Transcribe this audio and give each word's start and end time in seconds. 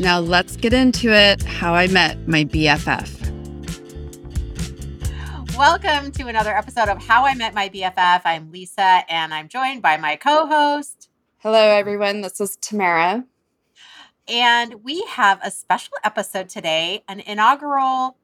Now 0.00 0.20
let's 0.20 0.56
get 0.56 0.72
into 0.72 1.12
it 1.12 1.42
how 1.42 1.74
I 1.74 1.88
met 1.88 2.28
my 2.28 2.44
BFF. 2.44 3.16
Welcome 5.56 6.12
to 6.12 6.28
another 6.28 6.56
episode 6.56 6.88
of 6.88 7.04
How 7.04 7.24
I 7.24 7.34
Met 7.34 7.52
My 7.52 7.68
BFF. 7.68 8.22
I'm 8.24 8.52
Lisa 8.52 9.02
and 9.08 9.34
I'm 9.34 9.48
joined 9.48 9.82
by 9.82 9.96
my 9.96 10.14
co 10.14 10.46
host. 10.46 11.10
Hello, 11.38 11.58
everyone. 11.58 12.20
This 12.20 12.40
is 12.40 12.54
Tamara. 12.54 13.24
And 14.28 14.84
we 14.84 15.02
have 15.08 15.40
a 15.42 15.50
special 15.50 15.94
episode 16.04 16.48
today, 16.48 17.02
an 17.08 17.18
inaugural 17.18 18.16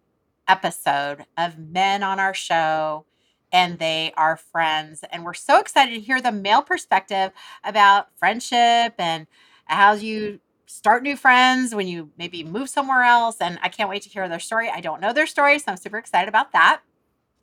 episode 0.46 1.26
of 1.36 1.58
men 1.58 2.04
on 2.04 2.20
our 2.20 2.34
show, 2.34 3.04
and 3.50 3.80
they 3.80 4.12
are 4.16 4.36
friends. 4.36 5.02
And 5.10 5.24
we're 5.24 5.34
so 5.34 5.58
excited 5.58 5.94
to 5.94 6.00
hear 6.00 6.20
the 6.20 6.30
male 6.30 6.62
perspective 6.62 7.32
about 7.64 8.16
friendship 8.16 8.94
and 8.96 9.26
how 9.64 9.94
you 9.94 10.38
start 10.74 11.04
new 11.04 11.16
friends 11.16 11.72
when 11.72 11.86
you 11.86 12.10
maybe 12.18 12.42
move 12.42 12.68
somewhere 12.68 13.02
else. 13.02 13.36
And 13.40 13.58
I 13.62 13.68
can't 13.68 13.88
wait 13.88 14.02
to 14.02 14.08
hear 14.08 14.28
their 14.28 14.40
story. 14.40 14.68
I 14.68 14.80
don't 14.80 15.00
know 15.00 15.12
their 15.12 15.26
story, 15.26 15.58
so 15.60 15.66
I'm 15.68 15.76
super 15.76 15.98
excited 15.98 16.28
about 16.28 16.52
that. 16.52 16.80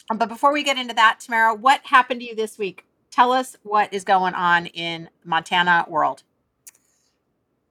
Um, 0.09 0.17
but 0.17 0.27
before 0.27 0.51
we 0.51 0.63
get 0.63 0.77
into 0.77 0.93
that, 0.95 1.21
Tamara, 1.21 1.55
what 1.55 1.79
happened 1.85 2.19
to 2.19 2.27
you 2.27 2.35
this 2.35 2.57
week? 2.57 2.85
Tell 3.09 3.31
us 3.31 3.55
what 3.63 3.93
is 3.93 4.03
going 4.03 4.33
on 4.33 4.65
in 4.65 5.09
Montana 5.23 5.85
world. 5.87 6.23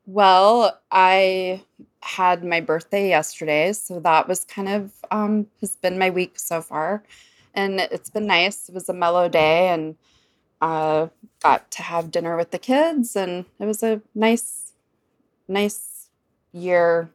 Well, 0.07 0.81
I 0.91 1.63
had 2.01 2.43
my 2.43 2.63
birthday 2.63 3.11
yesterday, 3.11 3.75
so 3.75 4.01
that 4.01 4.29
was 4.29 4.45
kind 4.45 4.69
of 4.69 4.93
um, 5.11 5.47
has 5.61 5.77
been 5.77 5.99
my 5.99 6.09
week 6.09 6.39
so 6.39 6.63
far, 6.63 7.05
and 7.55 7.81
it's 7.81 8.11
been 8.11 8.27
nice. 8.27 8.69
It 8.69 8.75
was 8.75 8.89
a 8.89 8.95
mellow 8.95 9.29
day, 9.29 9.69
and 9.69 9.97
uh, 10.61 11.09
got 11.43 11.71
to 11.73 11.83
have 11.83 12.11
dinner 12.11 12.37
with 12.37 12.51
the 12.51 12.59
kids, 12.59 13.15
and 13.15 13.45
it 13.59 13.67
was 13.67 13.83
a 13.83 14.01
nice 14.15 14.70
nice 15.51 16.09
year, 16.53 17.11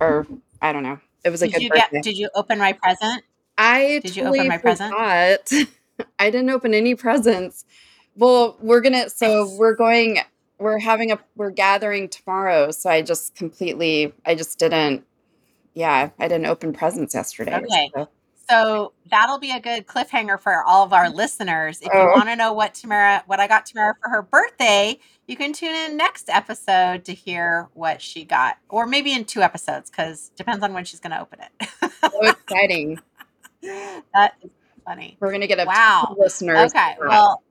or 0.00 0.26
I 0.60 0.72
don't 0.72 0.82
know. 0.82 0.98
It 1.24 1.30
was 1.30 1.42
a 1.42 1.46
did 1.46 1.54
good 1.54 1.62
you 1.62 1.68
birthday. 1.70 1.88
get? 1.92 2.04
Did 2.04 2.18
you 2.18 2.28
open 2.34 2.58
my 2.58 2.72
present? 2.72 3.22
I 3.58 4.00
did 4.02 4.16
you 4.16 4.24
open 4.24 4.48
my 4.48 4.58
present? 4.58 4.92
forgot. 4.92 5.50
I 6.18 6.30
didn't 6.30 6.50
open 6.50 6.74
any 6.74 6.94
presents. 6.94 7.64
Well, 8.16 8.56
we're 8.60 8.80
gonna. 8.80 9.08
So 9.10 9.54
we're 9.56 9.74
going. 9.74 10.18
We're 10.58 10.78
having 10.78 11.12
a. 11.12 11.18
We're 11.36 11.50
gathering 11.50 12.08
tomorrow. 12.08 12.70
So 12.70 12.90
I 12.90 13.02
just 13.02 13.34
completely. 13.34 14.12
I 14.24 14.34
just 14.34 14.58
didn't. 14.58 15.04
Yeah, 15.74 16.10
I 16.18 16.28
didn't 16.28 16.46
open 16.46 16.72
presents 16.72 17.14
yesterday. 17.14 17.56
Okay. 17.56 17.90
so- 17.94 18.08
So 18.48 18.92
that'll 19.10 19.38
be 19.38 19.50
a 19.50 19.58
good 19.60 19.86
cliffhanger 19.86 20.38
for 20.40 20.62
all 20.62 20.84
of 20.84 20.92
our 20.92 21.10
listeners. 21.10 21.80
If 21.80 21.92
you 21.92 22.06
Oh. 22.06 22.12
want 22.12 22.28
to 22.28 22.36
know 22.36 22.52
what 22.52 22.74
Tamara, 22.74 23.22
what 23.26 23.40
I 23.40 23.46
got 23.48 23.66
Tamara 23.66 23.94
for 24.02 24.08
her 24.10 24.22
birthday, 24.22 24.98
you 25.26 25.36
can 25.36 25.52
tune 25.52 25.74
in 25.74 25.96
next 25.96 26.28
episode 26.30 27.04
to 27.06 27.12
hear 27.14 27.68
what 27.74 28.00
she 28.00 28.24
got, 28.24 28.58
or 28.68 28.86
maybe 28.86 29.12
in 29.12 29.24
two 29.24 29.42
episodes, 29.42 29.90
because 29.90 30.30
depends 30.36 30.62
on 30.62 30.72
when 30.74 30.84
she's 30.84 31.00
going 31.00 31.10
to 31.10 31.20
open 31.20 31.40
it. 31.40 31.68
So 32.12 32.22
exciting. 32.22 33.00
that 33.62 34.34
is 34.42 34.50
funny. 34.84 35.16
We're 35.18 35.32
gonna 35.32 35.46
get 35.48 35.58
a 35.58 35.64
Wow. 35.64 36.14
listeners. 36.18 36.70
Okay, 36.70 36.96
well, 37.00 37.42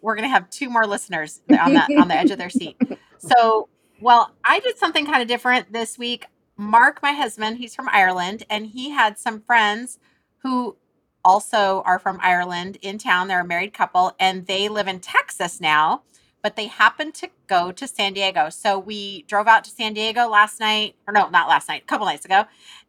we're 0.00 0.14
gonna 0.14 0.28
have 0.28 0.48
two 0.50 0.70
more 0.70 0.86
listeners 0.86 1.40
on 1.50 1.72
the 1.74 1.80
on 2.00 2.08
the 2.08 2.14
edge 2.14 2.30
of 2.30 2.38
their 2.38 2.50
seat. 2.50 2.76
So, 3.18 3.68
well, 4.00 4.32
I 4.44 4.58
did 4.58 4.78
something 4.78 5.06
kind 5.06 5.22
of 5.22 5.28
different 5.28 5.72
this 5.72 5.96
week. 5.96 6.26
Mark, 6.56 7.02
my 7.02 7.12
husband, 7.12 7.58
he's 7.58 7.74
from 7.74 7.88
Ireland, 7.90 8.44
and 8.48 8.66
he 8.66 8.90
had 8.90 9.18
some 9.18 9.40
friends 9.40 9.98
who 10.38 10.76
also 11.24 11.82
are 11.86 11.98
from 11.98 12.18
Ireland 12.22 12.78
in 12.82 12.98
town. 12.98 13.28
They're 13.28 13.40
a 13.40 13.44
married 13.44 13.72
couple, 13.72 14.14
and 14.18 14.46
they 14.46 14.68
live 14.68 14.88
in 14.88 15.00
Texas 15.00 15.60
now. 15.60 16.02
But 16.42 16.56
they 16.56 16.66
happened 16.66 17.14
to 17.14 17.30
go 17.46 17.70
to 17.70 17.86
San 17.86 18.14
Diego. 18.14 18.48
So 18.50 18.76
we 18.78 19.22
drove 19.22 19.46
out 19.46 19.62
to 19.64 19.70
San 19.70 19.94
Diego 19.94 20.28
last 20.28 20.58
night, 20.58 20.96
or 21.06 21.12
no, 21.12 21.28
not 21.28 21.48
last 21.48 21.68
night, 21.68 21.82
a 21.82 21.86
couple 21.86 22.06
nights 22.06 22.24
ago, 22.24 22.46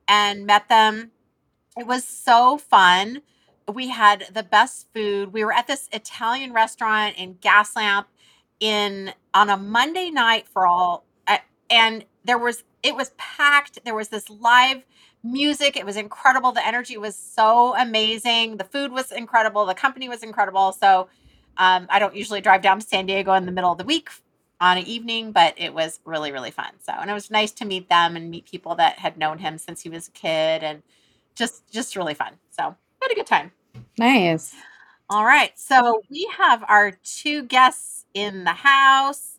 and 0.08 0.48
met 0.48 0.70
them. 0.70 1.12
It 1.78 1.86
was 1.86 2.04
so 2.04 2.58
fun 2.58 3.22
we 3.72 3.90
had 3.90 4.26
the 4.34 4.44
best 4.44 4.88
food. 4.94 5.34
We 5.34 5.46
were 5.46 5.54
at 5.54 5.68
this 5.68 5.88
Italian 5.92 6.54
restaurant 6.54 7.16
in 7.18 7.36
Gaslamp 7.36 8.06
in 8.60 9.14
on 9.34 9.50
a 9.50 9.58
Monday 9.58 10.10
night 10.10 10.48
for 10.48 10.68
all 10.68 11.06
and 11.70 12.06
there 12.24 12.38
was 12.38 12.64
it 12.82 12.96
was 12.96 13.12
packed. 13.18 13.80
There 13.84 13.96
was 13.96 14.10
this 14.10 14.30
live 14.30 14.84
music. 15.24 15.78
It 15.78 15.86
was 15.86 15.98
incredible. 15.98 16.52
The 16.52 16.66
energy 16.66 16.98
was 16.98 17.16
so 17.16 17.76
amazing. 17.76 18.58
The 18.58 18.66
food 18.66 18.92
was 18.92 19.12
incredible. 19.12 19.66
The 19.66 19.74
company 19.74 20.10
was 20.10 20.24
incredible. 20.24 20.74
So 20.74 21.08
um, 21.58 21.88
I 21.90 22.00
don't 22.00 22.16
usually 22.16 22.42
drive 22.42 22.62
down 22.62 22.80
to 22.80 22.86
San 22.86 23.06
Diego 23.06 23.34
in 23.34 23.46
the 23.46 23.52
middle 23.52 23.72
of 23.72 23.78
the 23.78 23.84
week 23.84 24.10
on 24.60 24.78
an 24.78 24.86
evening, 24.86 25.32
but 25.32 25.54
it 25.58 25.74
was 25.74 26.00
really, 26.06 26.32
really 26.32 26.52
fun. 26.52 26.72
So, 26.82 26.94
and 26.94 27.10
it 27.10 27.14
was 27.14 27.32
nice 27.32 27.52
to 27.52 27.66
meet 27.66 27.90
them 27.90 28.16
and 28.16 28.30
meet 28.30 28.46
people 28.46 28.76
that 28.76 28.98
had 28.98 29.18
known 29.18 29.38
him 29.38 29.58
since 29.58 29.82
he 29.82 29.90
was 29.90 30.08
a 30.08 30.12
kid 30.12 30.64
and 30.64 30.82
just, 31.36 31.70
just 31.72 31.96
really 31.96 32.14
fun. 32.14 32.34
So 32.52 32.76
had 33.02 33.12
a 33.12 33.16
good 33.16 33.28
time. 33.28 33.52
nice. 33.98 34.56
All 35.10 35.26
right. 35.26 35.52
So 35.60 36.02
we 36.10 36.30
have 36.38 36.64
our 36.68 36.92
two 37.04 37.44
guests 37.44 38.06
in 38.14 38.44
the 38.44 38.54
house. 38.54 39.33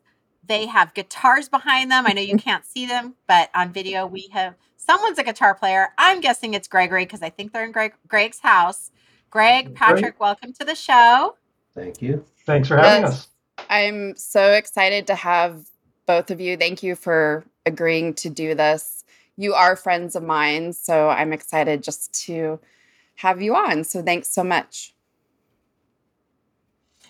They 0.46 0.66
have 0.66 0.94
guitars 0.94 1.48
behind 1.48 1.90
them. 1.90 2.06
I 2.06 2.12
know 2.12 2.22
you 2.22 2.36
can't 2.38 2.64
see 2.66 2.86
them, 2.86 3.14
but 3.26 3.50
on 3.54 3.72
video 3.72 4.06
we 4.06 4.28
have 4.32 4.54
someone's 4.76 5.18
a 5.18 5.24
guitar 5.24 5.54
player. 5.54 5.88
I'm 5.98 6.20
guessing 6.20 6.54
it's 6.54 6.68
Gregory 6.68 7.04
because 7.04 7.22
I 7.22 7.30
think 7.30 7.52
they're 7.52 7.64
in 7.64 7.72
Greg, 7.72 7.94
Greg's 8.08 8.40
house. 8.40 8.90
Greg, 9.30 9.66
Great. 9.66 9.76
Patrick, 9.76 10.20
welcome 10.20 10.52
to 10.54 10.64
the 10.64 10.74
show. 10.74 11.36
Thank 11.74 12.00
you. 12.02 12.24
Thanks 12.46 12.68
for 12.68 12.76
having 12.76 13.02
Yes. 13.02 13.12
us. 13.12 13.28
I'm 13.70 14.16
so 14.16 14.52
excited 14.52 15.06
to 15.08 15.14
have 15.14 15.66
both 16.06 16.30
of 16.30 16.40
you. 16.40 16.56
Thank 16.56 16.82
you 16.82 16.94
for 16.94 17.44
agreeing 17.66 18.14
to 18.14 18.28
do 18.30 18.54
this. 18.54 19.04
You 19.36 19.54
are 19.54 19.74
friends 19.74 20.14
of 20.14 20.22
mine, 20.22 20.72
so 20.72 21.08
I'm 21.08 21.32
excited 21.32 21.82
just 21.82 22.12
to 22.26 22.60
have 23.16 23.40
you 23.42 23.56
on. 23.56 23.84
So 23.84 24.02
thanks 24.02 24.28
so 24.28 24.44
much. 24.44 24.94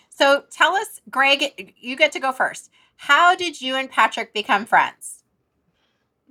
So 0.09 0.44
tell 0.50 0.75
us, 0.75 1.00
Greg, 1.11 1.75
you 1.77 1.97
get 1.97 2.12
to 2.12 2.21
go 2.21 2.31
first. 2.33 2.71
How 2.97 3.34
did 3.34 3.60
you 3.60 3.77
and 3.77 3.91
Patrick 3.91 4.32
become 4.32 4.66
friends? 4.66 5.25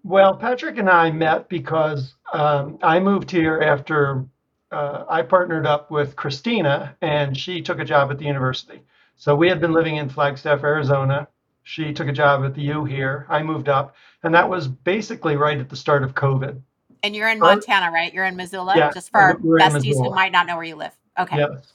Well, 0.03 0.35
Patrick 0.35 0.77
and 0.77 0.89
I 0.89 1.11
met 1.11 1.47
because 1.47 2.15
um, 2.33 2.77
I 2.81 2.99
moved 2.99 3.31
here 3.31 3.61
after 3.61 4.25
uh, 4.71 5.05
I 5.07 5.21
partnered 5.21 5.65
up 5.65 5.91
with 5.91 6.15
Christina 6.15 6.97
and 7.01 7.37
she 7.37 7.61
took 7.61 7.79
a 7.79 7.85
job 7.85 8.11
at 8.11 8.17
the 8.17 8.25
university. 8.25 8.81
So 9.15 9.35
we 9.35 9.47
had 9.47 9.61
been 9.61 9.71
living 9.71 9.97
in 9.97 10.09
Flagstaff, 10.09 10.63
Arizona. 10.63 11.27
She 11.63 11.93
took 11.93 12.07
a 12.07 12.11
job 12.11 12.43
at 12.43 12.55
the 12.55 12.61
U 12.63 12.83
here. 12.83 13.25
I 13.29 13.41
moved 13.41 13.69
up, 13.69 13.95
and 14.23 14.33
that 14.33 14.49
was 14.49 14.67
basically 14.67 15.37
right 15.37 15.57
at 15.57 15.69
the 15.69 15.77
start 15.77 16.03
of 16.03 16.13
COVID. 16.13 16.59
And 17.03 17.15
you're 17.15 17.29
in 17.29 17.39
Montana, 17.39 17.91
right? 17.91 18.13
You're 18.13 18.25
in 18.25 18.35
Missoula, 18.35 18.73
Yeah, 18.75 18.91
just 18.93 19.11
for 19.11 19.19
our 19.19 19.37
besties 19.37 19.93
who 19.93 20.13
might 20.13 20.31
not 20.31 20.47
know 20.47 20.55
where 20.55 20.65
you 20.65 20.75
live. 20.75 20.91
Okay. 21.17 21.37
Yes. 21.37 21.73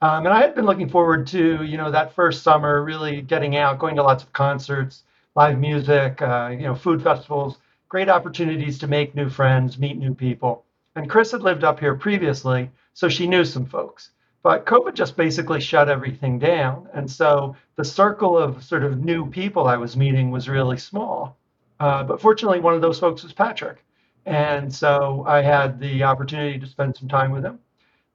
Um, 0.00 0.26
and 0.26 0.32
I 0.34 0.40
had 0.40 0.54
been 0.54 0.66
looking 0.66 0.88
forward 0.88 1.26
to, 1.28 1.64
you 1.64 1.76
know, 1.76 1.90
that 1.90 2.14
first 2.14 2.42
summer, 2.44 2.84
really 2.84 3.20
getting 3.20 3.56
out, 3.56 3.80
going 3.80 3.96
to 3.96 4.02
lots 4.02 4.22
of 4.22 4.32
concerts, 4.32 5.02
live 5.34 5.58
music, 5.58 6.22
uh, 6.22 6.50
you 6.52 6.62
know, 6.62 6.74
food 6.74 7.02
festivals, 7.02 7.58
great 7.88 8.08
opportunities 8.08 8.78
to 8.78 8.86
make 8.86 9.14
new 9.14 9.28
friends, 9.28 9.78
meet 9.78 9.98
new 9.98 10.14
people. 10.14 10.64
And 10.94 11.10
Chris 11.10 11.32
had 11.32 11.42
lived 11.42 11.64
up 11.64 11.80
here 11.80 11.94
previously, 11.94 12.70
so 12.94 13.08
she 13.08 13.26
knew 13.26 13.44
some 13.44 13.66
folks. 13.66 14.10
But 14.42 14.66
COVID 14.66 14.94
just 14.94 15.16
basically 15.16 15.60
shut 15.60 15.88
everything 15.88 16.38
down. 16.38 16.88
And 16.94 17.10
so 17.10 17.56
the 17.76 17.84
circle 17.84 18.38
of 18.38 18.62
sort 18.62 18.84
of 18.84 19.04
new 19.04 19.28
people 19.28 19.66
I 19.66 19.76
was 19.76 19.96
meeting 19.96 20.30
was 20.30 20.48
really 20.48 20.78
small. 20.78 21.36
Uh, 21.80 22.04
but 22.04 22.20
fortunately, 22.20 22.60
one 22.60 22.74
of 22.74 22.80
those 22.80 23.00
folks 23.00 23.24
was 23.24 23.32
Patrick. 23.32 23.84
And 24.26 24.72
so 24.72 25.24
I 25.26 25.42
had 25.42 25.80
the 25.80 26.04
opportunity 26.04 26.58
to 26.58 26.66
spend 26.66 26.96
some 26.96 27.08
time 27.08 27.32
with 27.32 27.44
him. 27.44 27.58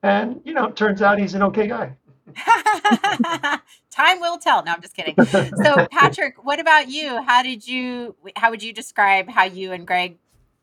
And, 0.04 0.42
you 0.44 0.54
know, 0.54 0.68
it 0.68 0.76
turns 0.76 1.02
out 1.02 1.18
he's 1.18 1.34
an 1.34 1.44
okay 1.44 1.68
guy. 1.68 1.96
Time 3.90 4.20
will 4.20 4.38
tell. 4.38 4.64
No, 4.64 4.74
I'm 4.74 4.82
just 4.82 4.96
kidding. 4.96 5.16
So, 5.26 5.88
Patrick, 5.92 6.44
what 6.44 6.60
about 6.60 6.90
you? 6.90 7.22
How 7.24 7.42
did 7.42 7.66
you? 7.66 8.16
How 8.36 8.50
would 8.50 8.62
you 8.62 8.74
describe 8.74 9.30
how 9.30 9.46
you 9.46 9.72
and 9.72 9.88
Greg 9.88 10.18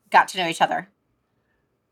got 0.09 0.27
to 0.29 0.37
know 0.37 0.47
each 0.47 0.61
other? 0.61 0.89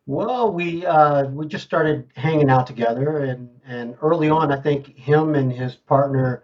Well, 0.05 0.51
we 0.51 0.85
uh, 0.85 1.25
we 1.25 1.47
just 1.47 1.63
started 1.63 2.07
hanging 2.15 2.49
out 2.49 2.67
together, 2.67 3.19
and 3.19 3.49
and 3.65 3.95
early 4.01 4.29
on, 4.29 4.51
I 4.51 4.59
think 4.59 4.95
him 4.97 5.35
and 5.35 5.51
his 5.51 5.75
partner 5.75 6.43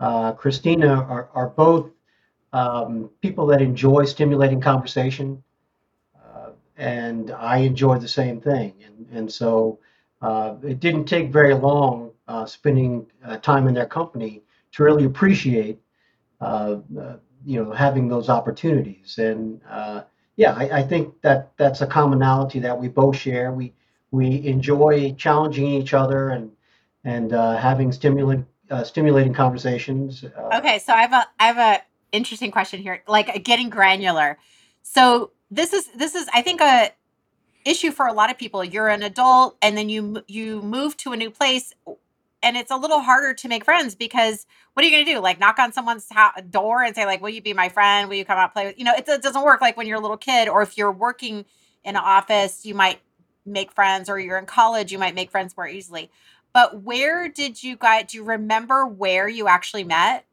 uh, 0.00 0.32
Christina 0.32 0.88
are 0.88 1.30
are 1.32 1.48
both 1.48 1.90
um, 2.52 3.10
people 3.22 3.46
that 3.46 3.62
enjoy 3.62 4.04
stimulating 4.04 4.60
conversation, 4.60 5.42
uh, 6.16 6.50
and 6.76 7.30
I 7.30 7.58
enjoy 7.58 7.98
the 7.98 8.08
same 8.08 8.40
thing. 8.40 8.74
And, 8.84 9.06
and 9.12 9.32
so 9.32 9.78
uh, 10.24 10.56
it 10.62 10.80
didn't 10.80 11.04
take 11.04 11.30
very 11.30 11.52
long 11.52 12.10
uh, 12.28 12.46
spending 12.46 13.06
uh, 13.24 13.36
time 13.36 13.68
in 13.68 13.74
their 13.74 13.86
company 13.86 14.42
to 14.72 14.82
really 14.82 15.04
appreciate, 15.04 15.78
uh, 16.40 16.76
uh, 16.98 17.16
you 17.44 17.62
know, 17.62 17.72
having 17.72 18.08
those 18.08 18.30
opportunities. 18.30 19.18
And 19.18 19.60
uh, 19.68 20.04
yeah, 20.36 20.54
I, 20.54 20.78
I 20.78 20.82
think 20.82 21.20
that 21.20 21.52
that's 21.58 21.82
a 21.82 21.86
commonality 21.86 22.58
that 22.60 22.78
we 22.78 22.88
both 22.88 23.16
share. 23.16 23.52
We 23.52 23.74
we 24.10 24.46
enjoy 24.46 25.12
challenging 25.12 25.66
each 25.66 25.92
other 25.92 26.30
and 26.30 26.50
and 27.04 27.30
having 27.30 27.92
stimulant 27.92 28.46
stimulating 28.82 29.34
conversations. 29.34 30.24
Okay, 30.54 30.78
so 30.78 30.94
I 30.94 31.02
have 31.02 31.12
a 31.12 31.26
I 31.38 31.46
have 31.46 31.58
a 31.58 31.82
interesting 32.12 32.50
question 32.50 32.80
here, 32.80 33.02
like 33.06 33.44
getting 33.44 33.68
granular. 33.68 34.38
So 34.82 35.32
this 35.50 35.74
is 35.74 35.88
this 35.88 36.14
is 36.14 36.26
I 36.32 36.40
think 36.40 36.62
a 36.62 36.92
issue 37.64 37.90
for 37.90 38.06
a 38.06 38.12
lot 38.12 38.30
of 38.30 38.38
people. 38.38 38.64
You're 38.64 38.88
an 38.88 39.02
adult 39.02 39.56
and 39.62 39.76
then 39.76 39.88
you 39.88 40.22
you 40.28 40.62
move 40.62 40.96
to 40.98 41.12
a 41.12 41.16
new 41.16 41.30
place 41.30 41.72
and 42.42 42.56
it's 42.56 42.70
a 42.70 42.76
little 42.76 43.00
harder 43.00 43.32
to 43.34 43.48
make 43.48 43.64
friends 43.64 43.94
because 43.94 44.46
what 44.74 44.84
are 44.84 44.88
you 44.88 44.94
going 44.94 45.06
to 45.06 45.12
do? 45.12 45.20
Like 45.20 45.40
knock 45.40 45.58
on 45.58 45.72
someone's 45.72 46.06
ho- 46.12 46.40
door 46.50 46.82
and 46.82 46.94
say 46.94 47.06
like, 47.06 47.22
"Will 47.22 47.30
you 47.30 47.42
be 47.42 47.54
my 47.54 47.68
friend? 47.70 48.08
Will 48.08 48.16
you 48.16 48.24
come 48.24 48.38
out 48.38 48.52
play 48.52 48.66
with?" 48.66 48.78
You 48.78 48.84
know, 48.84 48.94
it, 48.94 49.08
it 49.08 49.22
doesn't 49.22 49.44
work 49.44 49.60
like 49.60 49.76
when 49.76 49.86
you're 49.86 49.98
a 49.98 50.02
little 50.02 50.16
kid 50.18 50.48
or 50.48 50.62
if 50.62 50.76
you're 50.76 50.92
working 50.92 51.46
in 51.84 51.96
an 51.96 52.02
office, 52.02 52.66
you 52.66 52.74
might 52.74 53.00
make 53.46 53.72
friends 53.72 54.08
or 54.08 54.18
you're 54.18 54.38
in 54.38 54.46
college, 54.46 54.92
you 54.92 54.98
might 54.98 55.14
make 55.14 55.30
friends 55.30 55.56
more 55.56 55.68
easily. 55.68 56.10
But 56.52 56.82
where 56.82 57.28
did 57.28 57.62
you 57.62 57.76
guys 57.76 58.06
do 58.08 58.18
you 58.18 58.24
remember 58.24 58.86
where 58.86 59.28
you 59.28 59.48
actually 59.48 59.84
met 59.84 60.24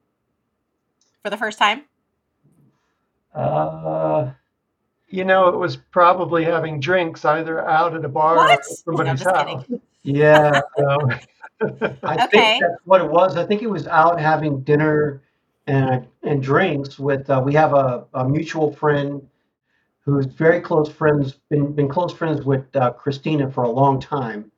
for 1.24 1.30
the 1.30 1.38
first 1.38 1.58
time? 1.58 1.84
Uh, 3.34 4.32
you 5.12 5.26
know, 5.26 5.50
it 5.50 5.58
was 5.58 5.78
probably 5.78 6.44
having 6.46 6.80
drinks 6.80 7.26
either 7.26 7.68
out 7.68 7.96
at 7.96 8.06
a 8.06 8.10
bar 8.10 8.40
or 8.40 8.52
What? 8.52 8.60
at 8.62 8.62
No, 8.88 9.06
I'm 9.08 9.18
kidding. 9.18 9.82
yeah, 10.04 10.62
So, 10.78 11.10
I 12.06 12.18
Okay. 12.20 12.30
think 12.32 12.56
that's 12.60 12.82
what 12.86 13.02
it 13.02 13.10
was. 13.10 13.38
I 13.38 13.46
think 13.46 13.62
it 13.62 13.70
was 13.70 13.88
out 13.88 14.20
having 14.20 14.62
dinner 14.64 15.22
and 15.68 16.08
and 16.24 16.42
drinks 16.44 17.00
with. 17.00 17.30
Uh, 17.30 17.42
we 17.46 17.54
have 17.56 17.74
a, 17.74 18.06
a 18.14 18.28
mutual 18.28 18.72
friend 18.74 19.28
who's 20.06 20.26
very 20.28 20.62
close 20.62 20.90
friends, 20.90 21.34
been 21.50 21.74
been 21.74 21.90
close 21.90 22.14
friends 22.14 22.46
with 22.46 22.66
uh, 22.76 22.92
Christina 22.94 23.50
for 23.52 23.64
a 23.64 23.70
long 23.72 24.00
time, 24.00 24.52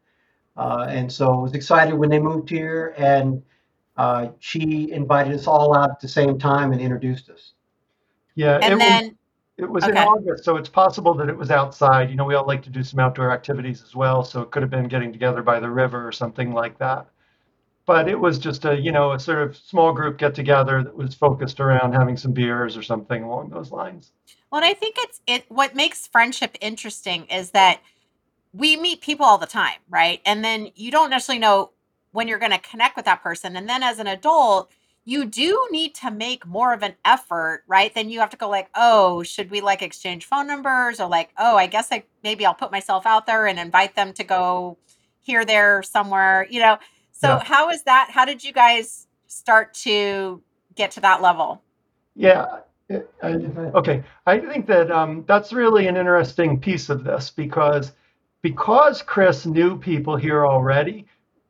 uh, 0.57 0.87
and 0.89 1.11
so 1.11 1.33
I 1.33 1.37
was 1.41 1.53
excited 1.53 1.95
when 1.95 2.09
they 2.09 2.19
moved 2.19 2.49
here, 2.49 2.93
and 2.97 3.43
uh, 3.97 4.29
she 4.39 4.91
invited 4.91 5.33
us 5.33 5.47
all 5.47 5.75
out 5.77 5.91
at 5.91 5.99
the 6.01 6.09
same 6.09 6.39
time 6.39 6.71
and 6.73 6.81
introduced 6.81 7.29
us. 7.29 7.53
yeah, 8.35 8.61
it 8.67 8.75
And 8.75 8.79
was 8.79 9.01
then 9.03 9.17
it 9.57 9.69
was 9.69 9.87
in. 9.87 9.97
August, 9.97 10.43
so 10.43 10.57
it's 10.57 10.69
possible 10.69 11.13
that 11.15 11.29
it 11.29 11.37
was 11.37 11.51
outside. 11.51 12.09
You 12.09 12.15
know, 12.15 12.25
we 12.25 12.35
all 12.35 12.47
like 12.47 12.63
to 12.63 12.69
do 12.69 12.83
some 12.83 12.99
outdoor 12.99 13.31
activities 13.31 13.83
as 13.83 13.95
well, 13.95 14.23
so 14.23 14.41
it 14.41 14.51
could 14.51 14.63
have 14.63 14.71
been 14.71 14.87
getting 14.87 15.11
together 15.11 15.43
by 15.43 15.59
the 15.59 15.69
river 15.69 16.07
or 16.07 16.11
something 16.11 16.53
like 16.53 16.77
that. 16.79 17.07
But 17.85 18.07
it 18.07 18.19
was 18.19 18.39
just 18.39 18.65
a, 18.65 18.79
you 18.79 18.91
know, 18.91 19.11
a 19.11 19.19
sort 19.19 19.41
of 19.41 19.57
small 19.57 19.91
group 19.91 20.17
get 20.17 20.33
together 20.33 20.83
that 20.83 20.95
was 20.95 21.13
focused 21.13 21.59
around 21.59 21.93
having 21.93 22.15
some 22.15 22.31
beers 22.31 22.77
or 22.77 22.81
something 22.81 23.23
along 23.23 23.49
those 23.49 23.71
lines. 23.71 24.11
Well, 24.51 24.63
I 24.63 24.73
think 24.73 24.95
it's 24.99 25.21
it 25.27 25.45
what 25.49 25.75
makes 25.75 26.07
friendship 26.07 26.57
interesting 26.61 27.25
is 27.25 27.51
that 27.51 27.81
we 28.53 28.77
meet 28.77 29.01
people 29.01 29.25
all 29.25 29.37
the 29.37 29.45
time, 29.45 29.79
right? 29.89 30.21
And 30.25 30.43
then 30.45 30.69
you 30.75 30.91
don't 30.91 31.09
necessarily 31.09 31.39
know 31.39 31.71
when 32.11 32.27
you're 32.27 32.39
going 32.39 32.51
to 32.51 32.59
connect 32.59 32.95
with 32.95 33.05
that 33.05 33.21
person. 33.21 33.55
And 33.55 33.67
then 33.67 33.83
as 33.83 33.99
an 33.99 34.07
adult, 34.07 34.71
you 35.05 35.25
do 35.25 35.67
need 35.71 35.95
to 35.95 36.11
make 36.11 36.45
more 36.45 36.73
of 36.73 36.83
an 36.83 36.95
effort, 37.05 37.63
right? 37.67 37.93
Then 37.93 38.09
you 38.09 38.19
have 38.19 38.29
to 38.31 38.37
go 38.37 38.49
like, 38.49 38.69
"Oh, 38.75 39.23
should 39.23 39.51
we 39.51 39.61
like 39.61 39.81
exchange 39.81 40.25
phone 40.25 40.47
numbers?" 40.47 40.99
or 40.99 41.07
like, 41.09 41.31
"Oh, 41.37 41.57
I 41.57 41.67
guess 41.67 41.89
I 41.91 42.03
maybe 42.23 42.45
I'll 42.45 42.53
put 42.55 42.71
myself 42.71 43.05
out 43.05 43.25
there 43.25 43.47
and 43.47 43.59
invite 43.59 43.95
them 43.95 44.13
to 44.13 44.23
go 44.23 44.77
here 45.21 45.45
there 45.45 45.83
somewhere." 45.83 46.47
You 46.49 46.59
know. 46.61 46.77
So, 47.11 47.27
Yeah. 47.29 47.43
how 47.43 47.69
is 47.69 47.83
that? 47.83 48.09
How 48.11 48.25
did 48.25 48.43
you 48.43 48.53
guys 48.53 49.07
start 49.27 49.73
to 49.75 50.41
get 50.75 50.91
to 50.91 51.01
that 51.01 51.21
level? 51.21 51.61
Yeah. 52.15 52.59
I, 53.23 53.33
okay. 53.75 54.03
I 54.27 54.39
think 54.39 54.67
that 54.67 54.91
um, 54.91 55.23
that's 55.27 55.53
really 55.53 55.87
an 55.87 55.97
interesting 55.97 56.59
piece 56.59 56.89
of 56.89 57.03
this 57.03 57.29
because 57.31 57.93
because 58.41 59.01
Chris 59.01 59.45
knew 59.45 59.77
people 59.77 60.15
here 60.17 60.45
already, 60.45 61.07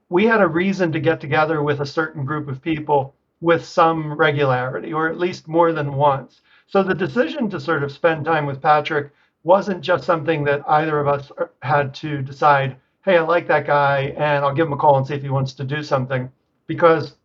we 0.10 0.26
had 0.26 0.42
a 0.42 0.48
reason 0.48 0.92
to 0.94 1.00
get 1.00 1.20
together 1.20 1.64
with 1.64 1.82
a 1.82 1.86
certain 1.86 2.24
group 2.26 2.48
of 2.48 2.62
people 2.62 3.16
with 3.44 3.66
some 3.66 4.14
regularity, 4.14 4.94
or 4.94 5.10
at 5.10 5.20
least 5.20 5.50
more 5.50 5.74
than 5.74 5.96
once. 5.96 6.42
So 6.68 6.82
the 6.82 6.96
decision 6.96 7.50
to 7.50 7.60
sort 7.60 7.84
of 7.84 7.92
spend 7.92 8.24
time 8.24 8.46
with 8.46 8.62
Patrick 8.62 9.12
wasn't 9.44 9.82
just 9.82 10.06
something 10.06 10.46
that 10.46 10.64
either 10.68 10.98
of 10.98 11.10
us 11.10 11.30
uh, 11.38 11.48
had 11.62 11.94
to 11.96 12.22
decide, 12.22 12.78
hey, 13.04 13.18
I 13.18 13.22
like 13.22 13.46
that 13.48 13.68
guy, 13.68 14.14
and 14.16 14.46
I'll 14.46 14.56
give 14.56 14.68
him 14.68 14.74
a 14.74 14.78
call 14.78 14.98
and 14.98 15.06
see 15.06 15.16
if 15.16 15.22
he 15.22 15.30
wants 15.30 15.52
to 15.56 15.66
do 15.66 15.84
something. 15.84 16.32
Because 16.68 17.18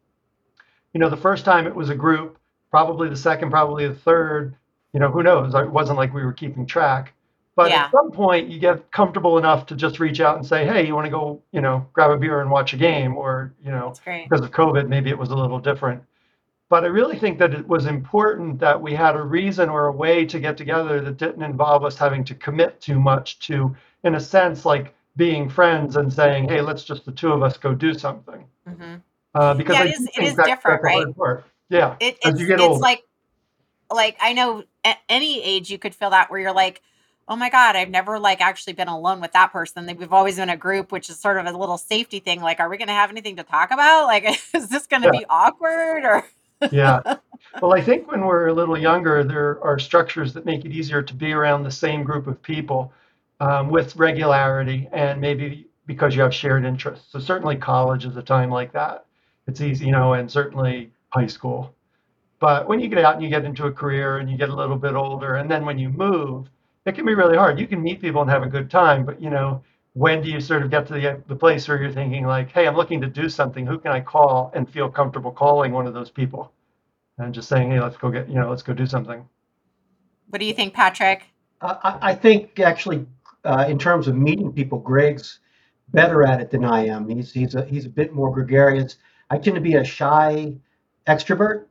you 0.92 0.98
know, 0.98 1.08
the 1.08 1.16
first 1.16 1.44
time 1.44 1.68
it 1.68 1.74
was 1.74 1.90
a 1.90 1.94
group, 1.94 2.36
probably 2.72 3.08
the 3.08 3.16
second, 3.16 3.50
probably 3.50 3.86
the 3.86 3.94
third, 3.94 4.56
you 4.92 4.98
know, 4.98 5.10
who 5.10 5.22
knows? 5.22 5.54
It 5.54 5.70
wasn't 5.70 5.98
like 5.98 6.12
we 6.12 6.24
were 6.24 6.32
keeping 6.32 6.66
track. 6.66 7.14
But 7.58 7.70
Yeah. 7.70 7.86
at 7.86 7.90
some 7.90 8.12
point, 8.12 8.46
you 8.46 8.60
get 8.60 8.88
comfortable 8.92 9.36
enough 9.36 9.66
to 9.66 9.74
just 9.74 9.98
reach 9.98 10.20
out 10.20 10.36
and 10.36 10.46
say, 10.46 10.64
hey, 10.64 10.86
you 10.86 10.94
want 10.94 11.06
to 11.06 11.10
go, 11.10 11.42
you 11.50 11.60
know, 11.60 11.84
grab 11.92 12.12
a 12.12 12.16
beer 12.16 12.40
and 12.40 12.48
watch 12.52 12.72
a 12.72 12.76
game? 12.76 13.16
Or, 13.16 13.52
you 13.64 13.72
know, 13.72 13.94
because 14.04 14.42
of 14.42 14.52
COVID, 14.52 14.86
maybe 14.86 15.10
it 15.10 15.18
was 15.18 15.30
a 15.30 15.34
little 15.34 15.58
different. 15.58 16.00
But 16.68 16.84
I 16.84 16.86
really 16.86 17.18
think 17.18 17.36
that 17.40 17.54
it 17.54 17.66
was 17.66 17.86
important 17.86 18.60
that 18.60 18.80
we 18.80 18.94
had 18.94 19.16
a 19.16 19.22
reason 19.22 19.68
or 19.68 19.86
a 19.88 19.92
way 19.92 20.24
to 20.24 20.38
get 20.38 20.56
together 20.56 21.00
that 21.00 21.16
didn't 21.16 21.42
involve 21.42 21.84
us 21.84 21.96
having 21.96 22.22
to 22.26 22.34
commit 22.36 22.80
too 22.80 23.00
much 23.00 23.40
to, 23.48 23.74
in 24.04 24.14
a 24.14 24.20
sense, 24.20 24.64
like 24.64 24.94
being 25.16 25.48
friends 25.48 25.96
and 25.96 26.12
saying, 26.12 26.48
hey, 26.48 26.60
let's 26.60 26.84
just 26.84 27.04
the 27.06 27.10
two 27.10 27.32
of 27.32 27.42
us 27.42 27.56
go 27.56 27.74
do 27.74 27.92
something. 27.92 28.44
hmm 28.68 28.94
Uh, 29.34 29.54
because 29.54 29.74
Yeah, 29.74 29.84
it 29.86 29.94
is. 29.96 30.08
It 30.16 30.22
is 30.22 30.36
different, 30.44 30.84
right? 30.84 31.06
Yeah, 31.70 31.96
It, 31.98 32.18
as 32.24 32.34
it's 32.34 32.40
you 32.40 32.46
get 32.46 32.60
it's 32.60 32.80
like 32.80 33.02
like 33.92 34.16
I 34.20 34.32
know 34.32 34.62
at 34.84 34.98
any 35.08 35.42
age 35.42 35.70
you 35.70 35.78
could 35.78 35.96
feel 35.96 36.10
that 36.10 36.30
where 36.30 36.38
you're 36.38 36.52
like, 36.52 36.82
oh 37.28 37.36
my 37.36 37.50
god, 37.50 37.76
I've 37.76 37.90
never 37.90 38.18
like 38.18 38.40
actually 38.40 38.72
been 38.72 38.88
alone 38.88 39.20
with 39.20 39.32
that 39.32 39.52
person. 39.52 39.86
We've 39.98 40.12
always 40.12 40.36
been 40.36 40.50
a 40.50 40.56
group, 40.56 40.92
which 40.92 41.10
is 41.10 41.18
sort 41.18 41.38
of 41.38 41.46
a 41.46 41.52
little 41.56 41.78
safety 41.78 42.20
thing. 42.20 42.40
Like, 42.40 42.60
are 42.60 42.68
we 42.68 42.78
going 42.78 42.88
to 42.88 42.94
have 42.94 43.10
anything 43.10 43.36
to 43.36 43.42
talk 43.42 43.70
about? 43.70 44.06
Like, 44.06 44.24
is 44.54 44.68
this 44.68 44.86
going 44.86 45.02
to 45.02 45.10
Yeah. 45.12 45.20
be 45.20 45.26
awkward 45.28 46.04
or? 46.04 46.24
Yeah. 46.70 47.00
Well, 47.62 47.72
I 47.74 47.80
think 47.80 48.10
when 48.10 48.24
we're 48.24 48.48
a 48.48 48.52
little 48.52 48.76
younger, 48.78 49.24
there 49.24 49.62
are 49.64 49.78
structures 49.78 50.32
that 50.34 50.44
make 50.44 50.64
it 50.64 50.72
easier 50.72 51.02
to 51.02 51.14
be 51.14 51.32
around 51.32 51.62
the 51.62 51.70
same 51.70 52.04
group 52.04 52.26
of 52.26 52.40
people 52.42 52.92
um, 53.40 53.68
with 53.68 53.96
regularity 53.96 54.88
and 54.92 55.20
maybe 55.20 55.66
because 55.86 56.14
you 56.14 56.22
have 56.22 56.34
shared 56.34 56.64
interests. 56.64 57.10
So 57.10 57.18
certainly 57.18 57.56
college 57.56 58.04
is 58.04 58.16
a 58.16 58.22
time 58.22 58.50
like 58.50 58.72
that. 58.72 59.06
It's 59.46 59.60
easy, 59.60 59.86
you 59.86 59.92
know, 59.92 60.14
and 60.14 60.30
certainly 60.30 60.92
high 61.10 61.26
school. 61.26 61.74
But 62.40 62.68
when 62.68 62.80
you 62.80 62.88
get 62.88 62.98
out 63.04 63.14
and 63.14 63.22
you 63.22 63.30
get 63.30 63.44
into 63.44 63.66
a 63.66 63.72
career 63.72 64.18
and 64.18 64.30
you 64.30 64.36
get 64.36 64.50
a 64.50 64.54
little 64.54 64.76
bit 64.78 64.94
older, 64.94 65.36
and 65.36 65.50
then 65.50 65.64
when 65.64 65.78
you 65.78 65.88
move, 65.90 66.48
it 66.86 66.94
can 66.94 67.04
be 67.04 67.14
really 67.14 67.36
hard. 67.36 67.58
You 67.58 67.66
can 67.66 67.82
meet 67.82 68.00
people 68.00 68.22
and 68.22 68.30
have 68.30 68.42
a 68.42 68.48
good 68.48 68.70
time, 68.70 69.04
but 69.04 69.20
you 69.20 69.30
know, 69.30 69.62
when 69.94 70.22
do 70.22 70.30
you 70.30 70.40
sort 70.40 70.62
of 70.62 70.70
get 70.70 70.86
to 70.86 70.94
the, 70.94 71.22
the 71.26 71.36
place 71.36 71.66
where 71.68 71.80
you're 71.80 71.92
thinking 71.92 72.24
like, 72.26 72.50
hey, 72.50 72.66
I'm 72.66 72.76
looking 72.76 73.00
to 73.00 73.08
do 73.08 73.28
something. 73.28 73.66
Who 73.66 73.78
can 73.78 73.92
I 73.92 74.00
call 74.00 74.52
and 74.54 74.68
feel 74.68 74.88
comfortable 74.88 75.32
calling 75.32 75.72
one 75.72 75.86
of 75.86 75.94
those 75.94 76.10
people 76.10 76.52
and 77.18 77.34
just 77.34 77.48
saying, 77.48 77.70
hey, 77.70 77.80
let's 77.80 77.96
go 77.96 78.10
get, 78.10 78.28
you 78.28 78.36
know, 78.36 78.48
let's 78.48 78.62
go 78.62 78.72
do 78.72 78.86
something. 78.86 79.26
What 80.28 80.38
do 80.38 80.44
you 80.44 80.54
think, 80.54 80.74
Patrick? 80.74 81.24
I, 81.60 81.78
I 81.82 81.98
I 82.10 82.14
think 82.14 82.60
actually, 82.60 83.06
uh, 83.44 83.66
in 83.68 83.78
terms 83.78 84.08
of 84.08 84.16
meeting 84.16 84.52
people, 84.52 84.78
Greg's 84.78 85.40
better 85.88 86.22
at 86.24 86.40
it 86.40 86.50
than 86.50 86.64
I 86.64 86.86
am. 86.86 87.08
He's 87.08 87.32
he's 87.32 87.54
a 87.54 87.64
he's 87.64 87.86
a 87.86 87.90
bit 87.90 88.12
more 88.12 88.32
gregarious. 88.32 88.96
I 89.30 89.38
tend 89.38 89.56
to 89.56 89.60
be 89.60 89.74
a 89.74 89.84
shy 89.84 90.54
extrovert, 91.06 91.64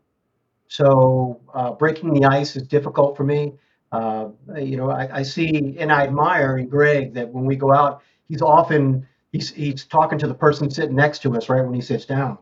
so 0.67 1.39
uh, 1.53 1.71
breaking 1.73 2.13
the 2.13 2.25
ice 2.25 2.55
is 2.55 2.63
difficult 2.63 3.15
for 3.15 3.23
me. 3.23 3.53
Uh, 3.91 4.29
you 4.55 4.77
know, 4.77 4.89
I, 4.91 5.19
I 5.19 5.23
see 5.23 5.77
and 5.79 5.91
I 5.91 6.03
admire 6.03 6.57
in 6.57 6.67
Greg 6.67 7.13
that 7.13 7.29
when 7.29 7.45
we 7.45 7.55
go 7.55 7.73
out, 7.73 8.01
he's 8.27 8.41
often 8.41 9.07
he's 9.31 9.51
he's 9.51 9.85
talking 9.85 10.19
to 10.19 10.27
the 10.27 10.33
person 10.33 10.69
sitting 10.69 10.95
next 10.95 11.21
to 11.23 11.35
us 11.37 11.49
right 11.49 11.63
when 11.63 11.73
he 11.73 11.81
sits 11.81 12.05
down. 12.05 12.37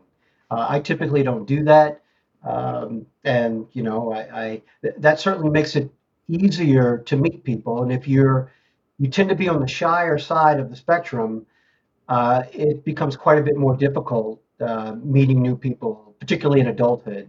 Uh, 0.50 0.66
I 0.68 0.80
typically 0.80 1.22
don't 1.22 1.46
do 1.46 1.64
that, 1.64 2.02
um, 2.44 3.06
and 3.24 3.66
you 3.72 3.82
know, 3.82 4.12
I, 4.12 4.18
I 4.44 4.62
th- 4.82 4.94
that 4.98 5.20
certainly 5.20 5.50
makes 5.50 5.76
it 5.76 5.90
easier 6.28 6.98
to 6.98 7.16
meet 7.16 7.44
people. 7.44 7.82
And 7.82 7.92
if 7.92 8.08
you're 8.08 8.50
you 8.98 9.08
tend 9.08 9.28
to 9.28 9.34
be 9.36 9.48
on 9.48 9.60
the 9.60 9.68
shyer 9.68 10.18
side 10.18 10.58
of 10.58 10.70
the 10.70 10.76
spectrum, 10.76 11.46
uh, 12.08 12.44
it 12.52 12.84
becomes 12.84 13.16
quite 13.16 13.38
a 13.38 13.42
bit 13.42 13.56
more 13.56 13.76
difficult 13.76 14.40
uh, 14.60 14.96
meeting 15.02 15.42
new 15.42 15.56
people, 15.56 16.14
particularly 16.20 16.60
in 16.60 16.68
adulthood. 16.68 17.28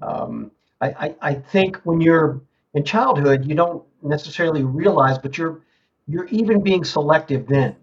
Um, 0.00 0.50
I, 0.80 0.88
I, 0.90 1.14
I 1.30 1.34
think 1.34 1.76
when 1.84 2.00
you're 2.00 2.40
in 2.74 2.84
childhood, 2.84 3.44
you 3.46 3.54
don't 3.54 3.82
necessarily 4.02 4.64
realize, 4.64 5.18
but 5.18 5.36
you're 5.36 5.60
you're 6.08 6.26
even 6.26 6.62
being 6.62 6.84
selective 6.84 7.46
then 7.46 7.76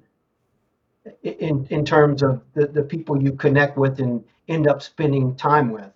in 1.23 1.65
in 1.69 1.85
terms 1.85 2.21
of 2.21 2.41
the, 2.53 2.67
the 2.67 2.83
people 2.83 3.21
you 3.21 3.31
connect 3.33 3.77
with 3.77 3.99
and 3.99 4.23
end 4.47 4.67
up 4.67 4.81
spending 4.81 5.35
time 5.35 5.71
with. 5.71 5.91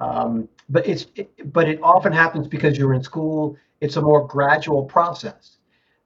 Um, 0.00 0.48
but 0.68 0.86
it's 0.86 1.06
it, 1.14 1.52
but 1.52 1.68
it 1.68 1.80
often 1.82 2.12
happens 2.12 2.48
because 2.48 2.76
you're 2.76 2.94
in 2.94 3.02
school. 3.02 3.56
It's 3.80 3.96
a 3.96 4.02
more 4.02 4.26
gradual 4.26 4.84
process. 4.84 5.58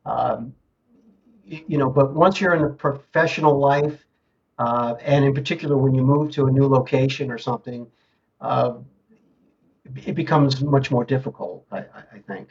Um, 0.04 0.54
you 1.44 1.78
know, 1.78 1.88
but 1.88 2.12
once 2.14 2.40
you're 2.40 2.54
in 2.54 2.64
a 2.64 2.70
professional 2.70 3.58
life, 3.58 4.04
uh, 4.58 4.94
and 5.00 5.24
in 5.24 5.32
particular 5.34 5.76
when 5.76 5.94
you 5.94 6.02
move 6.02 6.32
to 6.32 6.46
a 6.46 6.50
new 6.50 6.66
location 6.66 7.30
or 7.30 7.38
something, 7.38 7.86
uh, 8.40 8.74
it 9.94 10.14
becomes 10.14 10.60
much 10.62 10.90
more 10.90 11.04
difficult. 11.04 11.66
I, 11.70 11.78
I 11.78 12.02
I 12.14 12.18
think. 12.26 12.48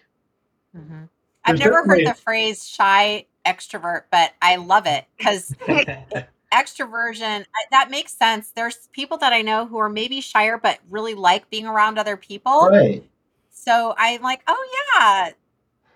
hmm 0.76 1.04
I've 1.44 1.60
never 1.60 1.86
heard 1.86 2.06
the 2.06 2.16
phrase 2.16 2.68
shy 2.68 3.26
extrovert, 3.46 4.04
but 4.12 4.34
I 4.42 4.56
love 4.56 4.88
it 4.88 5.06
because 5.18 5.54
extroversion 6.54 7.46
that 7.72 7.92
makes 7.92 8.14
sense. 8.14 8.52
There's 8.56 8.88
people 8.94 9.18
that 9.20 9.34
I 9.34 9.42
know 9.44 9.68
who 9.68 9.78
are 9.78 9.90
maybe 9.90 10.22
shyer 10.22 10.58
but 10.58 10.80
really 10.90 11.14
like 11.14 11.50
being 11.50 11.68
around 11.68 12.00
other 12.00 12.18
people. 12.18 12.68
Right. 12.72 13.04
So 13.52 13.94
I'm 13.98 14.22
like, 14.22 14.42
oh 14.48 14.68
yeah, 14.98 15.32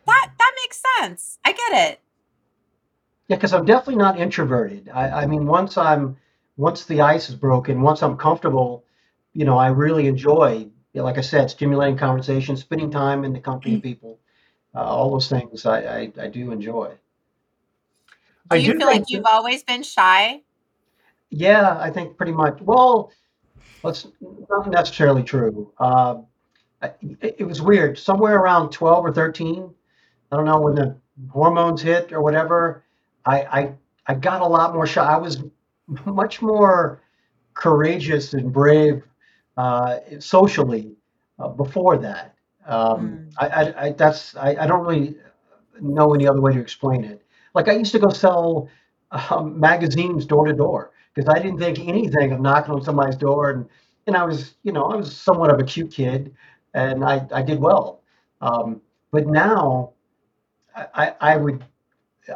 that 0.08 0.32
that 0.38 0.52
makes 0.64 0.84
sense. 1.00 1.40
I 1.44 1.52
get 1.54 1.92
it. 1.92 2.00
Yeah, 3.28 3.36
because 3.38 3.54
I'm 3.54 3.66
definitely 3.66 3.98
not 3.98 4.20
introverted. 4.20 4.90
I, 4.90 5.24
I 5.24 5.26
mean, 5.28 5.46
once 5.46 5.78
I'm, 5.78 6.18
once 6.58 6.86
the 6.86 7.02
ice 7.02 7.30
is 7.30 7.36
broken, 7.36 7.82
once 7.82 8.02
I'm 8.02 8.18
comfortable, 8.18 8.84
you 9.34 9.46
know, 9.46 9.58
I 9.58 9.68
really 9.68 10.08
enjoy, 10.08 10.68
you 10.94 11.00
know, 11.02 11.06
like 11.06 11.18
I 11.18 11.22
said, 11.22 11.50
stimulating 11.50 11.98
conversation, 11.98 12.58
spending 12.58 12.90
time 12.90 13.24
in 13.24 13.34
the 13.34 13.40
company 13.40 13.76
of 13.76 13.84
people, 13.84 14.20
uh, 14.76 14.80
all 14.80 15.12
those 15.12 15.30
things 15.30 15.66
I, 15.66 15.82
I, 15.82 16.12
I 16.20 16.28
do 16.28 16.52
enjoy. 16.52 16.90
Do 18.50 18.56
I 18.56 18.56
you 18.56 18.74
do 18.74 18.80
feel 18.80 18.88
like 18.88 18.96
think 18.98 19.10
you've 19.10 19.24
that, 19.24 19.32
always 19.32 19.64
been 19.64 19.84
shy? 19.84 20.42
Yeah, 21.30 21.78
I 21.80 21.92
think 21.92 22.18
pretty 22.18 22.32
much. 22.32 22.60
Well, 22.62 23.12
that's 23.84 24.08
not 24.50 24.70
necessarily 24.70 25.24
true. 25.24 25.72
Uh, 25.78 26.22
I, 26.82 26.92
it, 27.22 27.36
it 27.40 27.44
was 27.44 27.62
weird. 27.62 28.00
Somewhere 28.00 28.38
around 28.38 28.72
12 28.72 29.06
or 29.06 29.14
13, 29.14 29.70
I 30.32 30.36
don't 30.36 30.46
know 30.46 30.60
when 30.60 30.76
the 30.76 30.98
hormones 31.30 31.82
hit 31.82 32.12
or 32.12 32.22
whatever. 32.22 32.84
I 33.26 33.42
I, 33.42 33.74
I 34.08 34.16
got 34.16 34.42
a 34.42 34.48
lot 34.48 34.74
more 34.74 34.88
shy. 34.88 35.06
I 35.06 35.18
was 35.18 35.44
much 36.06 36.42
more 36.42 37.02
courageous 37.54 38.34
and 38.34 38.52
brave 38.52 39.04
uh, 39.60 40.00
socially 40.20 40.96
uh, 41.40 41.50
before 41.50 41.98
that. 41.98 42.36
Um, 42.66 43.02
Mm. 43.02 43.34
I, 43.38 43.48
I, 43.48 43.86
I 43.86 43.92
that's 43.92 44.36
I, 44.38 44.50
I 44.64 44.66
don't 44.68 44.86
really 44.86 45.18
know 45.82 46.14
any 46.14 46.28
other 46.28 46.42
way 46.42 46.54
to 46.54 46.60
explain 46.60 47.04
it. 47.04 47.20
Like 47.56 47.68
I 47.68 47.74
used 47.74 47.92
to 47.92 48.00
go 48.00 48.10
sell 48.10 48.70
um, 49.12 49.60
magazines 49.60 50.26
door 50.26 50.46
to 50.48 50.54
door 50.54 50.92
because 51.14 51.28
I 51.36 51.40
didn't 51.44 51.60
think 51.60 51.80
anything 51.80 52.32
of 52.32 52.40
knocking 52.40 52.74
on 52.74 52.84
somebody's 52.84 53.18
door 53.18 53.52
and 53.52 53.70
and 54.08 54.16
I 54.16 54.24
was 54.24 54.56
you 54.64 54.72
know 54.72 54.86
I 54.86 54.96
was 54.96 55.16
somewhat 55.16 55.52
of 55.54 55.60
a 55.60 55.64
cute 55.64 55.92
kid 55.92 56.34
and 56.74 57.04
I, 57.04 57.28
I 57.34 57.42
did 57.42 57.60
well. 57.60 58.02
Um, 58.42 58.82
but 59.12 59.28
now 59.28 59.94
I, 60.76 61.16
I 61.20 61.38
would 61.38 61.66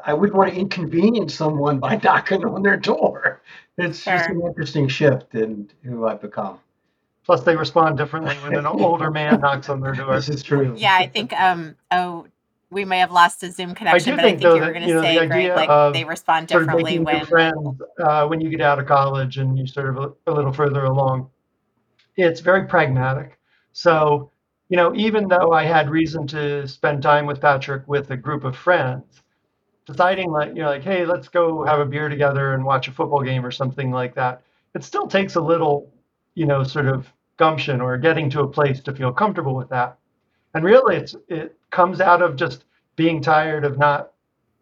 I 0.06 0.14
wouldn't 0.14 0.38
want 0.38 0.54
to 0.54 0.60
inconvenience 0.60 1.34
someone 1.36 1.80
by 1.80 1.96
knocking 2.04 2.44
on 2.44 2.64
their 2.64 2.78
door. 2.78 3.42
It's 3.78 4.04
just 4.04 4.30
an 4.30 4.42
interesting 4.42 4.88
shift 4.88 5.36
in 5.36 5.70
who 5.84 6.06
I've 6.08 6.22
become. 6.22 6.60
Plus 7.26 7.44
they 7.44 7.56
respond 7.56 7.98
differently 7.98 8.36
when 8.36 8.56
an 8.56 8.66
older 8.68 9.12
man 9.12 9.40
knocks 9.42 9.70
on 9.70 9.80
their 9.80 9.94
door. 9.94 10.16
This 10.16 10.30
is 10.30 10.44
true. 10.44 10.74
Yeah, 10.78 10.96
I 10.96 11.08
think 11.08 11.34
um 11.34 11.76
oh 11.92 12.28
we 12.70 12.86
may 12.86 13.00
have 13.00 13.12
lost 13.12 13.44
a 13.44 13.52
Zoom 13.52 13.72
I 13.72 13.74
connection, 13.74 14.12
do 14.12 14.16
but 14.16 14.26
I 14.26 14.28
think 14.30 14.40
think 14.40 14.42
though 14.42 14.56
you 14.56 14.62
were 14.62 14.66
that 14.68 14.74
going 14.74 14.88
you 14.88 14.96
to 14.96 15.02
know 15.02 15.02
the 15.02 15.08
say, 15.08 15.28
Greg, 15.28 15.32
idea 15.32 15.56
like 15.56 15.70
of 15.70 15.94
they 15.94 16.04
respond 16.04 16.50
sort 16.50 16.64
of 16.64 16.70
differently 16.70 17.00
when 17.00 17.26
friends 17.26 17.82
uh, 18.04 18.28
when 18.28 18.42
you 18.42 18.50
get 18.50 18.62
out 18.62 18.80
of 18.80 18.86
college 18.86 19.38
and 19.38 19.58
you 19.58 19.68
sort 19.68 19.90
of 19.90 19.98
a, 19.98 20.32
a 20.32 20.34
little 20.34 20.54
further 20.54 20.86
along. 20.86 21.30
It's 22.16 22.42
very 22.42 22.68
pragmatic. 22.68 23.40
So, 23.72 24.32
you 24.70 24.78
know, 24.78 24.94
even 24.96 25.28
though 25.28 25.52
I 25.52 25.64
had 25.64 25.90
reason 25.90 26.28
to 26.28 26.68
spend 26.68 27.02
time 27.02 27.26
with 27.26 27.42
Patrick 27.42 27.88
with 27.88 28.12
a 28.12 28.18
group 28.18 28.44
of 28.44 28.56
friends, 28.56 29.24
deciding 29.86 30.32
like, 30.32 30.50
you 30.50 30.62
know, 30.62 30.70
like, 30.70 30.84
hey, 30.84 31.06
let's 31.06 31.28
go 31.28 31.66
have 31.66 31.80
a 31.80 31.86
beer 31.86 32.10
together 32.10 32.54
and 32.54 32.64
watch 32.64 32.88
a 32.88 32.92
football 32.92 33.22
game 33.22 33.46
or 33.46 33.52
something 33.52 33.92
like 33.92 34.16
that, 34.16 34.44
it 34.76 34.84
still 34.84 35.08
takes 35.08 35.36
a 35.36 35.42
little, 35.42 35.92
you 36.36 36.46
know, 36.46 36.64
sort 36.64 36.88
of 36.88 37.12
gumption 37.38 37.82
or 37.82 37.98
getting 37.98 38.30
to 38.32 38.42
a 38.42 38.48
place 38.48 38.80
to 38.82 38.94
feel 38.94 39.12
comfortable 39.12 39.56
with 39.56 39.70
that. 39.70 39.98
And 40.54 40.64
really, 40.64 40.98
it's 40.98 41.16
it 41.28 41.58
comes 41.72 42.00
out 42.02 42.22
of 42.22 42.36
just 42.36 42.66
being 42.96 43.20
tired 43.22 43.66
of 43.66 43.78
not 43.80 44.12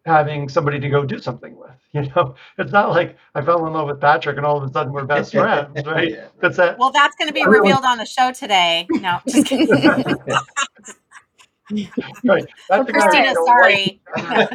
having 0.06 0.48
somebody 0.48 0.80
to 0.80 0.88
go 0.88 1.04
do 1.04 1.18
something 1.18 1.54
with. 1.56 1.68
You 1.94 2.08
know, 2.16 2.36
it's 2.56 2.72
not 2.72 2.88
like 2.88 3.18
I 3.34 3.42
fell 3.42 3.66
in 3.66 3.74
love 3.74 3.86
with 3.86 4.00
Patrick 4.00 4.38
and 4.38 4.46
all 4.46 4.56
of 4.56 4.62
a 4.62 4.72
sudden 4.72 4.94
we're 4.94 5.04
best 5.04 5.30
friends, 5.32 5.84
right? 5.84 6.20
That's 6.40 6.56
that. 6.56 6.78
well, 6.78 6.90
that's 6.90 7.14
going 7.16 7.28
to 7.28 7.34
be 7.34 7.42
I 7.42 7.44
really- 7.44 7.68
revealed 7.68 7.84
on 7.84 7.98
the 7.98 8.06
show 8.06 8.32
today. 8.32 8.86
No, 8.92 9.18
just 9.28 9.46
kidding. 9.46 9.68
right. 12.24 12.46
That's 12.70 12.86
the 12.86 12.92
guy 12.92 12.98
I 12.98 13.02
Christina, 13.02 13.34
sorry. 13.44 14.00
like. 14.16 14.50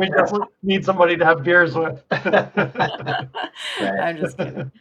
We 0.00 0.08
just 0.10 0.34
need 0.64 0.84
somebody 0.84 1.16
to 1.16 1.24
have 1.24 1.44
beers 1.44 1.76
with. 1.76 2.02
I'm 2.10 2.50
just 4.18 4.36
kidding. 4.36 4.72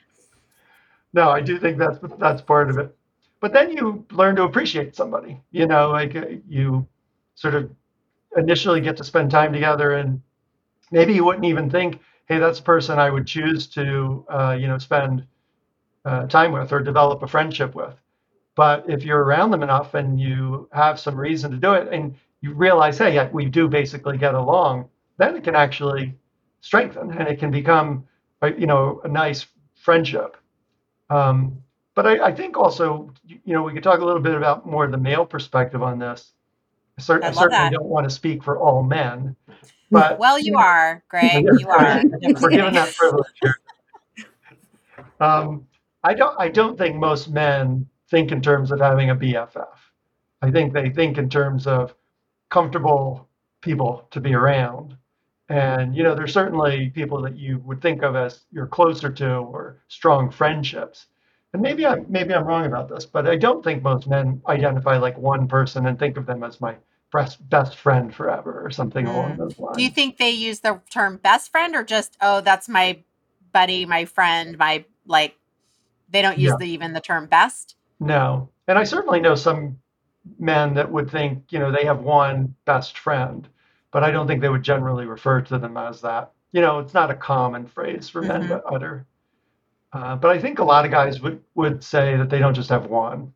No, 1.14 1.30
I 1.30 1.42
do 1.42 1.58
think 1.60 1.78
that's 1.78 2.00
that's 2.20 2.42
part 2.42 2.70
of 2.70 2.78
it. 2.78 2.96
But 3.40 3.54
then 3.54 3.72
you 3.76 4.06
learn 4.12 4.36
to 4.38 4.44
appreciate 4.44 4.96
somebody. 4.96 5.42
You 5.52 5.68
know, 5.68 5.90
like 5.92 6.16
uh, 6.16 6.26
you 6.48 6.88
sort 7.36 7.56
of 7.56 7.72
initially 8.38 8.82
get 8.82 8.98
to 8.98 9.04
spend 9.06 9.32
time 9.32 9.54
together, 9.54 9.94
and 9.94 10.22
maybe 10.92 11.14
you 11.14 11.26
wouldn't 11.26 11.46
even 11.46 11.70
think, 11.70 12.02
"Hey, 12.28 12.40
that's 12.40 12.60
a 12.60 12.64
person 12.64 13.00
I 13.00 13.10
would 13.12 13.28
choose 13.28 13.68
to, 13.70 14.26
uh, 14.30 14.58
you 14.60 14.68
know, 14.68 14.78
spend 14.80 15.26
uh, 16.06 16.28
time 16.28 16.52
with 16.54 16.72
or 16.74 16.82
develop 16.82 17.24
a 17.24 17.28
friendship 17.28 17.76
with." 17.76 17.96
But 18.56 18.90
if 18.90 19.04
you're 19.06 19.24
around 19.24 19.52
them 19.52 19.64
enough 19.64 19.96
and 19.96 20.20
you 20.20 20.70
have 20.74 21.00
some 21.00 21.16
reason 21.18 21.52
to 21.52 21.58
do 21.58 21.74
it, 21.74 21.90
and 21.94 22.16
you 22.42 22.54
realize, 22.54 22.98
"Hey, 23.00 23.16
yeah, 23.16 23.30
we 23.32 23.46
do 23.46 23.68
basically 23.70 24.18
get 24.18 24.36
along," 24.36 24.90
then 25.18 25.36
it 25.38 25.44
can 25.46 25.56
actually 25.56 26.16
strengthen, 26.62 27.12
and 27.18 27.28
it 27.30 27.40
can 27.40 27.52
become, 27.52 28.06
a, 28.42 28.54
you 28.54 28.68
know, 28.68 29.02
a 29.06 29.10
nice 29.10 29.48
friendship. 29.76 30.38
Um, 31.12 31.62
but 31.94 32.08
I, 32.08 32.28
I 32.28 32.32
think 32.32 32.58
also, 32.58 33.14
you 33.26 33.40
know, 33.46 33.64
we 33.64 33.74
could 33.74 33.84
talk 33.84 34.00
a 34.00 34.06
little 34.06 34.22
bit 34.22 34.34
about 34.34 34.66
more 34.66 34.88
the 34.88 34.98
male 34.98 35.26
perspective 35.26 35.84
on 35.84 36.00
this. 36.00 36.32
I, 36.98 37.02
cer- 37.02 37.24
I 37.24 37.32
certainly 37.32 37.50
that. 37.50 37.74
don't 37.74 37.86
want 37.86 38.06
to 38.06 38.10
speak 38.10 38.44
for 38.44 38.58
all 38.58 38.82
men, 38.82 39.36
but 39.92 40.18
Well, 40.18 40.40
you 40.40 40.58
are, 40.58 41.04
Greg. 41.10 41.46
You 41.60 41.68
are. 41.68 42.02
We're 42.42 42.50
given 42.50 42.74
that 42.74 42.96
privilege 42.96 43.28
here. 43.42 43.56
Um, 45.20 45.68
I 46.04 46.14
don't. 46.14 46.36
I 46.40 46.48
don't 46.48 46.78
think 46.78 46.96
most 46.96 47.30
men 47.30 47.88
think 48.10 48.32
in 48.32 48.42
terms 48.42 48.72
of 48.72 48.80
having 48.80 49.10
a 49.10 49.16
BFF. 49.16 49.68
I 50.42 50.50
think 50.50 50.74
they 50.74 50.90
think 50.90 51.18
in 51.18 51.30
terms 51.30 51.68
of 51.68 51.94
comfortable 52.50 53.28
people 53.62 54.08
to 54.12 54.20
be 54.20 54.34
around. 54.34 54.98
And 55.52 55.96
you 55.96 56.04
know, 56.04 56.16
there's 56.16 56.34
certainly 56.34 56.90
people 56.92 57.22
that 57.24 57.36
you 57.38 57.60
would 57.66 57.82
think 57.82 58.04
of 58.04 58.16
as 58.16 58.42
you're 58.52 58.68
closer 58.68 59.12
to 59.12 59.30
or 59.36 59.78
strong 59.88 60.32
friendships. 60.32 61.08
And 61.54 61.62
maybe 61.62 61.86
I 61.86 61.96
maybe 62.08 62.34
I'm 62.34 62.46
wrong 62.46 62.66
about 62.66 62.88
this, 62.88 63.06
but 63.06 63.28
I 63.28 63.36
don't 63.36 63.64
think 63.64 63.84
most 63.84 64.08
men 64.08 64.42
identify 64.48 64.98
like 64.98 65.18
one 65.18 65.48
person 65.48 65.86
and 65.88 66.00
think 66.00 66.16
of 66.18 66.26
them 66.26 66.44
as 66.44 66.62
my 66.62 66.76
best 67.12 67.48
best 67.50 67.76
friend 67.78 68.16
forever 68.16 68.62
or 68.66 68.72
something 68.72 69.06
along 69.06 69.34
Mm. 69.34 69.38
those 69.40 69.60
lines. 69.60 69.76
Do 69.78 69.84
you 69.84 69.90
think 69.90 70.18
they 70.18 70.30
use 70.30 70.62
the 70.62 70.80
term 70.90 71.18
best 71.18 71.52
friend 71.52 71.76
or 71.76 71.84
just, 71.84 72.16
oh, 72.22 72.40
that's 72.40 72.70
my 72.70 73.00
buddy, 73.52 73.86
my 73.86 74.06
friend, 74.06 74.58
my 74.58 74.86
like 75.06 75.36
they 76.10 76.22
don't 76.22 76.38
use 76.38 76.52
Yeah. 76.52 76.58
the 76.60 76.70
even 76.70 76.94
the 76.94 77.02
term 77.02 77.26
best? 77.26 77.76
No. 78.00 78.50
And 78.70 78.80
I 78.80 78.86
certainly 78.86 79.20
know 79.20 79.36
some 79.36 79.78
men 80.40 80.74
that 80.76 80.90
would 80.90 81.12
think, 81.12 81.52
you 81.52 81.60
know, 81.60 81.72
they 81.72 81.84
have 81.84 82.00
one 82.00 82.56
best 82.64 82.98
friend, 82.98 83.48
but 83.92 84.04
I 84.04 84.12
don't 84.12 84.28
think 84.28 84.42
they 84.42 84.50
would 84.50 84.64
generally 84.64 85.06
refer 85.06 85.42
to 85.42 85.58
them 85.60 85.78
as 85.78 86.02
that. 86.02 86.34
You 86.54 86.62
know, 86.62 86.80
it's 86.80 86.94
not 86.94 87.12
a 87.12 87.16
common 87.16 87.68
phrase 87.68 88.10
for 88.10 88.24
men 88.24 88.48
Mhm. 88.48 88.50
to 88.50 88.64
utter. 88.66 89.08
Uh, 89.94 90.16
but 90.18 90.32
I 90.32 90.40
think 90.40 90.60
a 90.60 90.64
lot 90.66 90.86
of 90.86 90.92
guys 90.92 91.22
would, 91.22 91.44
would 91.56 91.84
say 91.84 92.18
that 92.18 92.30
they 92.30 92.40
don't 92.40 92.56
just 92.56 92.70
have 92.70 92.88
one. 92.88 93.34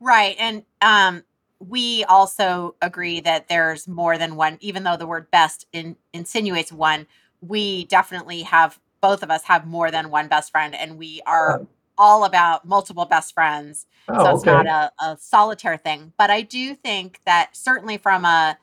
Right. 0.00 0.36
And 0.38 0.64
um 0.80 1.24
we 1.62 2.04
also 2.04 2.74
agree 2.80 3.20
that 3.20 3.48
there's 3.48 3.86
more 3.86 4.16
than 4.16 4.34
one, 4.34 4.56
even 4.60 4.82
though 4.82 4.96
the 4.96 5.06
word 5.06 5.30
best 5.30 5.66
in, 5.74 5.94
insinuates 6.14 6.72
one, 6.72 7.06
we 7.42 7.84
definitely 7.84 8.42
have 8.42 8.78
both 9.02 9.22
of 9.22 9.30
us 9.30 9.44
have 9.44 9.66
more 9.66 9.90
than 9.90 10.08
one 10.10 10.26
best 10.28 10.52
friend 10.52 10.74
and 10.74 10.96
we 10.96 11.20
are 11.26 11.60
Oh, 11.60 11.68
all 11.98 12.24
about 12.24 12.66
multiple 12.66 13.04
best 13.04 13.34
friends. 13.34 13.86
So 14.16 14.30
oh 14.30 14.30
it's 14.30 14.46
not 14.46 14.66
a, 14.66 14.90
a 15.04 15.18
solitaire 15.20 15.76
thing. 15.76 16.12
But 16.16 16.30
I 16.30 16.40
do 16.42 16.74
think 16.74 17.20
that 17.26 17.54
certainly 17.54 17.98
from 17.98 18.24
a 18.24 18.56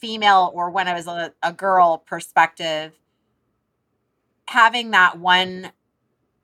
female 0.00 0.50
or 0.54 0.70
when 0.70 0.88
I 0.88 0.94
was 0.94 1.06
a, 1.06 1.32
a 1.42 1.52
girl 1.52 1.98
perspective, 1.98 2.92
having 4.46 4.90
that 4.92 5.18
one 5.18 5.72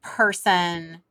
person 0.02 1.02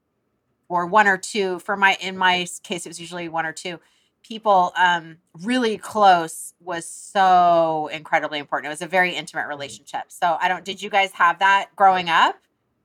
or 0.69 0.85
one 0.85 1.07
or 1.07 1.17
two 1.17 1.59
for 1.59 1.75
my 1.75 1.97
in 2.01 2.17
my 2.17 2.47
case 2.63 2.85
it 2.85 2.89
was 2.89 2.99
usually 2.99 3.27
one 3.27 3.45
or 3.45 3.51
two 3.51 3.79
people 4.23 4.71
um 4.77 5.17
really 5.43 5.77
close 5.77 6.53
was 6.61 6.85
so 6.87 7.89
incredibly 7.91 8.39
important 8.39 8.67
it 8.67 8.69
was 8.69 8.81
a 8.81 8.87
very 8.87 9.13
intimate 9.13 9.47
relationship 9.47 10.03
so 10.07 10.37
i 10.39 10.47
don't 10.47 10.63
did 10.63 10.81
you 10.81 10.89
guys 10.89 11.11
have 11.11 11.39
that 11.39 11.69
growing 11.75 12.09
up 12.09 12.37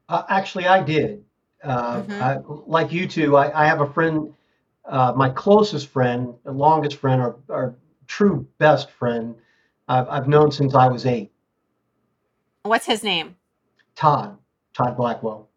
Uh, 0.09 0.25
actually, 0.29 0.67
I 0.67 0.83
did. 0.83 1.25
Uh, 1.63 2.03
Mhm. 2.03 2.21
I, 2.21 2.39
like 2.67 2.93
you 2.93 3.07
two, 3.07 3.37
I, 3.37 3.63
I 3.63 3.67
have 3.67 3.81
a 3.81 3.87
friend 3.93 4.35
uh, 4.87 5.13
my 5.15 5.29
closest 5.31 5.89
friend, 5.89 6.35
the 6.45 6.51
longest 6.53 6.97
friend, 6.97 7.21
our, 7.23 7.37
or 7.49 7.77
true 8.09 8.47
best 8.59 8.91
friend, 8.91 9.37
I've, 9.91 10.09
I've 10.09 10.29
known 10.29 10.53
since 10.53 10.75
I 10.75 10.87
was 10.87 11.05
eight. 11.05 11.33
What's 12.63 12.87
his 12.87 13.03
name? 13.03 13.35
Todd, 13.97 14.39
Todd 14.73 14.97
Blackwell. 14.97 15.49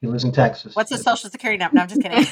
He 0.00 0.06
lives 0.06 0.22
in 0.22 0.30
Texas. 0.30 0.76
What's 0.76 0.90
his 0.90 1.02
social 1.02 1.28
security 1.30 1.58
number? 1.58 1.74
No, 1.74 1.82
I'm 1.82 1.88
just 1.88 2.00
kidding. 2.00 2.18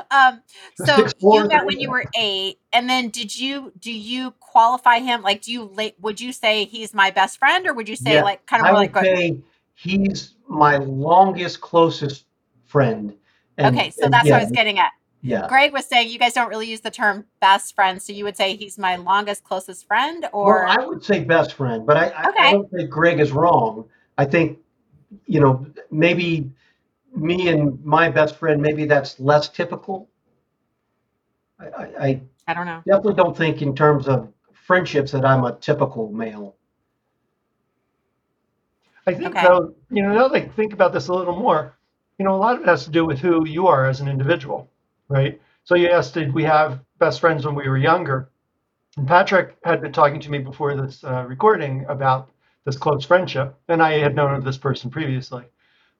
um, 0.10 0.42
so 0.74 1.06
you 1.20 1.46
met 1.46 1.64
when 1.64 1.78
you 1.78 1.90
were 1.90 2.04
eight, 2.18 2.58
and 2.72 2.90
then 2.90 3.10
did 3.10 3.38
you 3.38 3.72
do 3.78 3.92
you 3.92 4.32
qualify 4.40 4.98
him? 4.98 5.22
Like, 5.22 5.42
do 5.42 5.52
you 5.52 5.72
would 6.00 6.20
you 6.20 6.32
say 6.32 6.64
he's 6.64 6.92
my 6.92 7.12
best 7.12 7.38
friend, 7.38 7.68
or 7.68 7.74
would 7.74 7.88
you 7.88 7.94
say 7.94 8.14
Yeah, 8.14 8.22
like 8.22 8.46
kind 8.46 8.62
of 8.62 8.66
I 8.66 8.72
more 8.72 8.80
would 8.80 8.94
like? 8.94 9.04
say 9.04 9.38
he's 9.74 10.34
my 10.48 10.78
longest, 10.78 11.60
closest 11.60 12.24
friend. 12.64 13.14
And, 13.58 13.76
okay, 13.76 13.90
so 13.90 14.08
that's 14.08 14.26
yeah, 14.26 14.34
what 14.34 14.40
I 14.40 14.44
was 14.44 14.52
getting 14.52 14.80
at. 14.80 14.90
Yeah. 15.22 15.48
Greg 15.48 15.72
was 15.72 15.86
saying 15.86 16.10
you 16.10 16.18
guys 16.18 16.32
don't 16.34 16.48
really 16.48 16.68
use 16.68 16.80
the 16.80 16.90
term 16.90 17.24
best 17.40 17.74
friend, 17.74 18.00
so 18.00 18.12
you 18.12 18.24
would 18.24 18.36
say 18.36 18.56
he's 18.56 18.78
my 18.78 18.96
longest 18.96 19.44
closest 19.44 19.86
friend, 19.86 20.22
Well, 20.32 20.32
or 20.32 20.66
I 20.66 20.84
would 20.84 21.04
say 21.04 21.24
best 21.24 21.54
friend, 21.54 21.86
but 21.86 21.96
I, 21.96 22.06
I, 22.08 22.32
I 22.38 22.52
don't 22.52 22.70
think 22.70 22.90
Greg 22.90 23.20
is 23.20 23.32
wrong. 23.32 23.88
I 24.16 24.24
think, 24.24 24.58
you 25.26 25.40
know, 25.40 25.66
maybe 25.90 26.50
me 27.14 27.48
and 27.48 27.84
my 27.84 28.08
best 28.10 28.36
friend, 28.36 28.60
maybe 28.62 28.84
that's 28.84 29.18
less 29.18 29.48
typical. 29.48 30.08
I, 31.58 31.66
I, 31.66 31.84
I 32.06 32.20
I 32.48 32.54
don't 32.54 32.66
know. 32.66 32.82
definitely 32.86 33.14
don't 33.14 33.36
think 33.36 33.60
in 33.62 33.74
terms 33.74 34.08
of 34.08 34.32
friendships 34.52 35.12
that 35.12 35.24
I'm 35.24 35.44
a 35.44 35.52
typical 35.56 36.10
male. 36.12 36.54
I 39.06 39.14
think 39.14 39.34
Okay. 39.34 39.46
though, 39.46 39.74
you 39.90 40.02
know, 40.02 40.12
now 40.12 40.28
that 40.28 40.42
I 40.42 40.48
think 40.48 40.72
about 40.74 40.92
this 40.92 41.08
a 41.08 41.14
little 41.14 41.36
more, 41.36 41.74
you 42.18 42.24
know, 42.24 42.34
a 42.34 42.36
lot 42.36 42.56
of 42.56 42.62
it 42.62 42.68
has 42.68 42.84
to 42.84 42.90
do 42.90 43.04
with 43.06 43.18
who 43.18 43.46
you 43.46 43.66
are 43.66 43.86
as 43.86 44.00
an 44.00 44.08
individual, 44.08 44.68
right? 45.08 45.40
So 45.64 45.74
you 45.74 45.88
asked, 45.88 46.14
did 46.14 46.32
we 46.32 46.44
have 46.44 46.80
best 46.98 47.20
friends 47.20 47.44
when 47.44 47.54
we 47.54 47.68
were 47.68 47.76
younger? 47.76 48.30
And 48.96 49.06
Patrick 49.06 49.56
had 49.64 49.80
been 49.80 49.92
talking 49.92 50.20
to 50.20 50.30
me 50.30 50.38
before 50.38 50.74
this 50.74 51.04
uh, 51.04 51.24
recording 51.26 51.84
about 51.88 52.30
this 52.64 52.76
close 52.76 53.04
friendship, 53.04 53.54
and 53.68 53.82
I 53.82 53.98
had 53.98 54.14
known 54.14 54.34
of 54.34 54.44
this 54.44 54.58
person 54.58 54.90
previously. 54.90 55.44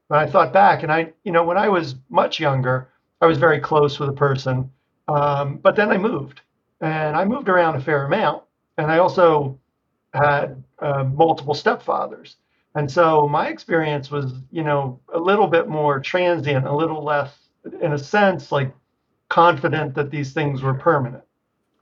But 0.08 0.18
I 0.18 0.26
thought 0.26 0.52
back, 0.52 0.82
and 0.82 0.92
I, 0.92 1.12
you 1.24 1.32
know, 1.32 1.44
when 1.44 1.58
I 1.58 1.68
was 1.68 1.96
much 2.08 2.40
younger, 2.40 2.88
I 3.20 3.26
was 3.26 3.38
very 3.38 3.60
close 3.60 3.98
with 3.98 4.08
a 4.08 4.14
person, 4.14 4.70
um, 5.06 5.58
but 5.58 5.76
then 5.76 5.90
I 5.90 5.98
moved, 5.98 6.40
and 6.80 7.16
I 7.16 7.24
moved 7.24 7.48
around 7.48 7.76
a 7.76 7.80
fair 7.80 8.04
amount, 8.04 8.42
and 8.76 8.90
I 8.90 8.98
also 8.98 9.58
had 10.12 10.62
uh, 10.78 11.04
multiple 11.04 11.54
stepfathers. 11.54 12.36
And 12.74 12.90
so 12.90 13.26
my 13.28 13.48
experience 13.48 14.10
was, 14.10 14.32
you 14.50 14.62
know, 14.62 15.00
a 15.12 15.18
little 15.18 15.46
bit 15.46 15.68
more 15.68 16.00
transient, 16.00 16.66
a 16.66 16.74
little 16.74 17.02
less, 17.02 17.36
in 17.80 17.92
a 17.92 17.98
sense, 17.98 18.52
like 18.52 18.72
confident 19.28 19.94
that 19.94 20.10
these 20.10 20.32
things 20.32 20.62
were 20.62 20.74
permanent. 20.74 21.24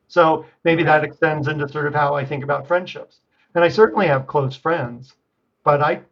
So 0.08 0.46
maybe 0.64 0.82
that 0.84 1.04
extends 1.04 1.48
into 1.48 1.68
sort 1.68 1.86
of 1.86 1.94
how 1.94 2.14
I 2.14 2.24
think 2.24 2.44
about 2.44 2.66
friendships. 2.66 3.20
And 3.54 3.64
I 3.64 3.68
certainly 3.68 4.06
have 4.06 4.26
close 4.26 4.56
friends, 4.56 5.14
but 5.64 5.80
I 5.82 6.02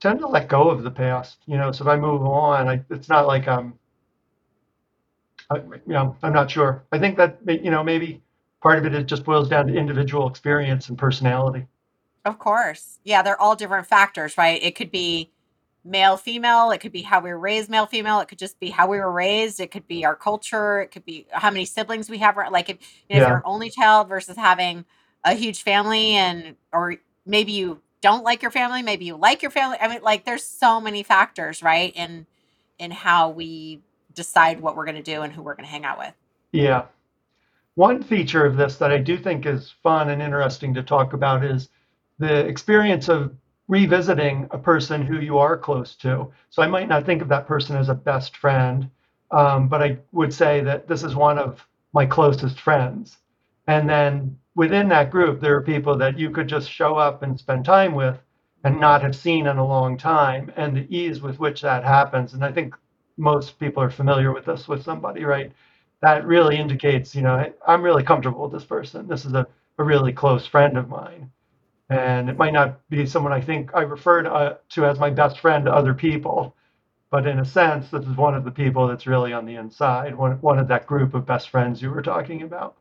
tend 0.00 0.20
to 0.20 0.26
let 0.26 0.48
go 0.48 0.70
of 0.70 0.82
the 0.82 0.90
past, 0.90 1.38
you 1.46 1.56
know. 1.56 1.72
So 1.72 1.84
if 1.84 1.88
I 1.88 1.96
move 1.96 2.22
on, 2.22 2.68
I, 2.68 2.82
it's 2.90 3.08
not 3.08 3.26
like 3.26 3.48
I'm, 3.48 3.74
I, 5.50 5.56
you 5.56 5.80
know, 5.86 6.16
I'm 6.22 6.32
not 6.32 6.50
sure. 6.50 6.84
I 6.92 6.98
think 6.98 7.16
that, 7.16 7.38
you 7.46 7.70
know, 7.70 7.82
maybe 7.82 8.22
part 8.62 8.78
of 8.78 8.86
it, 8.86 8.94
it 8.94 9.04
just 9.04 9.24
boils 9.24 9.48
down 9.48 9.66
to 9.66 9.74
individual 9.74 10.28
experience 10.28 10.88
and 10.88 10.96
personality. 10.96 11.66
Of 12.24 12.38
course. 12.38 12.98
Yeah, 13.04 13.22
they're 13.22 13.40
all 13.40 13.56
different 13.56 13.86
factors, 13.86 14.38
right? 14.38 14.62
It 14.62 14.74
could 14.74 14.90
be 14.90 15.30
male, 15.84 16.16
female. 16.16 16.70
It 16.70 16.78
could 16.78 16.92
be 16.92 17.02
how 17.02 17.20
we 17.20 17.30
were 17.30 17.38
raised, 17.38 17.68
male, 17.68 17.86
female. 17.86 18.20
It 18.20 18.28
could 18.28 18.38
just 18.38 18.58
be 18.58 18.70
how 18.70 18.88
we 18.88 18.98
were 18.98 19.12
raised. 19.12 19.60
It 19.60 19.70
could 19.70 19.86
be 19.86 20.04
our 20.04 20.16
culture. 20.16 20.80
It 20.80 20.90
could 20.90 21.04
be 21.04 21.26
how 21.30 21.50
many 21.50 21.64
siblings 21.64 22.08
we 22.08 22.18
have. 22.18 22.36
Like 22.50 22.70
if, 22.70 22.78
you 23.08 23.16
know, 23.16 23.16
if 23.16 23.22
Yeah. 23.22 23.28
you're 23.28 23.36
an 23.38 23.42
only 23.44 23.70
child 23.70 24.08
versus 24.08 24.36
having 24.36 24.84
a 25.24 25.34
huge 25.34 25.62
family 25.62 26.12
and, 26.12 26.56
or 26.72 26.96
maybe 27.26 27.52
you 27.52 27.80
don't 28.00 28.24
like 28.24 28.42
your 28.42 28.50
family, 28.50 28.82
maybe 28.82 29.04
you 29.04 29.16
like 29.16 29.42
your 29.42 29.50
family. 29.50 29.76
I 29.80 29.88
mean, 29.88 30.02
like 30.02 30.24
there's 30.24 30.44
so 30.44 30.80
many 30.80 31.02
factors, 31.02 31.62
right? 31.62 31.94
In, 31.94 32.26
in 32.78 32.90
how 32.90 33.30
we 33.30 33.80
decide 34.14 34.60
what 34.60 34.76
we're 34.76 34.84
going 34.84 34.96
to 34.96 35.02
do 35.02 35.22
and 35.22 35.32
who 35.32 35.42
we're 35.42 35.54
going 35.54 35.64
to 35.64 35.70
hang 35.70 35.84
out 35.84 35.98
with. 35.98 36.12
Yeah. 36.52 36.84
One 37.74 38.02
feature 38.02 38.44
of 38.46 38.56
this 38.56 38.76
that 38.76 38.92
I 38.92 38.98
do 38.98 39.18
think 39.18 39.46
is 39.46 39.74
fun 39.82 40.10
and 40.10 40.22
interesting 40.22 40.72
to 40.74 40.82
talk 40.82 41.12
about 41.12 41.44
is 41.44 41.68
the 42.18 42.46
experience 42.46 43.08
of 43.08 43.34
revisiting 43.68 44.48
a 44.50 44.58
person 44.58 45.02
who 45.02 45.20
you 45.20 45.38
are 45.38 45.56
close 45.56 45.96
to. 45.96 46.30
So 46.50 46.62
I 46.62 46.66
might 46.66 46.88
not 46.88 47.04
think 47.06 47.22
of 47.22 47.28
that 47.28 47.46
person 47.46 47.76
as 47.76 47.88
a 47.88 47.94
best 47.94 48.36
friend, 48.36 48.90
um, 49.30 49.68
but 49.68 49.82
I 49.82 49.98
would 50.12 50.32
say 50.34 50.60
that 50.62 50.86
this 50.88 51.02
is 51.02 51.14
one 51.16 51.38
of 51.38 51.66
my 51.92 52.06
closest 52.06 52.60
friends. 52.60 53.18
And 53.66 53.88
then 53.88 54.38
within 54.54 54.88
that 54.88 55.10
group, 55.10 55.40
there 55.40 55.56
are 55.56 55.62
people 55.62 55.96
that 55.98 56.18
you 56.18 56.30
could 56.30 56.48
just 56.48 56.70
show 56.70 56.96
up 56.96 57.22
and 57.22 57.38
spend 57.38 57.64
time 57.64 57.94
with 57.94 58.18
and 58.64 58.80
not 58.80 59.02
have 59.02 59.16
seen 59.16 59.46
in 59.46 59.58
a 59.58 59.66
long 59.66 59.96
time, 59.98 60.52
and 60.56 60.76
the 60.76 60.96
ease 60.96 61.20
with 61.22 61.38
which 61.38 61.60
that 61.62 61.84
happens. 61.84 62.32
And 62.34 62.44
I 62.44 62.52
think 62.52 62.74
most 63.16 63.58
people 63.58 63.82
are 63.82 63.90
familiar 63.90 64.32
with 64.32 64.46
this 64.46 64.68
with 64.68 64.82
somebody, 64.82 65.24
right? 65.24 65.52
That 66.02 66.26
really 66.26 66.56
indicates, 66.56 67.14
you 67.14 67.22
know, 67.22 67.38
"Hey, 67.38 67.52
I'm 67.66 67.82
really 67.82 68.02
comfortable 68.02 68.42
with 68.44 68.52
this 68.52 68.64
person. 68.64 69.06
This 69.06 69.24
is 69.24 69.34
a, 69.34 69.46
a 69.78 69.84
really 69.84 70.12
close 70.12 70.46
friend 70.46 70.76
of 70.78 70.88
mine. 70.88 71.30
And 71.90 72.30
it 72.30 72.38
might 72.38 72.52
not 72.52 72.88
be 72.88 73.04
someone 73.04 73.32
I 73.32 73.40
think 73.40 73.70
I 73.74 73.82
refer 73.82 74.22
to, 74.22 74.32
uh, 74.32 74.56
to 74.70 74.86
as 74.86 74.98
my 74.98 75.10
best 75.10 75.40
friend 75.40 75.66
to 75.66 75.72
other 75.72 75.92
people, 75.92 76.56
but 77.10 77.26
in 77.26 77.38
a 77.38 77.44
sense, 77.44 77.90
this 77.90 78.06
is 78.06 78.16
one 78.16 78.34
of 78.34 78.44
the 78.44 78.50
people 78.50 78.88
that's 78.88 79.06
really 79.06 79.32
on 79.32 79.44
the 79.44 79.56
inside, 79.56 80.16
one, 80.16 80.32
one 80.40 80.58
of 80.58 80.68
that 80.68 80.86
group 80.86 81.14
of 81.14 81.26
best 81.26 81.50
friends 81.50 81.80
you 81.82 81.90
were 81.90 82.02
talking 82.02 82.42
about. 82.42 82.76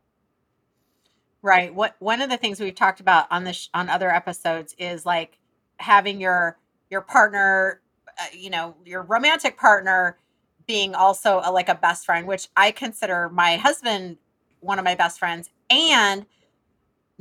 Right. 1.44 1.76
What 1.76 1.98
one 2.00 2.22
of 2.22 2.30
the 2.30 2.38
things 2.38 2.62
we've 2.62 2.74
talked 2.74 3.02
about 3.02 3.28
on 3.30 3.44
this 3.44 3.70
on 3.74 3.90
other 3.90 4.10
episodes 4.10 4.74
is 4.78 5.06
like 5.06 5.38
having 5.76 6.22
your 6.22 6.58
your 6.90 7.02
partner, 7.02 7.82
uh, 8.08 8.28
you 8.32 8.50
know, 8.50 8.76
your 8.86 9.02
romantic 9.04 9.58
partner 9.58 10.18
being 10.66 10.96
also 10.96 11.42
a, 11.44 11.52
like 11.52 11.68
a 11.68 11.76
best 11.76 12.06
friend, 12.06 12.28
which 12.28 12.48
I 12.56 12.72
consider 12.72 13.30
my 13.30 13.58
husband 13.58 14.18
one 14.62 14.80
of 14.80 14.86
my 14.86 14.96
best 14.96 15.20
friends, 15.20 15.50
and 15.70 16.26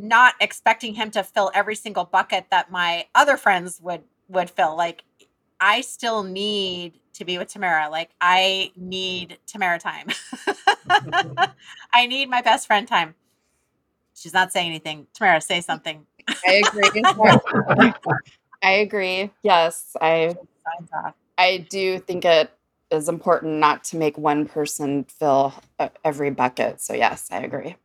not 0.03 0.35
expecting 0.41 0.95
him 0.95 1.11
to 1.13 1.23
fill 1.23 1.51
every 1.55 1.77
single 1.77 2.05
bucket 2.05 2.47
that 2.51 2.71
my 2.71 3.07
other 3.15 3.37
friends 3.37 3.81
would 3.81 4.03
would 4.29 4.51
fill. 4.51 4.77
Like 4.77 5.05
I 5.61 5.81
still 5.81 6.25
need 6.25 6.99
to 7.15 7.25
be 7.25 7.39
with 7.39 7.49
Tamara. 7.49 7.89
Like 7.89 8.11
I 8.21 8.73
need 8.77 9.39
Tamara 9.47 9.79
time. 9.79 10.09
I 11.95 12.07
need 12.07 12.29
my 12.29 12.43
best 12.43 12.67
friend 12.67 12.87
time. 12.87 13.15
She's 14.15 14.35
not 14.35 14.53
saying 14.53 14.69
anything. 14.69 15.07
Tamara, 15.15 15.41
say 15.41 15.61
something. 15.61 16.05
I 16.47 16.53
agree. 16.53 17.05
I 18.63 18.71
agree. 18.73 19.31
Yes, 19.43 19.97
I 20.01 20.37
I 21.39 21.67
do 21.71 22.01
think 22.01 22.25
it 22.25 22.51
is 22.91 23.09
important 23.09 23.55
not 23.55 23.85
to 23.85 23.97
make 23.97 24.19
one 24.19 24.47
person 24.47 25.05
fill 25.05 25.55
uh, 25.79 25.89
every 26.05 26.31
bucket. 26.31 26.81
So 26.81 26.93
yes, 26.93 27.29
I 27.31 27.39
agree. 27.39 27.77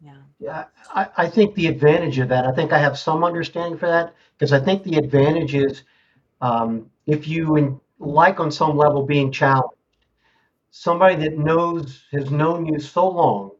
Yeah. 0.00 0.64
I, 0.94 1.08
I 1.16 1.28
think 1.28 1.54
the 1.54 1.66
advantage 1.66 2.18
of 2.18 2.28
that, 2.30 2.46
I 2.46 2.52
think 2.52 2.72
I 2.72 2.78
have 2.78 2.98
some 2.98 3.22
understanding 3.24 3.78
for 3.78 3.86
that, 3.86 4.14
because 4.38 4.52
I 4.52 4.60
think 4.60 4.82
the 4.82 4.96
advantage 4.96 5.54
is 5.54 5.82
um, 6.40 6.90
if 7.06 7.28
you 7.28 7.56
in, 7.56 7.80
like 7.98 8.40
on 8.40 8.50
some 8.50 8.76
level 8.76 9.04
being 9.04 9.30
challenged, 9.30 9.76
somebody 10.70 11.16
that 11.16 11.36
knows 11.38 12.04
has 12.12 12.30
known 12.30 12.66
you 12.66 12.78
so 12.78 13.08
long, 13.08 13.50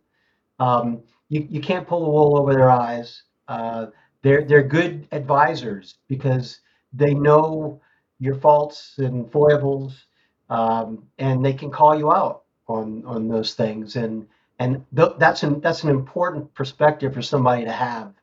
um, 0.58 1.02
you, 1.28 1.46
you 1.50 1.60
can't 1.60 1.86
pull 1.86 2.04
the 2.04 2.10
wool 2.10 2.38
over 2.38 2.54
their 2.54 2.70
eyes. 2.70 3.22
Uh, 3.48 3.86
they're 4.22 4.44
they're 4.44 4.62
good 4.62 5.06
advisors 5.12 5.96
because 6.08 6.60
they 6.92 7.14
know 7.14 7.80
your 8.18 8.34
faults 8.36 8.94
and 8.98 9.30
foibles, 9.30 10.06
um, 10.50 11.04
and 11.18 11.44
they 11.44 11.52
can 11.52 11.70
call 11.70 11.96
you 11.98 12.12
out 12.12 12.44
on 12.68 13.04
on 13.06 13.28
those 13.28 13.54
things 13.54 13.96
and 13.96 14.26
and 14.60 14.86
th- 14.96 15.14
that's 15.18 15.44
an 15.44 15.60
that's 15.62 15.84
an 15.84 15.90
important 15.90 16.54
perspective 16.54 17.14
for 17.14 17.22
somebody 17.22 17.64
to 17.66 17.72
have 17.72 18.14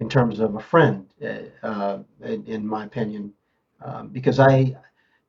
in 0.00 0.08
terms 0.10 0.40
of 0.40 0.56
a 0.56 0.60
friend 0.60 1.06
uh, 1.24 1.66
uh, 1.66 1.98
in, 2.22 2.46
in 2.46 2.66
my 2.68 2.84
opinion. 2.86 3.34
Um, 3.84 4.08
because 4.08 4.40
i 4.40 4.76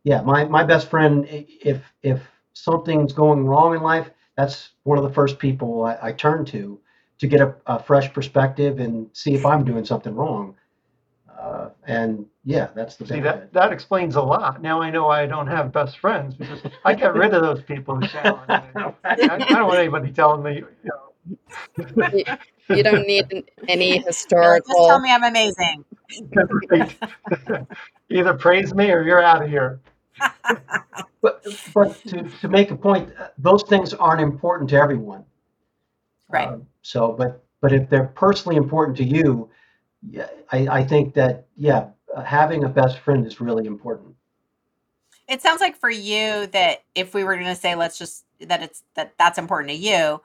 yeah 0.06 0.22
my, 0.22 0.46
my 0.46 0.64
best 0.64 0.90
friend 0.90 1.28
if 1.30 1.84
if 2.04 2.22
something's 2.54 3.14
going 3.14 3.46
wrong 3.46 3.76
in 3.76 3.82
life 3.84 4.12
that's 4.38 4.72
one 4.84 4.98
of 5.00 5.06
the 5.06 5.14
first 5.14 5.40
people 5.40 5.86
i, 5.86 5.98
I 6.02 6.14
turn 6.14 6.46
to 6.48 6.80
to 7.20 7.28
get 7.28 7.42
a, 7.42 7.56
a 7.68 7.84
fresh 7.84 8.14
perspective 8.14 8.80
and 8.80 9.10
see 9.14 9.36
if 9.36 9.46
i'm 9.46 9.66
doing 9.66 9.86
something 9.86 10.16
wrong 10.16 10.56
uh, 11.46 11.70
and 11.88 12.26
yeah 12.44 12.70
that's 12.76 12.98
the 12.98 13.06
See, 13.06 13.22
benefit. 13.22 13.54
that, 13.54 13.54
that 13.54 13.74
explains 13.74 14.16
a 14.16 14.22
lot. 14.22 14.62
Now 14.62 14.82
I 14.82 14.92
know 14.92 15.10
I 15.10 15.28
don't 15.28 15.48
have 15.48 15.72
best 15.74 16.00
friends 16.00 16.36
because 16.36 16.62
I 16.86 16.96
get 16.96 17.16
rid 17.16 17.34
of 17.34 17.44
those 17.44 17.64
people 17.64 17.96
who 17.98 18.08
challenge 18.08 18.50
me. 18.50 18.84
I, 19.06 19.16
I 19.24 19.38
don't 19.38 19.68
want 19.68 19.80
anybody 19.80 20.12
telling 20.12 20.44
me, 20.44 20.58
you 20.58 20.68
know, 20.86 21.02
You, 22.14 22.26
you 22.70 22.84
don't 22.84 23.08
need 23.08 23.26
any 23.68 24.06
You're 24.44 24.60
Just 24.60 24.84
tell 24.86 25.00
me 25.00 25.12
I'm 25.12 25.24
amazing. 25.24 25.86
either 28.10 28.34
praise 28.36 28.74
me 28.76 28.92
or 28.92 29.04
you're 29.04 29.24
out 29.24 29.44
of 29.44 29.50
here. 29.50 29.82
But 31.22 31.44
but 31.74 31.96
to, 32.08 32.24
to 32.42 32.48
make 32.50 32.72
a 32.72 32.76
point, 32.76 33.12
uh, 33.20 33.30
those 33.40 33.64
things 33.64 33.94
aren't 33.96 34.22
important 34.22 34.70
to 34.72 34.78
everyone. 34.78 35.26
Right. 36.30 36.48
Um, 36.50 36.68
so, 36.84 37.14
but 37.14 37.44
but 37.62 37.74
if 37.74 37.90
they're 37.90 38.06
personally 38.16 38.58
important 38.58 38.98
to 38.98 39.04
you, 39.04 39.50
yeah, 40.10 40.28
I, 40.52 40.68
I 40.68 40.84
think 40.84 41.14
that 41.16 41.48
yeah, 41.56 41.90
having 42.24 42.64
a 42.64 42.70
best 42.70 43.00
friend 43.00 43.26
is 43.26 43.42
really 43.42 43.66
important. 43.66 44.16
It 45.28 45.42
sounds 45.42 45.62
like 45.62 45.76
for 45.76 45.90
you 45.90 46.48
that 46.48 46.84
if 46.94 47.14
we 47.14 47.24
were 47.24 47.36
going 47.36 47.48
to 47.48 47.56
say 47.56 47.76
let's 47.76 47.98
just 47.98 48.26
that 48.42 48.62
it's 48.62 48.84
that 48.96 49.14
that's 49.18 49.38
important 49.38 49.72
to 49.72 49.78
you, 49.78 50.22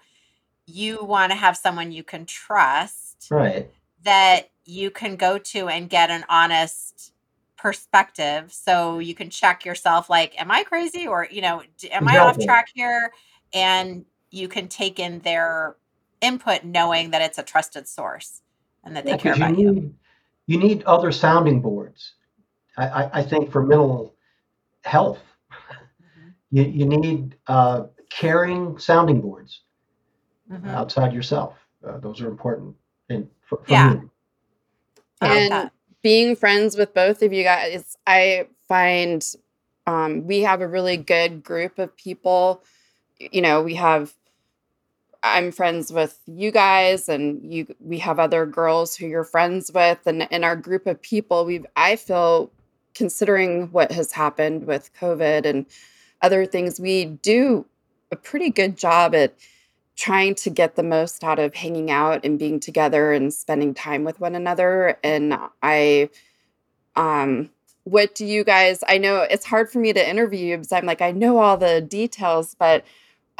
you 0.67 1.05
want 1.05 1.33
to 1.33 1.37
have 1.37 1.57
someone 1.57 1.93
you 1.93 2.03
can 2.05 2.27
trust 2.27 3.29
Right. 3.31 3.71
that 4.05 4.51
you 4.65 4.91
can 4.91 5.17
go 5.17 5.39
to 5.39 5.69
and 5.69 5.89
get 5.89 6.11
an 6.11 6.25
honest 6.29 7.13
perspective. 7.57 8.53
So 8.53 8.99
you 8.99 9.15
can 9.15 9.31
check 9.31 9.65
yourself 9.65 10.11
like 10.11 10.41
am 10.41 10.51
I 10.51 10.65
crazy? 10.65 11.07
or 11.07 11.27
you 11.31 11.41
know 11.41 11.63
am 11.91 12.09
I 12.09 12.19
off 12.19 12.39
track 12.39 12.69
here? 12.75 13.13
And 13.53 14.05
you 14.31 14.49
can 14.49 14.69
take 14.69 14.99
in 14.99 15.21
their 15.21 15.77
input 16.21 16.65
knowing 16.65 17.11
that 17.11 17.23
it's 17.23 17.39
a 17.39 17.43
trusted 17.43 17.89
source 17.89 18.43
and 18.85 18.97
that 18.97 19.05
they 19.05 19.13
Yeah, 19.13 19.17
care 19.17 19.33
because 19.33 19.39
you 19.39 19.47
about 19.47 19.59
you. 19.59 19.73
need 19.73 19.95
you 20.47 20.59
need 20.59 20.83
other 20.85 21.13
sounding 21.13 21.61
boards. 21.61 22.15
I, 22.77 22.89
I, 22.89 23.11
I 23.21 23.23
think 23.23 23.51
for 23.53 23.63
mental 23.63 24.15
health, 24.85 25.21
Mhm. 26.01 26.35
you, 26.51 26.65
you 26.65 26.87
need 26.87 27.37
uh, 27.47 27.85
caring 28.11 28.79
sounding 28.79 29.21
boards 29.21 29.63
Mhm. 30.51 30.67
outside 30.69 31.13
yourself. 31.13 31.55
Uh, 31.87 31.99
those 31.99 32.21
are 32.21 32.29
important. 32.29 32.75
And 33.09 33.29
for, 33.49 33.59
for 33.65 33.73
Yeah. 33.73 33.95
me, 33.95 34.01
I 35.21 35.27
like 35.27 35.51
and 35.51 35.71
being 36.03 36.37
friends 36.37 36.77
with 36.77 36.95
both 36.95 37.23
of 37.23 37.33
you 37.33 37.43
guys, 37.45 37.97
I 38.07 38.47
find 38.69 39.25
um, 39.87 40.27
we 40.27 40.41
have 40.41 40.61
a 40.61 40.69
really 40.69 40.97
good 40.97 41.43
group 41.43 41.79
of 41.79 41.97
people. 41.97 42.63
You 43.19 43.43
know, 43.43 43.63
we 43.63 43.75
have 43.75 44.13
I'm 45.23 45.53
friends 45.53 45.93
with 45.93 46.19
you 46.27 46.51
guys 46.51 47.09
and 47.09 47.53
you 47.53 47.67
we 47.81 47.99
have 47.99 48.19
other 48.19 48.47
girls 48.47 48.97
who 48.97 49.07
you're 49.07 49.25
friends 49.25 49.71
with. 49.73 49.99
And 50.07 50.27
in 50.31 50.45
our 50.45 50.57
group 50.57 50.87
of 50.87 51.01
people 51.03 51.45
we've 51.45 51.67
I 51.77 51.97
feel 51.97 52.51
considering 52.95 53.71
what 53.71 53.93
has 53.93 54.13
happened 54.13 54.67
with 54.67 54.91
COVID 54.99 55.45
and 55.45 55.67
other 56.23 56.47
things 56.47 56.81
we 56.81 57.05
do 57.05 57.67
a 58.11 58.17
pretty 58.17 58.51
good 58.51 58.77
job 58.77 59.15
at 59.15 59.35
trying 59.97 60.35
to 60.35 60.51
get 60.51 60.77
the 60.77 60.83
most 60.83 61.23
out 61.23 61.39
of 61.39 61.55
hanging 61.55 61.91
out 61.91 62.25
and 62.25 62.39
being 62.39 62.59
together 62.59 63.13
and 63.13 63.35
spending 63.35 63.75
time 63.75 64.03
with 64.05 64.19
one 64.19 64.35
another. 64.35 64.99
And 65.05 65.39
I 65.63 66.09
um 66.97 67.51
what 67.85 68.15
do 68.15 68.25
you 68.25 68.45
guys 68.45 68.83
I 68.89 68.99
know 68.99 69.23
it's 69.23 69.45
hard 69.45 69.71
for 69.71 69.79
me 69.79 69.93
to 69.93 70.09
interview 70.09 70.47
you 70.47 70.57
because 70.57 70.73
I'm 70.73 70.87
like 70.87 71.03
I 71.03 71.13
know 71.13 71.39
all 71.39 71.57
the 71.57 71.81
details 71.81 72.57
but 72.59 72.85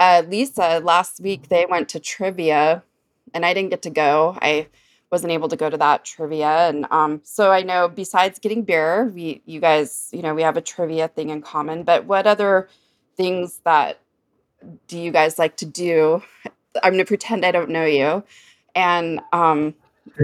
uh, 0.01 0.23
Lisa, 0.27 0.81
last 0.83 1.21
week 1.21 1.51
they 1.51 1.67
went 1.67 1.91
to 1.91 2.01
trivia, 2.01 2.83
and 3.35 3.45
I 3.45 3.53
didn't 3.53 3.69
get 3.71 3.83
to 3.83 3.91
go. 3.91 4.37
I 4.41 4.67
wasn't 5.13 5.33
able 5.33 5.49
to 5.49 5.57
go 5.57 5.69
to 5.69 5.77
that 5.77 6.07
trivia, 6.07 6.69
and 6.69 6.87
um, 6.91 7.21
so 7.23 7.53
I 7.53 7.63
know 7.63 7.87
besides 7.87 8.39
getting 8.39 8.63
beer, 8.63 9.13
we 9.15 9.43
you 9.45 9.61
guys, 9.61 10.09
you 10.13 10.23
know, 10.23 10.35
we 10.35 10.43
have 10.43 10.57
a 10.57 10.63
trivia 10.63 11.09
thing 11.09 11.29
in 11.29 11.43
common. 11.43 11.83
But 11.83 12.07
what 12.07 12.27
other 12.27 12.69
things 13.17 13.61
that 13.65 14.01
do 14.89 14.99
you 14.99 15.13
guys 15.13 15.39
like 15.39 15.57
to 15.59 15.67
do? 15.67 16.23
I'm 16.83 16.95
gonna 16.95 17.05
pretend 17.05 17.45
I 17.45 17.53
don't 17.53 17.71
know 17.71 17.85
you, 17.85 18.25
and 18.75 19.21
um, 19.35 19.75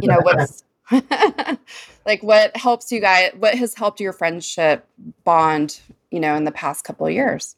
you 0.01 0.09
know 0.09 0.21
what's 0.23 0.65
like 2.07 2.23
what 2.23 2.57
helps 2.57 2.91
you 2.91 3.01
guys? 3.01 3.33
What 3.39 3.55
has 3.57 3.75
helped 3.75 4.01
your 4.01 4.15
friendship 4.15 4.87
bond? 5.25 5.81
You 6.11 6.21
know, 6.21 6.35
in 6.35 6.45
the 6.45 6.53
past 6.53 6.85
couple 6.85 7.07
of 7.07 7.13
years. 7.13 7.57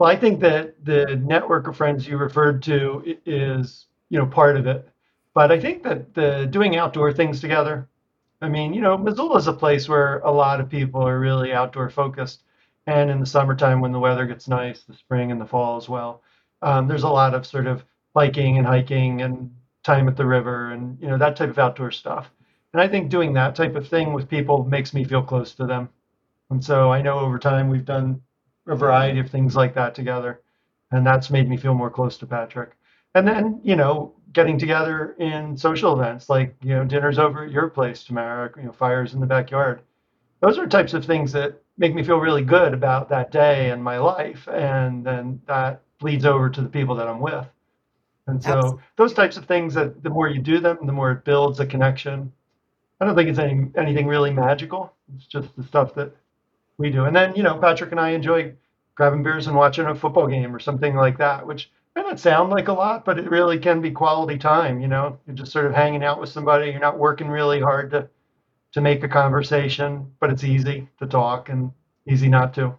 Well, 0.00 0.10
I 0.10 0.16
think 0.16 0.40
that 0.40 0.82
the 0.82 1.14
network 1.16 1.68
of 1.68 1.76
friends 1.76 2.08
you 2.08 2.16
referred 2.16 2.62
to 2.62 3.18
is, 3.26 3.86
you 4.08 4.18
know, 4.18 4.24
part 4.24 4.56
of 4.56 4.66
it. 4.66 4.88
But 5.34 5.52
I 5.52 5.60
think 5.60 5.82
that 5.82 6.14
the 6.14 6.46
doing 6.50 6.74
outdoor 6.76 7.12
things 7.12 7.38
together, 7.38 7.86
I 8.40 8.48
mean, 8.48 8.72
you 8.72 8.80
know, 8.80 8.96
Missoula 8.96 9.36
is 9.36 9.46
a 9.46 9.52
place 9.52 9.90
where 9.90 10.20
a 10.20 10.30
lot 10.32 10.58
of 10.58 10.70
people 10.70 11.02
are 11.06 11.20
really 11.20 11.52
outdoor 11.52 11.90
focused. 11.90 12.44
And 12.86 13.10
in 13.10 13.20
the 13.20 13.26
summertime, 13.26 13.82
when 13.82 13.92
the 13.92 13.98
weather 14.00 14.24
gets 14.24 14.48
nice, 14.48 14.84
the 14.84 14.94
spring 14.94 15.32
and 15.32 15.40
the 15.40 15.46
fall 15.46 15.76
as 15.76 15.86
well, 15.88 16.22
um, 16.62 16.88
there's 16.88 17.02
a 17.02 17.08
lot 17.10 17.34
of 17.34 17.46
sort 17.46 17.66
of 17.66 17.84
biking 18.14 18.56
and 18.56 18.66
hiking 18.66 19.20
and 19.20 19.54
time 19.82 20.08
at 20.08 20.16
the 20.16 20.26
river 20.26 20.70
and, 20.70 20.98
you 20.98 21.08
know, 21.08 21.18
that 21.18 21.36
type 21.36 21.50
of 21.50 21.58
outdoor 21.58 21.90
stuff. 21.90 22.32
And 22.72 22.80
I 22.80 22.88
think 22.88 23.10
doing 23.10 23.34
that 23.34 23.54
type 23.54 23.76
of 23.76 23.86
thing 23.86 24.14
with 24.14 24.30
people 24.30 24.64
makes 24.64 24.94
me 24.94 25.04
feel 25.04 25.22
close 25.22 25.54
to 25.56 25.66
them. 25.66 25.90
And 26.48 26.64
so 26.64 26.90
I 26.90 27.02
know 27.02 27.18
over 27.18 27.38
time 27.38 27.68
we've 27.68 27.84
done 27.84 28.22
a 28.70 28.76
variety 28.76 29.20
of 29.20 29.30
things 29.30 29.56
like 29.56 29.74
that 29.74 29.94
together. 29.94 30.40
And 30.92 31.06
that's 31.06 31.30
made 31.30 31.48
me 31.48 31.56
feel 31.56 31.74
more 31.74 31.90
close 31.90 32.18
to 32.18 32.26
Patrick. 32.26 32.72
And 33.14 33.26
then, 33.26 33.60
you 33.62 33.76
know, 33.76 34.14
getting 34.32 34.58
together 34.58 35.16
in 35.18 35.56
social 35.56 35.98
events 36.00 36.28
like, 36.28 36.54
you 36.62 36.74
know, 36.74 36.84
dinners 36.84 37.18
over 37.18 37.44
at 37.44 37.50
your 37.50 37.68
place, 37.68 38.04
Tamara, 38.04 38.50
you 38.56 38.64
know, 38.64 38.72
fires 38.72 39.14
in 39.14 39.20
the 39.20 39.26
backyard. 39.26 39.82
Those 40.40 40.58
are 40.58 40.66
types 40.66 40.94
of 40.94 41.04
things 41.04 41.32
that 41.32 41.60
make 41.76 41.94
me 41.94 42.02
feel 42.02 42.18
really 42.18 42.42
good 42.42 42.72
about 42.72 43.08
that 43.08 43.30
day 43.30 43.70
and 43.70 43.82
my 43.82 43.98
life. 43.98 44.46
And 44.48 45.04
then 45.04 45.40
that 45.46 45.82
bleeds 45.98 46.24
over 46.24 46.48
to 46.48 46.62
the 46.62 46.68
people 46.68 46.94
that 46.96 47.08
I'm 47.08 47.20
with. 47.20 47.46
And 48.26 48.42
so 48.42 48.80
those 48.96 49.12
types 49.12 49.36
of 49.36 49.46
things 49.46 49.74
that 49.74 50.02
the 50.02 50.10
more 50.10 50.28
you 50.28 50.40
do 50.40 50.60
them, 50.60 50.78
the 50.84 50.92
more 50.92 51.10
it 51.10 51.24
builds 51.24 51.58
a 51.58 51.66
connection. 51.66 52.32
I 53.00 53.04
don't 53.04 53.16
think 53.16 53.28
it's 53.28 53.38
any 53.38 53.66
anything 53.76 54.06
really 54.06 54.30
magical. 54.30 54.92
It's 55.16 55.26
just 55.26 55.56
the 55.56 55.64
stuff 55.64 55.94
that 55.94 56.14
we 56.80 56.90
do. 56.90 57.04
And 57.04 57.14
then, 57.14 57.36
you 57.36 57.42
know, 57.42 57.58
Patrick 57.58 57.90
and 57.90 58.00
I 58.00 58.10
enjoy 58.10 58.54
grabbing 58.94 59.22
beers 59.22 59.46
and 59.46 59.54
watching 59.54 59.84
a 59.86 59.94
football 59.94 60.26
game 60.26 60.56
or 60.56 60.58
something 60.58 60.96
like 60.96 61.18
that, 61.18 61.46
which 61.46 61.70
may 61.94 62.02
not 62.02 62.18
sound 62.18 62.50
like 62.50 62.68
a 62.68 62.72
lot, 62.72 63.04
but 63.04 63.18
it 63.18 63.30
really 63.30 63.58
can 63.58 63.82
be 63.82 63.90
quality 63.90 64.38
time. 64.38 64.80
You 64.80 64.88
know, 64.88 65.18
you're 65.26 65.36
just 65.36 65.52
sort 65.52 65.66
of 65.66 65.74
hanging 65.74 66.02
out 66.02 66.18
with 66.18 66.30
somebody. 66.30 66.70
You're 66.70 66.80
not 66.80 66.98
working 66.98 67.28
really 67.28 67.60
hard 67.60 67.90
to 67.92 68.08
to 68.72 68.80
make 68.80 69.02
a 69.02 69.08
conversation, 69.08 70.12
but 70.20 70.30
it's 70.30 70.44
easy 70.44 70.88
to 71.00 71.06
talk 71.06 71.48
and 71.48 71.72
easy 72.08 72.28
not 72.28 72.54
to. 72.54 72.74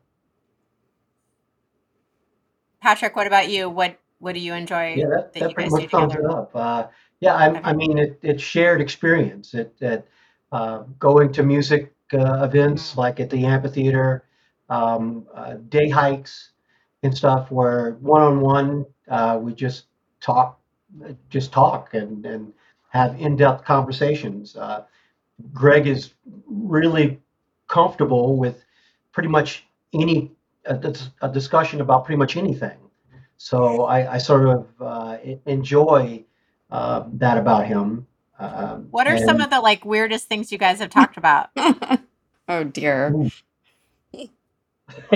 Patrick, 2.82 3.16
what 3.16 3.28
about 3.28 3.50
you? 3.50 3.70
What 3.70 4.00
what 4.20 4.34
do 4.34 4.40
you 4.40 4.54
enjoy 4.54 4.96
Yeah, 4.96 5.08
that, 5.10 5.34
that 5.34 5.40
that 5.40 5.50
you 5.50 5.56
pretty 5.56 5.70
guys 5.70 5.82
much 5.82 5.92
sums 5.92 6.16
it 6.16 6.26
up. 6.26 6.52
Uh, 6.56 6.88
yeah, 7.20 7.36
I, 7.36 7.70
I 7.70 7.74
mean, 7.74 8.00
it, 8.00 8.18
it's 8.24 8.42
shared 8.42 8.82
experience. 8.82 9.54
It, 9.54 9.76
it 9.80 10.08
uh, 10.52 10.84
going 10.98 11.32
to 11.34 11.44
music 11.44 11.94
uh, 12.13 12.43
events 12.43 12.97
like 12.97 13.19
at 13.19 13.30
the 13.30 13.45
amphitheater, 13.45 14.26
um, 14.69 15.26
uh, 15.34 15.56
day 15.69 15.89
hikes 15.89 16.52
and 17.04 17.15
stuff 17.15 17.52
where 17.52 17.91
one 18.02 18.21
on 18.21 18.39
one 18.41 18.86
we 19.41 19.54
just 19.54 19.86
talk, 20.21 20.60
just 21.30 21.52
talk 21.52 21.93
and, 21.93 22.26
and 22.26 22.54
have 22.89 23.19
in 23.19 23.36
depth 23.36 23.63
conversations. 23.65 24.56
Uh, 24.56 24.84
Greg 25.54 25.88
is 25.88 26.13
really 26.45 27.19
comfortable 27.67 28.38
with 28.38 28.63
pretty 29.12 29.30
much 29.30 29.65
any 29.93 30.32
a, 30.65 31.30
discussion 31.30 31.82
about 31.82 32.06
pretty 32.06 32.17
much 32.17 32.38
anything. 32.38 32.78
So 33.38 33.86
I, 33.86 34.15
I 34.15 34.17
sort 34.19 34.47
of 34.47 34.67
uh, 34.80 35.17
enjoy 35.45 36.24
uh, 36.69 37.06
that 37.13 37.38
about 37.38 37.65
him. 37.65 38.06
Um, 38.41 38.88
What 38.91 39.08
are 39.08 39.17
some 39.17 39.39
of 39.39 39.49
the 39.49 39.60
like 39.60 39.86
weirdest 39.86 40.27
things 40.27 40.51
you 40.51 40.58
guys 40.58 40.80
have 40.80 40.89
talked 40.89 41.17
about? 41.17 41.49
oh 42.47 42.63
dear. 42.63 43.13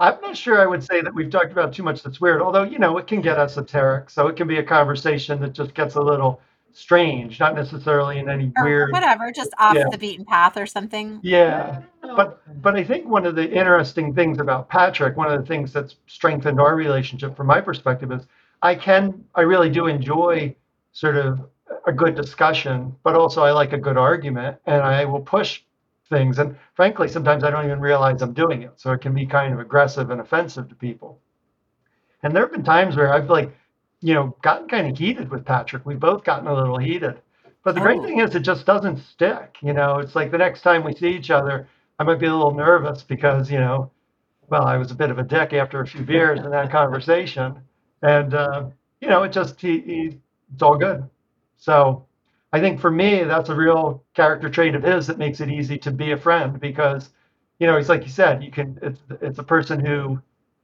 I'm 0.00 0.20
not 0.22 0.36
sure 0.36 0.60
I 0.60 0.66
would 0.66 0.82
say 0.84 1.00
that 1.00 1.12
we've 1.14 1.30
talked 1.30 1.52
about 1.52 1.72
too 1.74 1.82
much 1.82 2.02
that's 2.02 2.20
weird, 2.20 2.40
although, 2.40 2.62
you 2.62 2.78
know, 2.78 2.96
it 2.98 3.06
can 3.06 3.20
get 3.20 3.38
esoteric. 3.38 4.08
So 4.10 4.28
it 4.28 4.36
can 4.36 4.46
be 4.48 4.58
a 4.58 4.62
conversation 4.62 5.40
that 5.40 5.52
just 5.52 5.74
gets 5.74 5.96
a 5.96 6.00
little 6.00 6.40
strange, 6.72 7.40
not 7.40 7.54
necessarily 7.54 8.18
in 8.18 8.28
any 8.30 8.52
Or 8.56 8.64
weird. 8.64 8.92
whatever, 8.92 9.32
just 9.32 9.50
off 9.58 9.74
Yeah. 9.74 9.88
the 9.90 9.98
beaten 9.98 10.24
path 10.24 10.56
or 10.56 10.66
something? 10.66 11.18
Yeah. 11.22 11.82
But 12.02 12.40
but 12.62 12.76
I 12.76 12.84
think 12.84 13.06
one 13.08 13.26
of 13.26 13.34
the 13.34 13.50
interesting 13.50 14.14
things 14.14 14.38
about 14.38 14.68
Patrick, 14.68 15.16
one 15.16 15.30
of 15.30 15.40
the 15.40 15.46
things 15.46 15.72
that's 15.72 15.96
strengthened 16.06 16.60
our 16.60 16.76
relationship 16.76 17.36
from 17.36 17.48
my 17.48 17.60
perspective 17.60 18.12
is 18.12 18.26
I 18.62 18.74
can 18.76 19.24
I 19.34 19.42
really 19.42 19.68
do 19.70 19.86
enjoy 19.88 20.54
sort 20.92 21.16
of 21.16 21.40
a 21.86 21.92
good 21.92 22.14
discussion, 22.14 22.94
but 23.02 23.14
also 23.14 23.42
I 23.42 23.52
like 23.52 23.72
a 23.72 23.78
good 23.78 23.96
argument 23.96 24.58
and 24.66 24.82
I 24.82 25.04
will 25.04 25.20
push 25.20 25.62
things 26.08 26.38
and 26.38 26.56
frankly 26.74 27.08
sometimes 27.08 27.44
I 27.44 27.50
don't 27.50 27.66
even 27.66 27.80
realize 27.80 28.22
I'm 28.22 28.32
doing 28.32 28.62
it. 28.62 28.72
So 28.76 28.92
it 28.92 29.00
can 29.00 29.14
be 29.14 29.26
kind 29.26 29.52
of 29.52 29.60
aggressive 29.60 30.10
and 30.10 30.20
offensive 30.20 30.68
to 30.68 30.74
people. 30.74 31.20
And 32.22 32.34
there 32.34 32.42
have 32.42 32.52
been 32.52 32.64
times 32.64 32.96
where 32.96 33.12
I've 33.12 33.30
like, 33.30 33.54
you 34.00 34.14
know, 34.14 34.36
gotten 34.42 34.68
kind 34.68 34.88
of 34.88 34.96
heated 34.98 35.30
with 35.30 35.44
Patrick. 35.44 35.84
We've 35.86 36.00
both 36.00 36.24
gotten 36.24 36.46
a 36.46 36.54
little 36.54 36.78
heated. 36.78 37.20
But 37.64 37.74
the 37.74 37.80
great 37.80 37.98
Oh. 37.98 38.06
thing 38.06 38.20
is 38.20 38.34
it 38.34 38.40
just 38.40 38.66
doesn't 38.66 38.98
stick. 38.98 39.58
You 39.62 39.72
know, 39.72 39.98
it's 39.98 40.14
like 40.16 40.30
the 40.30 40.38
next 40.38 40.62
time 40.62 40.84
we 40.84 40.94
see 40.94 41.10
each 41.10 41.30
other, 41.30 41.68
I 41.98 42.04
might 42.04 42.18
be 42.18 42.26
a 42.26 42.32
little 42.34 42.54
nervous 42.54 43.02
because, 43.02 43.50
you 43.50 43.58
know, 43.58 43.90
well, 44.48 44.64
I 44.64 44.76
was 44.76 44.90
a 44.90 44.94
bit 44.94 45.10
of 45.10 45.18
a 45.18 45.22
dick 45.22 45.52
after 45.52 45.80
a 45.80 45.86
few 45.86 46.02
beers 46.02 46.40
in 46.40 46.50
that 46.50 46.70
conversation. 46.70 47.60
And, 48.02 48.34
uh, 48.34 48.66
you 49.00 49.08
know, 49.08 49.24
it 49.24 49.32
just, 49.32 49.60
he, 49.60 49.80
he, 49.80 50.18
it's 50.52 50.62
all 50.62 50.76
good. 50.78 51.08
So 51.56 52.06
I 52.52 52.60
think 52.60 52.80
for 52.80 52.90
me, 52.90 53.24
that's 53.24 53.48
a 53.48 53.54
real 53.54 54.02
character 54.14 54.48
trait 54.48 54.74
of 54.74 54.82
his 54.82 55.06
that 55.08 55.18
makes 55.18 55.40
it 55.40 55.50
easy 55.50 55.78
to 55.78 55.90
be 55.90 56.12
a 56.12 56.16
friend 56.16 56.58
because 56.60 57.10
you 57.58 57.66
know, 57.66 57.76
he's 57.76 57.88
like 57.88 58.04
you 58.04 58.10
said, 58.10 58.42
you 58.44 58.52
can. 58.52 58.78
It's 58.82 59.00
it's 59.20 59.38
a 59.40 59.42
person 59.42 59.84
who 59.84 60.20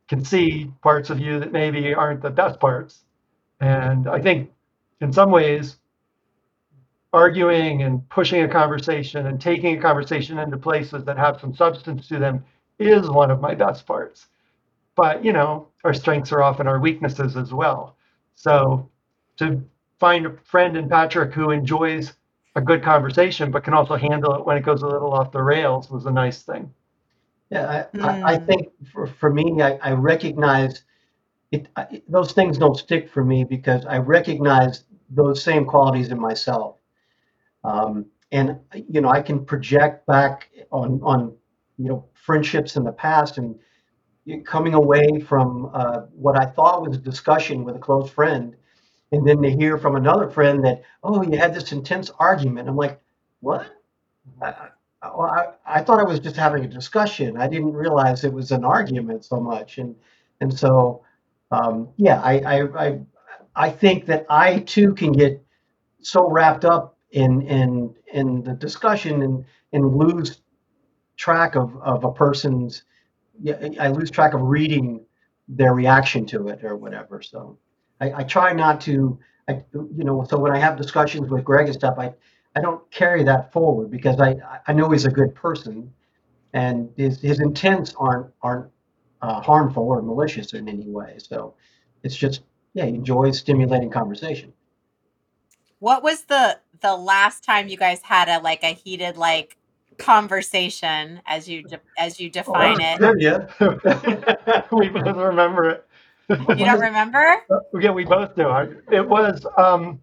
can 0.08 0.24
see 0.24 0.70
parts 0.82 1.10
of 1.10 1.18
you 1.18 1.40
that 1.40 1.50
maybe 1.52 1.92
aren't 1.94 2.22
the 2.22 2.30
best 2.30 2.60
parts, 2.60 3.02
and 3.60 4.08
I 4.08 4.20
think 4.20 4.50
in 5.00 5.12
some 5.12 5.30
ways 5.30 5.76
arguing 7.12 7.82
and 7.82 8.06
pushing 8.08 8.42
a 8.42 8.48
conversation 8.48 9.26
and 9.26 9.40
taking 9.40 9.78
a 9.78 9.80
conversation 9.80 10.38
into 10.38 10.56
places 10.56 11.04
that 11.04 11.16
have 11.16 11.40
some 11.40 11.54
substance 11.54 12.08
to 12.08 12.18
them 12.18 12.44
is 12.78 13.08
one 13.08 13.30
of 13.30 13.40
my 13.40 13.54
best 13.54 13.86
parts. 13.86 14.26
But, 14.96 15.24
you 15.24 15.32
know, 15.32 15.68
our 15.84 15.94
strengths 15.94 16.32
are 16.32 16.42
often 16.42 16.66
our 16.68 16.80
weaknesses 16.80 17.36
as 17.36 17.52
well. 17.54 17.96
So 18.36 18.90
to 19.38 19.62
find 20.04 20.26
a 20.26 20.36
friend 20.44 20.76
in 20.76 20.86
Patrick 20.86 21.32
who 21.32 21.50
enjoys 21.50 22.12
a 22.56 22.60
good 22.60 22.82
conversation 22.82 23.50
but 23.50 23.64
can 23.64 23.72
also 23.72 23.96
handle 23.96 24.34
it 24.34 24.44
when 24.44 24.54
it 24.58 24.62
goes 24.62 24.82
a 24.82 24.86
little 24.86 25.14
off 25.14 25.32
the 25.32 25.42
rails 25.42 25.90
was 25.90 26.04
a 26.04 26.10
nice 26.10 26.42
thing. 26.42 26.70
Yeah, 27.48 27.86
I, 27.94 28.00
I, 28.00 28.32
I 28.34 28.36
think 28.36 28.68
for, 28.92 29.06
for 29.06 29.32
me, 29.32 29.62
I, 29.62 29.78
I 29.82 29.92
recognize 29.92 30.82
it, 31.52 31.68
I, 31.76 32.02
those 32.06 32.32
things 32.32 32.58
don't 32.58 32.76
stick 32.76 33.08
for 33.08 33.24
me 33.24 33.44
because 33.44 33.86
I 33.86 33.96
recognize 33.96 34.84
those 35.08 35.42
same 35.42 35.64
qualities 35.64 36.10
in 36.10 36.20
myself. 36.20 36.76
Um, 37.64 38.04
and 38.30 38.58
you 38.74 39.00
know, 39.00 39.08
I 39.08 39.22
can 39.22 39.42
project 39.46 40.06
back 40.06 40.50
on 40.70 41.00
on 41.02 41.34
you 41.78 41.88
know 41.88 42.04
friendships 42.12 42.76
in 42.76 42.84
the 42.84 42.92
past 42.92 43.38
and 43.38 43.58
coming 44.44 44.74
away 44.74 45.06
from 45.20 45.70
uh, 45.72 46.00
what 46.12 46.38
I 46.38 46.44
thought 46.44 46.86
was 46.86 46.98
a 46.98 47.00
discussion 47.00 47.64
with 47.64 47.74
a 47.76 47.78
close 47.78 48.10
friend, 48.10 48.54
and 49.14 49.26
then 49.26 49.42
to 49.42 49.50
hear 49.50 49.78
from 49.78 49.96
another 49.96 50.28
friend 50.28 50.64
that 50.64 50.82
oh 51.04 51.22
you 51.22 51.38
had 51.38 51.54
this 51.54 51.72
intense 51.72 52.10
argument. 52.18 52.68
I'm 52.68 52.76
like, 52.76 53.00
what? 53.40 53.66
I, 54.42 54.54
I, 55.02 55.46
I 55.66 55.82
thought 55.82 56.00
I 56.00 56.04
was 56.04 56.20
just 56.20 56.36
having 56.36 56.64
a 56.64 56.68
discussion. 56.68 57.36
I 57.36 57.48
didn't 57.48 57.72
realize 57.74 58.24
it 58.24 58.32
was 58.32 58.52
an 58.52 58.64
argument 58.64 59.24
so 59.24 59.40
much, 59.40 59.78
and 59.78 59.94
and 60.40 60.56
so 60.56 61.04
um, 61.50 61.88
yeah, 61.96 62.20
I, 62.22 62.38
I 62.40 62.86
I 62.86 63.00
I 63.56 63.70
think 63.70 64.06
that 64.06 64.26
I 64.30 64.60
too 64.60 64.94
can 64.94 65.12
get 65.12 65.42
so 66.02 66.28
wrapped 66.30 66.64
up 66.64 66.98
in 67.12 67.42
in 67.42 67.94
in 68.12 68.42
the 68.42 68.54
discussion 68.54 69.22
and 69.22 69.44
and 69.72 69.96
lose 69.96 70.40
track 71.16 71.56
of 71.56 71.76
of 71.82 72.04
a 72.04 72.12
person's 72.12 72.84
yeah 73.40 73.68
I 73.80 73.88
lose 73.88 74.10
track 74.10 74.34
of 74.34 74.42
reading 74.42 75.04
their 75.48 75.74
reaction 75.74 76.26
to 76.26 76.48
it 76.48 76.64
or 76.64 76.76
whatever. 76.76 77.22
So 77.22 77.58
I, 78.00 78.12
I 78.12 78.24
try 78.24 78.52
not 78.52 78.80
to 78.82 79.18
I 79.48 79.62
you 79.74 80.04
know 80.04 80.24
so 80.28 80.38
when 80.38 80.52
I 80.52 80.58
have 80.58 80.76
discussions 80.76 81.30
with 81.30 81.44
Greg 81.44 81.66
and 81.66 81.74
stuff 81.74 81.96
I 81.98 82.14
I 82.56 82.60
don't 82.60 82.88
carry 82.90 83.24
that 83.24 83.52
forward 83.52 83.90
because 83.90 84.20
I 84.20 84.36
I 84.66 84.72
know 84.72 84.90
he's 84.90 85.04
a 85.04 85.10
good 85.10 85.34
person 85.34 85.92
and 86.52 86.90
his 86.96 87.20
his 87.20 87.40
intents 87.40 87.94
aren't 87.98 88.32
aren't 88.42 88.70
uh, 89.22 89.40
harmful 89.40 89.84
or 89.84 90.02
malicious 90.02 90.52
in 90.54 90.68
any 90.68 90.88
way. 90.88 91.16
So 91.18 91.54
it's 92.02 92.16
just 92.16 92.42
yeah 92.74 92.86
he 92.86 92.94
enjoys 92.94 93.38
stimulating 93.38 93.90
conversation. 93.90 94.52
What 95.78 96.02
was 96.02 96.22
the 96.24 96.58
the 96.80 96.96
last 96.96 97.44
time 97.44 97.68
you 97.68 97.76
guys 97.76 98.02
had 98.02 98.28
a 98.28 98.40
like 98.40 98.62
a 98.62 98.74
heated 98.74 99.16
like 99.16 99.56
conversation 99.98 101.20
as 101.26 101.48
you 101.48 101.62
de- 101.62 101.80
as 101.98 102.20
you 102.20 102.30
define 102.30 102.80
Oh, 102.80 102.94
it? 102.94 102.98
good, 102.98 103.20
yeah. 103.20 104.66
we 104.72 104.88
both 104.88 105.16
remember 105.16 105.70
it. 105.70 105.86
You 106.56 106.64
don't 106.64 106.80
remember? 106.80 107.42
Yeah, 107.80 107.90
we 107.92 108.04
both 108.04 108.34
do. 108.36 108.48
It 108.90 109.08
was, 109.08 109.46
um, 109.56 110.00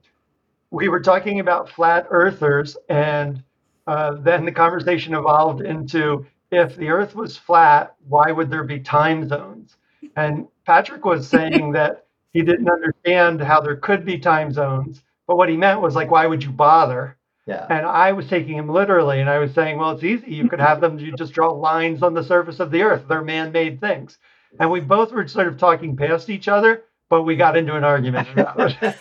we 0.71 0.89
were 0.89 1.01
talking 1.01 1.39
about 1.39 1.69
flat 1.69 2.07
earthers, 2.09 2.77
and 2.89 3.43
uh, 3.87 4.15
then 4.21 4.45
the 4.45 4.51
conversation 4.51 5.13
evolved 5.15 5.61
into 5.61 6.25
if 6.51 6.75
the 6.75 6.89
earth 6.89 7.15
was 7.15 7.37
flat, 7.37 7.95
why 8.07 8.31
would 8.31 8.49
there 8.49 8.63
be 8.63 8.79
time 8.79 9.27
zones? 9.27 9.77
And 10.15 10.47
Patrick 10.65 11.05
was 11.05 11.27
saying 11.27 11.71
that 11.73 12.05
he 12.33 12.41
didn't 12.41 12.69
understand 12.69 13.41
how 13.41 13.61
there 13.61 13.77
could 13.77 14.05
be 14.05 14.19
time 14.19 14.51
zones, 14.51 15.03
but 15.27 15.37
what 15.37 15.49
he 15.49 15.57
meant 15.57 15.81
was 15.81 15.95
like, 15.95 16.11
why 16.11 16.25
would 16.27 16.43
you 16.43 16.51
bother? 16.51 17.17
Yeah. 17.47 17.65
And 17.69 17.85
I 17.85 18.11
was 18.13 18.27
taking 18.27 18.57
him 18.57 18.69
literally, 18.69 19.19
and 19.21 19.29
I 19.29 19.39
was 19.39 19.53
saying, 19.53 19.77
well, 19.77 19.91
it's 19.91 20.03
easy. 20.03 20.33
You 20.33 20.47
could 20.47 20.59
have 20.59 20.81
them, 20.81 20.99
you 20.99 21.13
just 21.13 21.33
draw 21.33 21.51
lines 21.51 22.03
on 22.03 22.13
the 22.13 22.23
surface 22.23 22.59
of 22.59 22.71
the 22.71 22.83
earth. 22.83 23.05
They're 23.07 23.23
man 23.23 23.51
made 23.51 23.81
things. 23.81 24.17
And 24.59 24.69
we 24.71 24.79
both 24.79 25.11
were 25.11 25.27
sort 25.27 25.47
of 25.47 25.57
talking 25.57 25.95
past 25.95 26.29
each 26.29 26.47
other, 26.47 26.83
but 27.09 27.23
we 27.23 27.35
got 27.35 27.57
into 27.57 27.75
an 27.75 27.83
argument 27.83 28.27
about 28.31 28.59
it. 28.81 28.95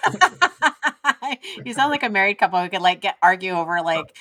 you 1.65 1.75
sound 1.75 1.91
like 1.91 2.03
a 2.03 2.09
married 2.09 2.39
couple 2.39 2.61
who 2.61 2.69
could 2.69 2.83
like 2.83 3.01
get 3.01 3.17
argue 3.23 3.53
over 3.53 3.83
like 3.83 4.15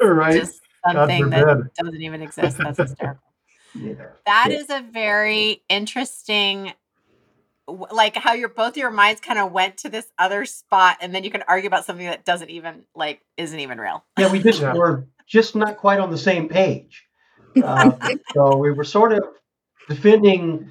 right? 0.00 0.40
just 0.40 0.60
something 0.84 1.30
that 1.30 1.58
doesn't 1.76 2.02
even 2.02 2.22
exist. 2.22 2.58
That's 2.58 2.78
hysterical. 2.78 3.20
Yeah. 3.74 3.92
That 4.24 4.48
Yeah. 4.50 4.56
is 4.56 4.70
a 4.70 4.80
very 4.90 5.62
interesting 5.68 6.72
like 7.68 8.16
how 8.16 8.32
your 8.32 8.48
both 8.48 8.76
your 8.78 8.90
minds 8.90 9.20
kind 9.20 9.38
of 9.38 9.52
went 9.52 9.78
to 9.78 9.90
this 9.90 10.06
other 10.18 10.46
spot 10.46 10.98
and 11.02 11.14
then 11.14 11.24
you 11.24 11.30
can 11.30 11.42
argue 11.46 11.66
about 11.66 11.84
something 11.84 12.06
that 12.06 12.24
doesn't 12.24 12.48
even 12.48 12.84
like 12.94 13.20
isn't 13.36 13.60
even 13.60 13.78
real. 13.78 14.02
Yeah, 14.18 14.30
we 14.32 14.42
just 14.42 14.62
Yeah. 14.62 14.72
were 14.72 15.06
just 15.26 15.56
not 15.56 15.76
quite 15.76 16.00
on 16.00 16.10
the 16.10 16.16
same 16.16 16.48
page. 16.48 17.04
Uh, 17.62 17.92
so 18.34 18.56
we 18.56 18.70
were 18.70 18.84
sort 18.84 19.12
of 19.12 19.24
defending 19.88 20.70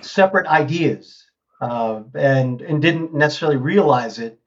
separate 0.00 0.46
ideas 0.46 1.24
uh, 1.60 2.02
and 2.14 2.60
and 2.60 2.82
didn't 2.82 3.14
necessarily 3.14 3.56
realize 3.56 4.18
it 4.18 4.38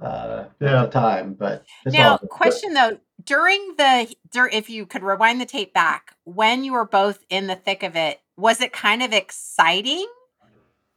uh, 0.00 0.46
Yeah. 0.60 0.82
at 0.82 0.92
the 0.92 1.00
time. 1.00 1.34
But 1.34 1.64
Now, 1.86 2.12
all 2.12 2.18
question 2.28 2.74
though, 2.74 2.98
during 3.24 3.74
the 3.76 4.14
dur- 4.30 4.50
if 4.52 4.68
you 4.68 4.86
could 4.86 5.02
rewind 5.02 5.40
the 5.40 5.46
tape 5.46 5.72
back, 5.72 6.14
when 6.24 6.64
you 6.64 6.72
were 6.72 6.84
both 6.86 7.24
in 7.30 7.46
the 7.46 7.56
thick 7.56 7.82
of 7.82 7.96
it, 7.96 8.20
was 8.36 8.60
it 8.60 8.72
kind 8.72 9.02
of 9.02 9.12
exciting 9.12 10.06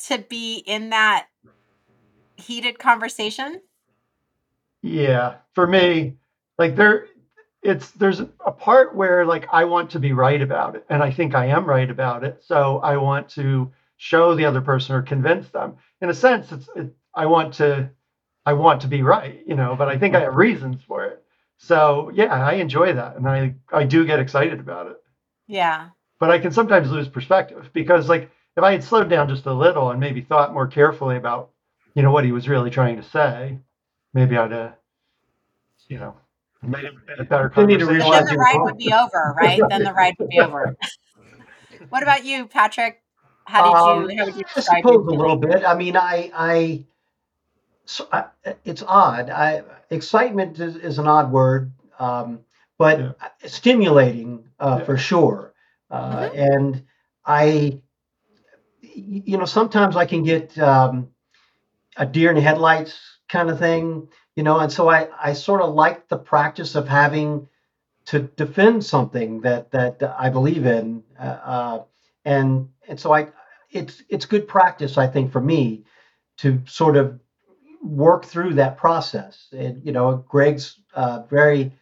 to 0.07 0.17
be 0.17 0.57
in 0.57 0.89
that 0.89 1.27
heated 2.37 2.79
conversation? 2.79 3.61
Yeah, 4.81 5.35
for 5.55 5.67
me, 5.67 6.15
like 6.57 6.75
there, 6.75 7.07
it's 7.61 7.91
there's 7.91 8.21
a 8.21 8.51
part 8.51 8.95
where 8.95 9.25
like 9.25 9.47
I 9.51 9.65
want 9.65 9.91
to 9.91 9.99
be 9.99 10.13
right 10.13 10.41
about 10.41 10.75
it, 10.75 10.85
and 10.89 11.03
I 11.03 11.11
think 11.11 11.35
I 11.35 11.47
am 11.47 11.65
right 11.65 11.89
about 11.89 12.23
it. 12.23 12.43
So 12.45 12.79
I 12.79 12.97
want 12.97 13.29
to 13.29 13.71
show 13.97 14.33
the 14.35 14.45
other 14.45 14.61
person 14.61 14.95
or 14.95 15.01
convince 15.01 15.49
them. 15.49 15.75
In 16.01 16.09
a 16.09 16.13
sense, 16.13 16.51
it's 16.51 16.69
it, 16.75 16.95
I 17.13 17.25
want 17.25 17.55
to, 17.55 17.89
I 18.45 18.53
want 18.53 18.81
to 18.81 18.87
be 18.87 19.01
right, 19.01 19.41
you 19.45 19.55
know. 19.55 19.75
But 19.75 19.89
I 19.89 19.97
think 19.97 20.15
I 20.15 20.21
have 20.21 20.35
reasons 20.35 20.81
for 20.87 21.05
it. 21.05 21.23
So 21.57 22.11
yeah, 22.13 22.33
I 22.33 22.53
enjoy 22.53 22.93
that, 22.93 23.17
and 23.17 23.27
I 23.27 23.55
I 23.71 23.83
do 23.83 24.05
get 24.05 24.19
excited 24.19 24.59
about 24.59 24.87
it. 24.87 24.97
Yeah. 25.47 25.89
But 26.19 26.31
I 26.31 26.39
can 26.39 26.51
sometimes 26.51 26.91
lose 26.91 27.07
perspective 27.07 27.69
because 27.73 28.07
like 28.07 28.29
if 28.55 28.63
I 28.63 28.71
had 28.71 28.83
slowed 28.83 29.09
down 29.09 29.29
just 29.29 29.45
a 29.45 29.53
little 29.53 29.89
and 29.91 29.99
maybe 29.99 30.21
thought 30.21 30.53
more 30.53 30.67
carefully 30.67 31.15
about, 31.15 31.51
you 31.93 32.03
know, 32.03 32.11
what 32.11 32.25
he 32.25 32.31
was 32.31 32.49
really 32.49 32.69
trying 32.69 32.97
to 32.97 33.03
say, 33.03 33.57
maybe 34.13 34.37
I'd 34.37 34.51
uh, 34.53 34.71
you 35.87 35.97
know, 35.97 36.15
made 36.63 36.85
a 37.17 37.23
better 37.23 37.49
You 37.57 37.67
need 37.67 37.79
to 37.79 37.85
conversation. 37.85 38.11
Then 38.11 38.25
the 38.25 38.37
ride 38.37 38.59
would 38.63 38.77
be 38.77 38.93
over, 38.93 39.33
right? 39.37 39.59
Then 39.69 39.83
the 39.83 39.93
ride 39.93 40.15
would 40.19 40.29
be 40.29 40.39
over. 40.39 40.75
what 41.89 42.03
about 42.03 42.25
you, 42.25 42.47
Patrick? 42.47 43.01
How 43.45 43.61
did 43.63 43.73
Um, 43.73 44.09
you 44.09 44.17
how 44.17 44.25
would 44.25 44.35
you 44.35 44.43
I 44.55 44.81
suppose 44.81 45.07
a 45.07 45.11
little 45.11 45.35
bit. 45.37 45.63
I 45.65 45.75
mean, 45.75 45.95
I, 45.97 46.31
I, 46.33 46.85
so 47.85 48.07
I 48.11 48.25
it's 48.65 48.83
odd. 48.85 49.29
I 49.29 49.63
excitement 49.89 50.59
is, 50.59 50.75
is 50.75 50.99
an 50.99 51.07
odd 51.07 51.31
word, 51.31 51.71
um, 51.99 52.41
but 52.77 52.99
Yeah. 52.99 53.11
stimulating 53.47 54.45
uh, 54.59 54.79
Yeah. 54.79 54.85
for 54.85 54.97
sure. 54.97 55.53
Uh, 55.89 56.29
And 56.33 56.83
I, 57.25 57.81
you 58.81 59.37
know, 59.37 59.45
sometimes 59.45 59.95
I 59.95 60.05
can 60.05 60.23
get 60.23 60.57
um, 60.59 61.09
a 61.97 62.05
deer 62.05 62.29
in 62.29 62.35
the 62.35 62.41
headlights 62.41 62.99
kind 63.29 63.49
of 63.49 63.59
thing, 63.59 64.07
you 64.39 64.43
know, 64.43 64.59
and 64.59 64.71
so 64.71 64.89
I, 64.89 65.09
I 65.21 65.33
sort 65.33 65.61
of 65.61 65.73
like 65.73 66.07
the 66.07 66.17
practice 66.17 66.75
of 66.75 66.87
having 66.87 67.49
to 68.05 68.19
defend 68.21 68.85
something 68.85 69.41
that 69.41 69.71
that 69.71 70.01
I 70.17 70.29
believe 70.29 70.65
in, 70.65 71.03
uh, 71.19 71.39
uh, 71.55 71.83
and 72.23 72.69
and 72.87 72.97
so 72.97 73.13
I, 73.13 73.27
it's 73.69 74.01
it's 74.07 74.25
good 74.25 74.47
practice 74.47 74.97
I 74.97 75.07
think 75.07 75.33
for 75.33 75.41
me 75.41 75.83
to 76.37 76.61
sort 76.67 76.95
of 76.95 77.19
work 77.83 78.23
through 78.23 78.53
that 78.53 78.77
process. 78.77 79.49
And 79.51 79.85
you 79.85 79.91
know, 79.91 80.23
Greg's 80.29 80.79
uh, 80.93 81.23
very 81.29 81.73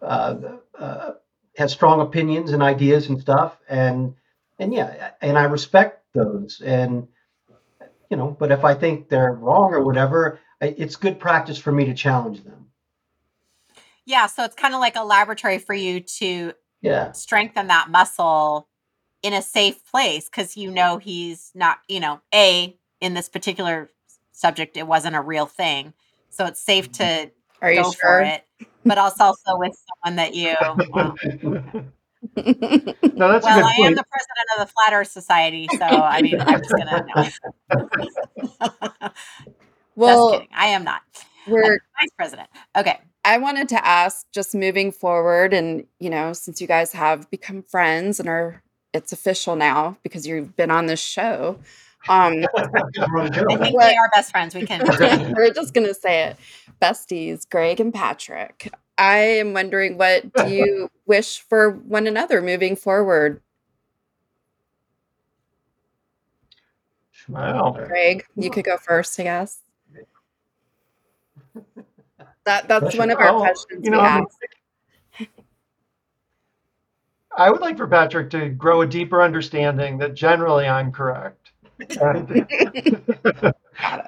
uh, 0.00 0.36
uh, 0.78 1.10
has 1.56 1.72
strong 1.72 2.00
opinions 2.00 2.52
and 2.52 2.62
ideas 2.62 3.08
and 3.08 3.20
stuff, 3.20 3.58
and 3.68 4.14
and 4.60 4.72
yeah, 4.72 5.10
and 5.20 5.36
I 5.36 5.42
respect 5.46 6.04
those, 6.14 6.62
and 6.64 7.08
you 8.08 8.16
know, 8.16 8.36
but 8.38 8.52
if 8.52 8.64
I 8.64 8.74
think 8.74 9.08
they're 9.08 9.32
wrong 9.32 9.74
or 9.74 9.82
whatever, 9.82 10.38
it's 10.60 10.96
good 10.96 11.18
practice 11.18 11.58
for 11.58 11.72
me 11.72 11.84
to 11.86 11.94
challenge 11.94 12.42
them. 12.44 12.70
Yeah, 14.04 14.26
so 14.26 14.44
it's 14.44 14.54
kind 14.54 14.74
of 14.74 14.80
like 14.80 14.96
a 14.96 15.04
laboratory 15.04 15.58
for 15.58 15.74
you 15.74 16.00
to 16.00 16.52
Yeah, 16.80 17.12
strengthen 17.12 17.66
that 17.68 17.90
muscle 17.90 18.68
in 19.22 19.32
a 19.32 19.42
safe 19.42 19.84
place 19.90 20.28
because 20.28 20.56
you 20.56 20.70
know 20.70 20.98
he's 20.98 21.50
not, 21.54 21.78
you 21.88 21.98
know, 22.00 22.20
a 22.34 22.76
in 23.00 23.14
this 23.14 23.28
particular 23.28 23.90
subject 24.32 24.76
it 24.76 24.86
wasn't 24.86 25.16
a 25.16 25.20
real 25.20 25.46
thing, 25.46 25.92
so 26.30 26.46
it's 26.46 26.60
safe 26.60 26.90
to 26.92 27.30
Are 27.62 27.72
you 27.72 27.82
go 27.82 27.90
for 27.90 28.20
it. 28.20 28.42
But 28.84 28.98
also 28.98 29.24
also 29.24 29.58
with 29.58 29.76
someone 30.04 30.16
that 30.16 30.34
you, 30.34 30.54
well, 30.92 31.16
No, 32.36 33.32
that's 33.32 33.46
a 33.46 33.50
Well, 33.50 33.58
good 33.58 33.64
I 33.64 33.86
am 33.86 33.94
the 33.94 34.04
president 34.10 34.48
of 34.58 34.66
the 34.66 34.72
Flat 34.72 34.92
Earth 34.92 35.08
Society, 35.08 35.68
so 35.68 35.84
I 35.84 36.22
mean, 36.22 36.40
I'm 36.40 36.60
just 36.60 36.76
gonna 36.76 37.04
no. 38.60 39.10
Just 40.04 40.16
well, 40.16 40.32
kidding. 40.32 40.48
I 40.54 40.66
am 40.66 40.84
not. 40.84 41.02
we're 41.46 41.78
Vice 42.00 42.10
president. 42.16 42.48
Okay. 42.76 42.98
I 43.24 43.38
wanted 43.38 43.68
to 43.70 43.84
ask 43.86 44.24
just 44.32 44.54
moving 44.54 44.92
forward 44.92 45.52
and 45.52 45.84
you 45.98 46.10
know, 46.10 46.32
since 46.32 46.60
you 46.60 46.66
guys 46.66 46.92
have 46.92 47.28
become 47.30 47.62
friends 47.62 48.20
and 48.20 48.28
are 48.28 48.62
it's 48.92 49.12
official 49.12 49.56
now 49.56 49.96
because 50.02 50.26
you've 50.26 50.56
been 50.56 50.70
on 50.70 50.86
this 50.86 51.00
show. 51.00 51.58
Um 52.08 52.34
We're 52.54 53.20
on 53.20 53.30
the 53.32 53.46
I 53.50 53.56
think 53.56 53.74
What- 53.74 53.88
they 53.88 53.96
are 53.96 54.10
best 54.14 54.30
friends. 54.30 54.54
We 54.54 54.66
can 54.66 54.82
we're 55.36 55.52
just 55.52 55.74
gonna 55.74 55.94
say 55.94 56.24
it. 56.24 56.36
Besties, 56.80 57.48
Greg 57.48 57.80
and 57.80 57.92
Patrick. 57.92 58.72
I 58.98 59.16
am 59.18 59.52
wondering 59.52 59.98
what 59.98 60.32
do 60.32 60.48
you 60.48 60.90
wish 61.06 61.40
for 61.40 61.70
one 61.70 62.06
another 62.06 62.40
moving 62.40 62.76
forward? 62.76 63.40
Wow. 67.28 67.76
Greg, 67.86 68.24
you 68.36 68.50
could 68.50 68.64
go 68.64 68.76
first, 68.76 69.18
I 69.18 69.24
guess. 69.24 69.58
That 72.46 72.68
that's 72.68 72.80
Question. 72.82 72.98
one 73.00 73.10
of 73.10 73.18
our 73.18 73.24
Well, 73.34 73.40
questions 73.40 73.84
you 73.84 73.90
know, 73.90 73.98
we 73.98 74.04
I, 74.06 74.18
ask. 75.18 75.28
I 77.36 77.50
would 77.50 77.60
like 77.60 77.76
for 77.76 77.86
Patrick 77.88 78.30
to 78.30 78.48
grow 78.48 78.80
a 78.82 78.86
deeper 78.86 79.20
understanding 79.20 79.98
that 79.98 80.14
generally 80.14 80.66
I'm 80.66 80.90
correct. 80.92 81.50
And- 82.00 82.46
I 83.78 84.00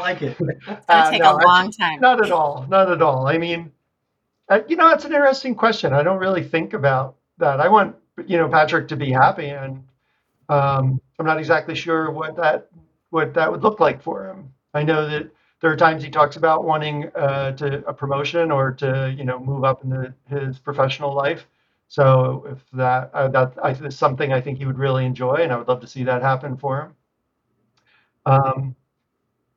like 0.00 0.22
it. 0.22 0.36
It's 0.40 0.46
gonna 0.46 0.80
Uh, 0.88 1.10
take 1.10 1.20
no, 1.22 1.32
a 1.32 1.36
I- 1.36 1.44
long 1.44 1.70
time. 1.72 2.00
Not 2.00 2.24
at 2.24 2.30
all. 2.32 2.64
Not 2.70 2.90
at 2.90 3.02
all. 3.02 3.26
I 3.26 3.36
mean, 3.38 3.70
uh, 4.48 4.60
you 4.68 4.76
know, 4.76 4.88
it's 4.90 5.04
an 5.04 5.12
interesting 5.12 5.54
question. 5.54 5.92
I 5.92 6.02
don't 6.02 6.18
really 6.18 6.42
think 6.42 6.72
about 6.72 7.16
that. 7.38 7.60
I 7.60 7.68
want, 7.68 7.96
you 8.26 8.38
know, 8.38 8.48
Patrick 8.48 8.88
to 8.88 8.96
be 8.96 9.10
happy, 9.10 9.48
and 9.48 9.82
um, 10.48 11.00
I'm 11.18 11.26
not 11.26 11.38
exactly 11.38 11.74
sure 11.74 12.10
what 12.10 12.36
that 12.36 12.68
what 13.10 13.34
that 13.34 13.50
would 13.50 13.62
look 13.62 13.78
like 13.80 14.00
for 14.02 14.26
him. 14.28 14.52
I 14.74 14.82
know 14.84 15.06
that 15.08 15.30
there 15.62 15.70
are 15.72 15.76
times 15.76 16.02
he 16.02 16.10
talks 16.10 16.36
about 16.36 16.64
wanting 16.64 17.08
uh, 17.14 17.52
to 17.52 17.86
a 17.86 17.94
promotion 17.94 18.50
or 18.50 18.72
to, 18.72 19.14
you 19.16 19.24
know, 19.24 19.38
move 19.38 19.62
up 19.62 19.84
into 19.84 20.12
his 20.28 20.58
professional 20.58 21.14
life. 21.14 21.46
So 21.86 22.44
if 22.50 22.58
that 22.72 23.10
uh, 23.14 23.28
that 23.28 23.54
I, 23.62 23.70
is 23.70 23.96
something 23.96 24.32
I 24.32 24.40
think 24.40 24.58
he 24.58 24.66
would 24.66 24.78
really 24.78 25.06
enjoy, 25.06 25.36
and 25.36 25.52
I 25.52 25.56
would 25.56 25.68
love 25.68 25.80
to 25.82 25.86
see 25.86 26.02
that 26.04 26.20
happen 26.20 26.56
for 26.56 26.82
him. 26.82 26.96
Um, 28.26 28.76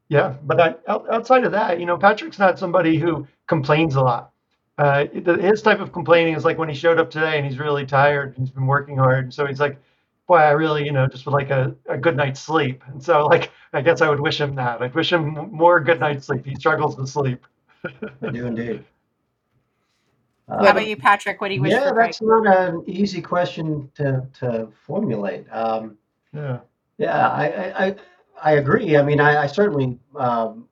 yeah, 0.09 0.35
but 0.43 0.83
outside 0.87 1.43
of 1.43 1.51
that, 1.53 1.79
you 1.79 1.87
know, 1.87 1.97
Patrick's 1.97 2.37
not 2.37 2.59
somebody 2.59 2.97
who 2.97 3.27
complains 3.47 3.95
a 3.95 4.01
lot. 4.01 4.31
Uh, 4.77 5.05
his 5.07 5.63
type 5.63 5.79
of 5.79 5.91
complaining 5.91 6.35
is 6.35 6.45
like 6.45 6.59
when 6.59 6.69
he 6.69 6.75
showed 6.75 6.99
up 6.99 7.09
today 7.09 7.37
and 7.37 7.45
he's 7.47 7.57
really 7.57 7.85
tired 7.85 8.35
and 8.35 8.45
he's 8.45 8.51
been 8.53 8.67
working 8.67 8.97
hard. 8.97 9.33
So 9.33 9.47
he's 9.47 9.59
like, 9.59 9.79
boy, 10.27 10.37
I 10.37 10.51
really, 10.51 10.85
you 10.85 10.91
know, 10.91 11.07
just 11.07 11.25
would 11.25 11.33
like 11.33 11.49
a, 11.51 11.75
a 11.87 11.97
good 11.97 12.15
night's 12.15 12.39
sleep. 12.39 12.83
And 12.87 13.01
so, 13.01 13.25
like, 13.25 13.51
I 13.73 13.81
guess 13.81 14.01
I 14.01 14.09
would 14.09 14.19
wish 14.19 14.39
him 14.41 14.55
that. 14.55 14.81
I'd 14.81 14.95
wish 14.95 15.11
him 15.13 15.49
more 15.51 15.79
good 15.79 15.99
night's 15.99 16.25
sleep. 16.27 16.45
He 16.45 16.55
struggles 16.55 16.97
with 16.97 17.09
sleep. 17.09 17.45
I 18.21 18.29
do 18.31 18.45
indeed. 18.47 18.83
How 20.59 20.67
Uh, 20.67 20.71
about 20.71 20.87
you, 20.87 20.95
Patrick? 20.95 21.41
What 21.41 21.49
do 21.49 21.55
you 21.55 21.61
wish 21.61 21.71
yeah, 21.71 21.87
for 21.87 21.93
Greg? 21.93 22.07
that's 22.07 22.21
not 22.21 22.45
an 22.47 22.83
easy 22.87 23.21
question 23.21 23.89
to, 23.95 24.25
to 24.39 24.67
formulate. 24.85 25.45
Um, 25.51 25.97
Yeah. 26.33 26.59
yeah, 26.97 27.29
I, 27.29 27.45
I, 27.47 27.85
I, 27.87 27.95
I 28.43 28.51
agree. 28.53 28.97
I 28.97 29.03
mean, 29.03 29.19
I, 29.19 29.43
I 29.43 29.47
certainly 29.47 29.99
um, 30.15 30.67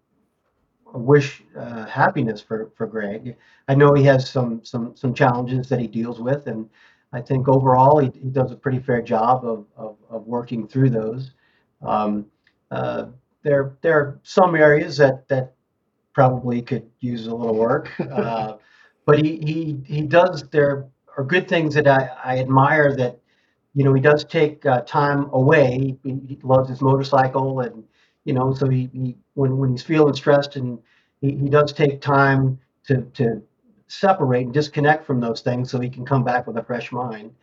wish 0.94 1.44
uh, 1.58 1.86
happiness 1.86 2.40
for, 2.42 2.72
for 2.76 2.86
Greg. 2.86 3.36
I 3.68 3.76
know 3.76 3.94
he 3.94 4.04
has 4.04 4.30
some, 4.30 4.64
some, 4.64 4.96
some 4.96 5.14
challenges 5.14 5.70
that 5.70 5.80
he 5.80 5.88
deals 5.88 6.20
with, 6.20 6.48
and 6.48 6.70
I 7.14 7.22
think 7.22 7.48
overall 7.48 8.00
he, 8.00 8.12
he 8.20 8.30
does 8.30 8.52
a 8.52 8.56
pretty 8.56 8.80
fair 8.80 9.02
job 9.02 9.46
of, 9.46 9.66
of, 9.78 9.98
of 10.10 10.26
working 10.26 10.68
through 10.68 10.90
those. 10.90 11.32
Um, 11.84 12.26
uh, 12.72 13.06
there, 13.44 13.78
there 13.82 14.00
are 14.00 14.20
some 14.24 14.56
areas 14.56 14.98
that, 14.98 15.28
that 15.28 15.54
probably 16.14 16.62
could 16.62 16.90
use 17.00 17.28
a 17.28 17.36
little 17.36 17.56
work. 17.56 17.92
Uh, 18.00 18.58
but 19.06 19.20
he, 19.20 19.38
he, 19.38 19.82
he 19.86 20.02
does, 20.02 20.48
there 20.50 20.86
are 21.18 21.26
good 21.26 21.50
things 21.50 21.76
that 21.76 21.88
I, 21.88 22.10
I 22.24 22.40
admire 22.40 22.96
that, 22.96 23.20
you 23.74 23.84
know, 23.84 23.94
he 23.94 24.00
does 24.00 24.24
take 24.24 24.66
uh, 24.66 24.80
time 24.82 25.30
away. 25.34 25.98
He, 26.04 26.20
he 26.26 26.40
loves 26.42 26.70
his 26.70 26.80
motorcycle 26.82 27.60
and, 27.60 27.84
you 28.24 28.32
know, 28.34 28.54
so 28.54 28.70
he, 28.70 28.90
he 28.94 29.18
when, 29.34 29.58
when 29.58 29.72
he's 29.72 29.84
feeling 29.84 30.14
stressed 30.14 30.56
and 30.56 30.80
he, 31.20 31.32
he 31.32 31.50
does 31.50 31.74
take 31.74 32.00
time 32.00 32.58
to, 32.88 33.02
to 33.16 33.42
separate 33.94 34.46
and 34.46 34.54
disconnect 34.54 35.06
from 35.06 35.20
those 35.20 35.42
things 35.42 35.72
so 35.72 35.80
he 35.80 35.90
can 35.90 36.06
come 36.06 36.24
back 36.24 36.48
with 36.48 36.58
a 36.58 36.64
fresh 36.64 36.92
mind. 36.92 37.34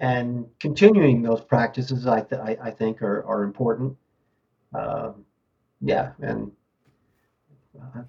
And 0.00 0.46
continuing 0.60 1.22
those 1.22 1.40
practices, 1.40 2.06
I, 2.06 2.20
th- 2.20 2.40
I, 2.40 2.56
I 2.62 2.70
think, 2.70 3.02
are, 3.02 3.24
are 3.26 3.42
important. 3.42 3.96
Um, 4.74 5.24
yeah, 5.80 6.12
and 6.20 6.52
uh, 7.80 8.02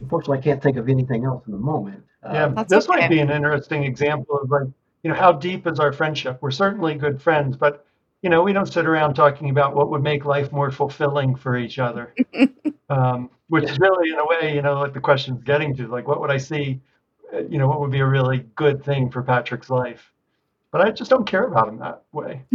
unfortunately, 0.00 0.38
I 0.38 0.42
can't 0.42 0.62
think 0.62 0.76
of 0.76 0.88
anything 0.88 1.24
else 1.24 1.44
in 1.46 1.52
the 1.52 1.58
moment. 1.58 2.02
Yeah. 2.24 2.44
Um, 2.44 2.54
That's 2.54 2.70
this 2.70 2.88
okay. 2.88 3.00
might 3.00 3.08
be 3.08 3.20
an 3.20 3.30
interesting 3.30 3.84
example 3.84 4.38
of 4.38 4.50
like, 4.50 4.68
you 5.02 5.10
know, 5.10 5.16
how 5.16 5.32
deep 5.32 5.66
is 5.66 5.78
our 5.78 5.92
friendship? 5.92 6.38
We're 6.40 6.50
certainly 6.50 6.94
good 6.94 7.20
friends, 7.22 7.56
but, 7.56 7.86
you 8.22 8.30
know, 8.30 8.42
we 8.42 8.52
don't 8.52 8.66
sit 8.66 8.86
around 8.86 9.14
talking 9.14 9.50
about 9.50 9.74
what 9.74 9.90
would 9.90 10.02
make 10.02 10.24
life 10.24 10.50
more 10.50 10.70
fulfilling 10.70 11.36
for 11.36 11.56
each 11.56 11.78
other. 11.78 12.14
um, 12.90 13.30
which 13.48 13.64
is 13.64 13.78
really, 13.78 14.10
in 14.10 14.18
a 14.18 14.26
way, 14.26 14.54
you 14.54 14.62
know, 14.62 14.80
like 14.80 14.92
the 14.92 15.00
question's 15.00 15.44
getting 15.44 15.76
to, 15.76 15.86
like, 15.86 16.08
what 16.08 16.20
would 16.20 16.30
I 16.30 16.38
see, 16.38 16.80
uh, 16.80 16.95
you 17.32 17.58
know, 17.58 17.68
what 17.68 17.80
would 17.80 17.90
be 17.90 18.00
a 18.00 18.06
really 18.06 18.46
good 18.54 18.84
thing 18.84 19.10
for 19.10 19.22
Patrick's 19.22 19.70
life? 19.70 20.12
But 20.70 20.80
I 20.80 20.90
just 20.90 21.10
don't 21.10 21.26
care 21.26 21.44
about 21.44 21.68
him 21.68 21.78
that 21.78 22.02
way. 22.12 22.44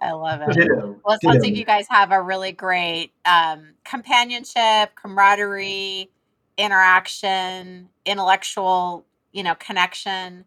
I 0.00 0.12
love 0.12 0.40
it. 0.42 0.52
ditto, 0.52 1.00
Well, 1.04 1.16
it 1.16 1.22
sounds 1.22 1.42
like 1.42 1.56
you 1.56 1.64
guys 1.64 1.86
have 1.88 2.12
a 2.12 2.22
really 2.22 2.52
great 2.52 3.12
um, 3.24 3.74
companionship, 3.84 4.94
camaraderie, 4.94 6.10
interaction, 6.56 7.88
intellectual, 8.04 9.04
you 9.32 9.42
know, 9.42 9.54
connection, 9.56 10.44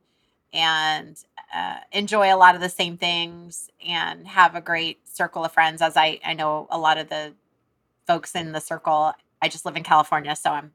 and 0.54 1.18
uh, 1.54 1.78
enjoy 1.92 2.34
a 2.34 2.38
lot 2.38 2.56
of 2.56 2.62
the 2.62 2.70
same 2.70 2.98
things, 2.98 3.70
and 3.86 4.28
have 4.28 4.56
a 4.56 4.62
great 4.62 5.08
circle 5.08 5.44
of 5.44 5.52
friends. 5.52 5.82
As 5.82 5.98
I, 5.98 6.20
I 6.26 6.34
know 6.34 6.68
a 6.72 6.78
lot 6.78 6.98
of 6.98 7.10
the 7.10 7.34
folks 8.10 8.34
in 8.34 8.52
the 8.54 8.60
circle. 8.60 9.14
I 9.40 9.50
just 9.50 9.66
live 9.66 9.76
in 9.76 9.84
California, 9.84 10.36
so 10.36 10.50
I'm 10.50 10.72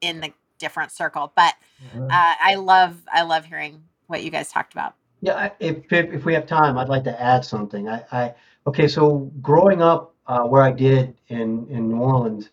in 0.00 0.20
the 0.20 0.32
different 0.58 0.90
circle. 0.90 1.32
But 1.36 1.54
uh, 1.94 2.34
I 2.42 2.56
love, 2.56 2.96
I 3.12 3.22
love 3.22 3.44
hearing 3.44 3.84
what 4.08 4.24
you 4.24 4.30
guys 4.32 4.50
talked 4.50 4.72
about. 4.72 4.94
Yeah, 5.20 5.50
if, 5.60 5.76
if 5.92 6.12
if 6.12 6.24
we 6.24 6.34
have 6.34 6.46
time, 6.48 6.76
I'd 6.76 6.88
like 6.88 7.04
to 7.04 7.22
add 7.22 7.44
something. 7.44 7.88
I, 7.88 8.02
I 8.10 8.34
okay, 8.66 8.88
so 8.88 9.30
growing 9.40 9.80
up 9.80 10.16
uh, 10.26 10.42
where 10.42 10.62
I 10.62 10.72
did 10.72 11.14
in 11.28 11.68
in 11.70 11.88
New 11.88 12.00
Orleans, 12.00 12.50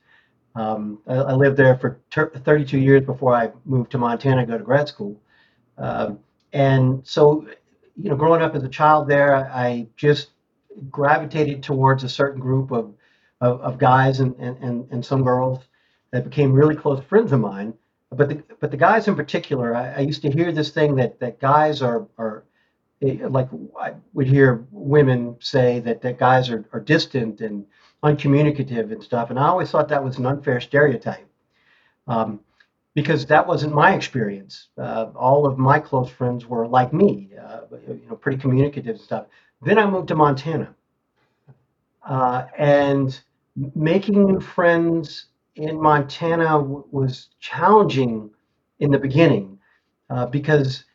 um, 0.53 0.99
I, 1.07 1.15
I 1.15 1.33
lived 1.33 1.57
there 1.57 1.75
for 1.79 1.99
ter- 2.11 2.29
32 2.29 2.77
years 2.77 3.03
before 3.03 3.33
I 3.33 3.49
moved 3.65 3.89
to 3.93 3.97
Montana 3.97 4.45
to 4.45 4.51
go 4.51 4.59
to 4.59 4.63
grad 4.63 4.87
school. 4.87 5.19
Um, 5.79 6.19
and 6.53 7.01
so, 7.03 7.47
you 7.97 8.11
know, 8.11 8.15
growing 8.15 8.43
up 8.43 8.53
as 8.53 8.61
a 8.61 8.69
child 8.69 9.09
there, 9.09 9.35
I 9.51 9.87
just 9.97 10.29
gravitated 10.91 11.63
towards 11.63 12.03
a 12.03 12.09
certain 12.09 12.39
group 12.39 12.69
of 12.69 12.93
of, 13.41 13.61
of 13.61 13.77
guys 13.77 14.19
and, 14.19 14.35
and, 14.35 14.87
and, 14.91 15.05
some 15.05 15.23
girls 15.23 15.63
that 16.11 16.23
became 16.23 16.51
really 16.51 16.75
close 16.75 17.03
friends 17.05 17.31
of 17.31 17.39
mine. 17.39 17.73
But 18.11 18.29
the 18.29 18.43
but 18.59 18.71
the 18.71 18.77
guys 18.77 19.07
in 19.07 19.15
particular, 19.15 19.75
I, 19.75 19.93
I 19.93 19.99
used 19.99 20.23
to 20.23 20.31
hear 20.31 20.51
this 20.51 20.71
thing 20.71 20.95
that 20.95 21.19
that 21.19 21.39
guys 21.39 21.81
are 21.81 22.07
are 22.17 22.43
eh, 23.03 23.17
like 23.27 23.47
I 23.79 23.93
would 24.13 24.27
hear 24.27 24.65
women 24.71 25.37
say 25.39 25.79
that 25.81 26.01
that 26.01 26.17
guys 26.17 26.49
are, 26.49 26.65
are 26.73 26.79
distant 26.79 27.41
and 27.41 27.65
uncommunicative 28.01 28.91
and 28.91 29.03
stuff, 29.03 29.29
and 29.29 29.37
I 29.37 29.47
always 29.47 29.69
thought 29.69 29.89
that 29.89 30.03
was 30.03 30.17
an 30.17 30.25
unfair 30.25 30.59
stereotype, 30.59 31.27
um, 32.07 32.39
because 32.95 33.27
that 33.27 33.45
wasn't 33.45 33.75
my 33.75 33.93
experience. 33.93 34.69
Uh, 34.75 35.11
all 35.15 35.45
of 35.45 35.59
my 35.59 35.79
close 35.79 36.09
friends 36.09 36.47
were 36.47 36.67
like 36.67 36.91
me, 36.91 37.29
uh, 37.39 37.61
you 37.87 38.01
know, 38.09 38.15
pretty 38.15 38.39
communicative 38.39 38.95
and 38.95 38.99
stuff. 38.99 39.27
Then 39.61 39.77
I 39.77 39.85
moved 39.85 40.07
to 40.07 40.15
Montana, 40.15 40.73
uh, 42.03 42.45
and 42.57 43.19
making 43.75 44.25
new 44.25 44.39
friends 44.39 45.27
in 45.55 45.81
Montana 45.81 46.45
w- 46.45 46.85
was 46.91 47.29
challenging 47.39 48.31
in 48.79 48.91
the 48.91 48.99
beginning 48.99 49.59
uh, 50.09 50.25
because 50.27 50.85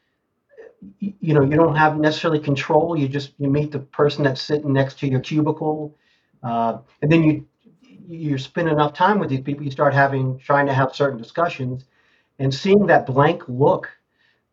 y- 1.01 1.15
you 1.21 1.35
know 1.35 1.43
you 1.43 1.57
don't 1.57 1.77
have 1.77 1.99
necessarily 1.99 2.39
control. 2.41 2.97
You 2.97 3.09
just 3.09 3.33
you 3.39 3.49
meet 3.51 3.73
the 3.73 3.81
person 3.81 4.25
that's 4.25 4.43
sitting 4.43 4.73
next 4.73 4.99
to 5.01 5.09
your 5.09 5.21
cubicle 5.21 5.95
uh, 6.43 6.79
and 7.03 7.11
then 7.11 7.23
you 7.25 7.47
you 8.07 8.39
spend 8.39 8.69
enough 8.69 8.93
time 8.93 9.19
with 9.19 9.31
these 9.31 9.41
people 9.41 9.65
you 9.65 9.71
start 9.71 9.95
having 9.95 10.39
trying 10.39 10.67
to 10.67 10.75
have 10.75 10.95
certain 10.95 11.19
discussions. 11.19 11.85
And 12.39 12.55
seeing 12.55 12.87
that 12.87 13.07
blank 13.07 13.45
look 13.49 13.91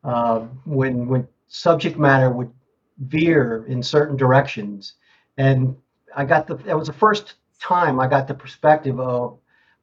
uh, 0.04 0.42
when 0.66 1.08
when 1.08 1.28
subject 1.48 1.98
matter 2.00 2.30
would 2.32 2.52
veer 3.00 3.66
in 3.68 3.84
certain 3.84 4.18
directions. 4.18 4.96
And 5.38 5.76
i 6.16 6.26
got 6.26 6.48
the 6.48 6.56
that 6.58 6.78
was 6.78 6.88
the 6.88 6.94
first 6.94 7.36
time 7.62 8.00
i 8.00 8.08
got 8.08 8.28
the 8.28 8.34
perspective 8.34 9.00
of 9.00 9.38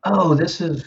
oh 0.04 0.34
this 0.34 0.60
is 0.60 0.84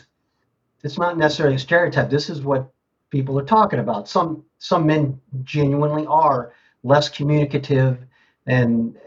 it's 0.84 0.98
not 0.98 1.18
necessarily 1.18 1.56
a 1.56 1.60
stereotype. 1.60 2.10
This 2.10 2.30
is 2.30 2.42
what 2.42 2.72
people 3.10 3.38
are 3.40 3.46
talking 3.46 3.80
about. 3.80 4.08
Some 4.08 4.44
some 4.58 4.86
men 4.86 5.20
genuinely 5.44 6.06
are 6.08 6.54
less 6.84 7.10
communicative 7.10 8.00
and, 8.48 8.98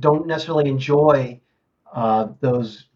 don't 0.00 0.26
necessarily 0.26 0.70
enjoy 0.70 1.38
uh, 1.92 2.28
those 2.40 2.86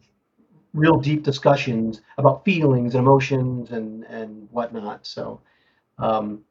real 0.72 0.98
deep 0.98 1.22
discussions 1.22 2.00
about 2.18 2.44
feelings 2.44 2.94
and 2.94 3.04
emotions 3.04 3.70
and 3.72 4.04
and 4.04 4.48
whatnot. 4.50 5.06
So 5.06 5.40
um, 5.98 6.42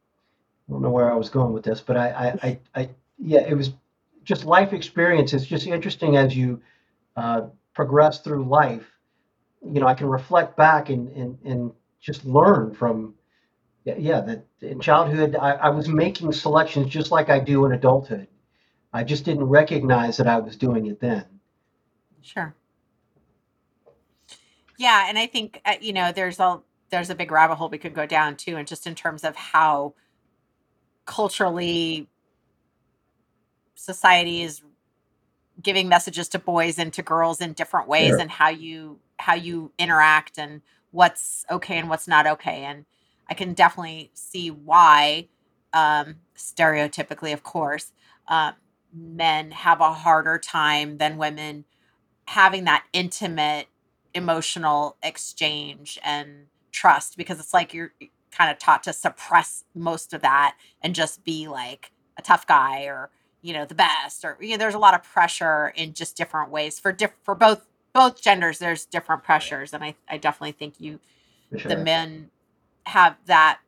I 0.68 0.72
don't 0.72 0.82
know 0.82 0.90
where 0.90 1.12
I 1.12 1.16
was 1.16 1.30
going 1.30 1.52
with 1.52 1.64
this, 1.64 1.80
but 1.80 1.96
I 1.96 2.08
I, 2.10 2.48
I, 2.48 2.58
I 2.82 2.90
yeah, 3.18 3.40
it 3.40 3.54
was 3.54 3.72
just 4.24 4.44
life 4.44 4.72
experience. 4.72 5.32
It's 5.32 5.46
just 5.46 5.66
interesting 5.66 6.16
as 6.16 6.36
you 6.36 6.60
uh, 7.20 7.48
progress 7.74 8.20
through 8.20 8.44
life. 8.44 8.86
You 9.62 9.80
know, 9.80 9.86
I 9.86 9.94
can 9.94 10.06
reflect 10.06 10.56
back 10.56 10.88
and 10.88 11.08
and, 11.10 11.38
and 11.44 11.72
just 12.00 12.24
learn 12.24 12.74
from 12.74 13.14
yeah, 13.84 14.20
that 14.22 14.46
in 14.62 14.80
childhood 14.80 15.36
I, 15.36 15.52
I 15.52 15.68
was 15.70 15.88
making 15.88 16.32
selections 16.32 16.88
just 16.88 17.10
like 17.10 17.28
I 17.28 17.38
do 17.38 17.66
in 17.66 17.72
adulthood. 17.72 18.28
I 18.92 19.04
just 19.04 19.24
didn't 19.24 19.44
recognize 19.44 20.16
that 20.16 20.26
I 20.26 20.38
was 20.38 20.56
doing 20.56 20.86
it 20.86 21.00
then. 21.00 21.24
Sure. 22.22 22.54
Yeah, 24.78 25.06
and 25.08 25.18
I 25.18 25.26
think 25.26 25.60
uh, 25.66 25.74
you 25.80 25.92
know 25.92 26.12
there's 26.12 26.40
a 26.40 26.60
there's 26.90 27.10
a 27.10 27.14
big 27.14 27.30
rabbit 27.30 27.56
hole 27.56 27.68
we 27.68 27.78
could 27.78 27.94
go 27.94 28.06
down 28.06 28.36
too, 28.36 28.56
and 28.56 28.66
just 28.66 28.86
in 28.86 28.94
terms 28.94 29.24
of 29.24 29.36
how 29.36 29.94
culturally 31.04 32.08
society 33.74 34.42
is 34.42 34.62
giving 35.62 35.88
messages 35.88 36.28
to 36.30 36.38
boys 36.38 36.78
and 36.78 36.92
to 36.94 37.02
girls 37.02 37.40
in 37.40 37.52
different 37.54 37.88
ways, 37.88 38.08
Sure. 38.10 38.20
and 38.20 38.30
how 38.30 38.48
you 38.48 39.00
how 39.18 39.34
you 39.34 39.72
interact 39.78 40.38
and 40.38 40.62
what's 40.92 41.44
okay 41.50 41.78
and 41.78 41.88
what's 41.90 42.08
not 42.08 42.26
okay, 42.26 42.64
and 42.64 42.86
I 43.28 43.34
can 43.34 43.54
definitely 43.54 44.10
see 44.14 44.50
why, 44.50 45.28
um, 45.72 46.16
stereotypically, 46.36 47.32
of 47.32 47.42
course, 47.42 47.92
uh, 48.28 48.52
men 48.92 49.50
have 49.52 49.80
a 49.80 49.92
harder 49.92 50.38
time 50.38 50.98
than 50.98 51.18
women 51.18 51.64
having 52.26 52.64
that 52.64 52.84
intimate 52.92 53.66
emotional 54.14 54.96
exchange 55.02 55.98
and 56.04 56.46
trust 56.72 57.16
because 57.16 57.38
it's 57.40 57.54
like 57.54 57.74
you're 57.74 57.92
kind 58.32 58.50
of 58.50 58.58
taught 58.58 58.82
to 58.84 58.92
suppress 58.92 59.64
most 59.74 60.12
of 60.12 60.22
that 60.22 60.56
and 60.82 60.94
just 60.94 61.24
be 61.24 61.48
like 61.48 61.92
a 62.16 62.22
tough 62.22 62.46
guy 62.46 62.84
or 62.84 63.10
you 63.42 63.52
know 63.52 63.64
the 63.64 63.74
best 63.74 64.24
or 64.24 64.36
you 64.40 64.50
know 64.50 64.56
there's 64.56 64.74
a 64.74 64.78
lot 64.78 64.94
of 64.94 65.02
pressure 65.02 65.72
in 65.76 65.92
just 65.94 66.16
different 66.16 66.50
ways 66.50 66.78
for 66.78 66.92
diff- 66.92 67.14
for 67.22 67.34
both 67.34 67.66
both 67.92 68.20
genders 68.22 68.58
there's 68.58 68.84
different 68.86 69.22
pressures 69.24 69.72
and 69.72 69.82
I 69.84 69.94
I 70.08 70.18
definitely 70.18 70.52
think 70.52 70.74
you 70.80 71.00
For 71.50 71.68
the 71.68 71.76
men 71.76 72.30
have 72.86 73.16
that 73.26 73.60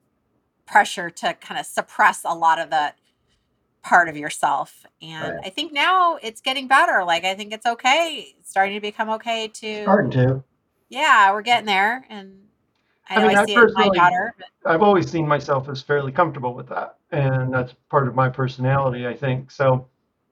pressure 0.66 1.10
to 1.10 1.34
kind 1.34 1.58
of 1.60 1.66
suppress 1.66 2.22
a 2.24 2.34
lot 2.34 2.58
of 2.58 2.70
that 2.70 2.96
part 3.82 4.08
of 4.08 4.16
yourself 4.16 4.86
and 5.02 5.34
Right. 5.34 5.46
i 5.46 5.50
think 5.50 5.72
now 5.72 6.16
it's 6.22 6.40
getting 6.40 6.68
better 6.68 7.02
like 7.04 7.24
i 7.24 7.34
think 7.34 7.52
it's 7.52 7.66
okay 7.66 8.34
it's 8.38 8.48
starting 8.50 8.74
to 8.76 8.80
become 8.80 9.10
okay 9.10 9.48
to 9.48 9.82
Starting 9.82 10.10
to. 10.12 10.44
yeah 10.88 11.32
we're 11.32 11.42
getting 11.42 11.66
there 11.66 12.06
and 12.08 12.42
i 13.16 13.20
I 13.24 13.28
mean, 13.28 13.36
i 13.36 13.42
I 13.42 13.44
see 13.46 13.52
it 13.52 13.56
in 13.58 13.64
my 13.64 13.68
personally- 13.68 13.98
daughter 13.98 14.34
I've 14.64 14.82
always 14.82 15.10
seen 15.10 15.26
myself 15.26 15.68
as 15.68 15.82
fairly 15.82 16.12
comfortable 16.12 16.54
with 16.54 16.68
that, 16.68 16.96
and 17.10 17.52
that's 17.52 17.74
part 17.90 18.06
of 18.06 18.14
my 18.14 18.28
personality, 18.28 19.08
I 19.08 19.14
think. 19.14 19.50
So 19.50 19.88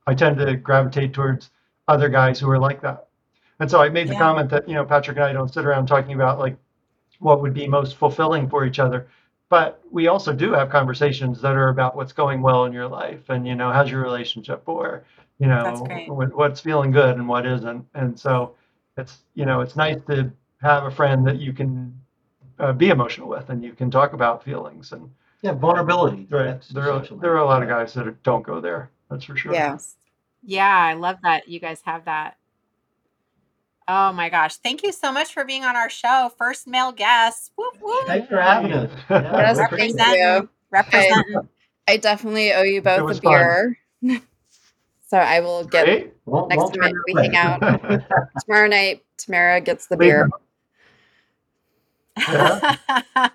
I 0.07 0.15
tend 0.15 0.39
to 0.39 0.57
gravitate 0.57 1.13
towards 1.13 1.51
other 1.89 2.09
guys 2.09 2.39
who 2.39 2.49
are 2.49 2.59
like 2.59 2.81
that. 2.83 3.09
And 3.59 3.69
so 3.69 3.83
I 3.83 3.89
made 3.89 4.07
the 4.09 4.13
Yeah. 4.13 4.21
comment 4.21 4.49
that, 4.51 4.69
you 4.69 4.75
know, 4.75 4.85
Patrick 4.85 5.17
and 5.17 5.25
I 5.27 5.33
don't 5.33 5.53
sit 5.53 5.67
around 5.67 5.87
talking 5.87 6.15
about 6.15 6.39
like 6.39 6.57
what 7.19 7.43
would 7.43 7.53
be 7.55 7.67
most 7.67 7.97
fulfilling 7.97 8.49
for 8.49 8.65
each 8.65 8.79
other. 8.79 9.09
But 9.49 9.81
we 9.91 10.07
also 10.07 10.33
do 10.33 10.53
have 10.53 10.71
conversations 10.71 11.41
that 11.43 11.57
are 11.57 11.69
about 11.71 11.97
what's 11.97 12.13
going 12.13 12.41
well 12.41 12.65
in 12.67 12.73
your 12.73 12.87
life 12.87 13.29
and, 13.31 13.47
you 13.47 13.57
know, 13.57 13.73
how's 13.73 13.91
your 13.91 14.01
relationship 14.03 14.63
or, 14.67 15.03
you 15.41 15.49
know, 15.49 15.85
what's 16.07 16.61
feeling 16.61 16.93
good 16.93 17.17
and 17.17 17.29
what 17.29 17.47
isn't. 17.47 17.85
And 17.95 18.17
so 18.19 18.55
it's, 18.97 19.19
you 19.35 19.45
know, 19.45 19.61
it's 19.61 19.75
nice 19.75 20.01
to 20.09 20.31
have 20.63 20.85
a 20.85 20.91
friend 20.91 21.27
that 21.27 21.41
you 21.41 21.53
can 21.53 22.00
uh, 22.61 22.73
be 22.73 22.89
emotional 22.91 23.29
with 23.29 23.49
and 23.51 23.63
you 23.65 23.73
can 23.73 23.91
talk 23.91 24.13
about 24.13 24.45
feelings 24.45 24.93
and 24.93 25.11
Yeah, 25.43 25.53
vulnerability. 25.53 26.27
right 26.31 26.45
That's 26.47 26.69
there 26.69 26.93
are, 26.93 27.01
there 27.21 27.33
are 27.33 27.39
a 27.39 27.45
lot 27.45 27.63
of 27.63 27.69
guys 27.69 27.95
that 27.95 28.07
are- 28.07 28.17
don't 28.23 28.43
go 28.45 28.61
there 28.61 28.91
that's 29.11 29.25
for 29.25 29.37
sure 29.37 29.53
Yes. 29.53 29.97
yeah 30.43 30.69
i 30.77 30.95
love 30.95 31.17
that 31.23 31.49
you 31.49 31.59
guys 31.61 31.81
have 31.85 32.05
that 32.05 32.37
oh 33.89 34.13
my 34.13 34.29
gosh 34.29 34.57
thank 34.57 34.83
you 34.83 34.93
so 34.93 35.11
much 35.13 35.33
for 35.33 35.45
being 35.45 35.65
on 35.65 35.77
our 35.77 35.91
show 35.91 36.31
first 36.39 36.67
male 36.69 36.93
guest 36.93 37.53
whoop, 37.57 37.77
whoop. 37.81 38.07
Thanks 38.07 38.29
for 38.29 38.41
having 38.41 38.73
us. 38.73 38.91
Yeah, 39.11 39.23
Yes, 39.33 39.57
we 39.57 39.63
thank 39.63 39.73
appreciate 39.73 39.91
it. 39.91 39.99
representing 39.99 40.49
representing 40.71 41.49
I 41.89 41.97
definitely 41.97 42.53
owe 42.53 42.63
you 42.63 42.83
both 42.83 43.17
a 43.17 43.21
beer. 43.21 43.77
so 45.09 45.17
I 45.19 45.41
will 45.41 45.65
get 45.65 45.87
Great. 45.87 46.13
Won't- 46.25 46.49
Next 46.51 46.61
won't 46.61 46.75
time 46.81 46.93
we 47.07 47.15
hang 47.15 47.35
out. 47.37 47.61
tomorrow 48.45 48.69
night. 48.69 49.03
Tamara 49.17 49.61
gets 49.61 49.87
the 49.87 49.97
Leave 49.97 50.09
beer. 50.11 50.31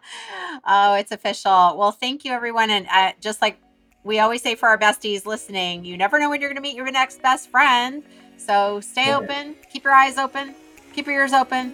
oh, 0.66 0.94
it's 0.96 1.12
official. 1.12 1.78
Well, 1.78 1.92
thank 1.92 2.26
you, 2.26 2.32
everyone. 2.32 2.70
And 2.70 2.88
uh, 2.92 3.12
just 3.20 3.42
like 3.42 3.60
we 4.04 4.20
always 4.20 4.42
say 4.42 4.56
for 4.56 4.68
our 4.70 4.78
besties 4.78 5.26
listening, 5.26 5.84
you 5.86 5.98
never 5.98 6.20
know 6.20 6.30
when 6.30 6.42
you're 6.42 6.50
going 6.50 6.58
to 6.58 6.62
meet 6.62 6.76
your 6.76 6.90
next 6.92 7.22
best 7.22 7.50
friend. 7.50 8.04
So 8.38 8.80
stay 8.80 9.08
Yeah. 9.08 9.18
open, 9.18 9.56
keep 9.72 9.84
your 9.84 9.94
eyes 9.94 10.18
open, 10.18 10.54
keep 10.94 11.08
your 11.08 11.16
ears 11.16 11.34
open. 11.34 11.74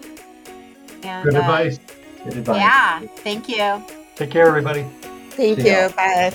And 1.03 1.23
good 1.25 1.35
uh, 1.35 1.39
advice 1.39 1.79
Good 2.23 2.37
advice. 2.37 2.57
Yeah, 2.57 2.99
thank 3.17 3.49
you. 3.49 3.83
take 4.15 4.29
care 4.31 4.47
everybody 4.47 4.85
Thank 5.31 5.59
See 5.61 5.67
ya. 5.69 5.87
you. 5.87 5.93
Bye. 5.95 6.33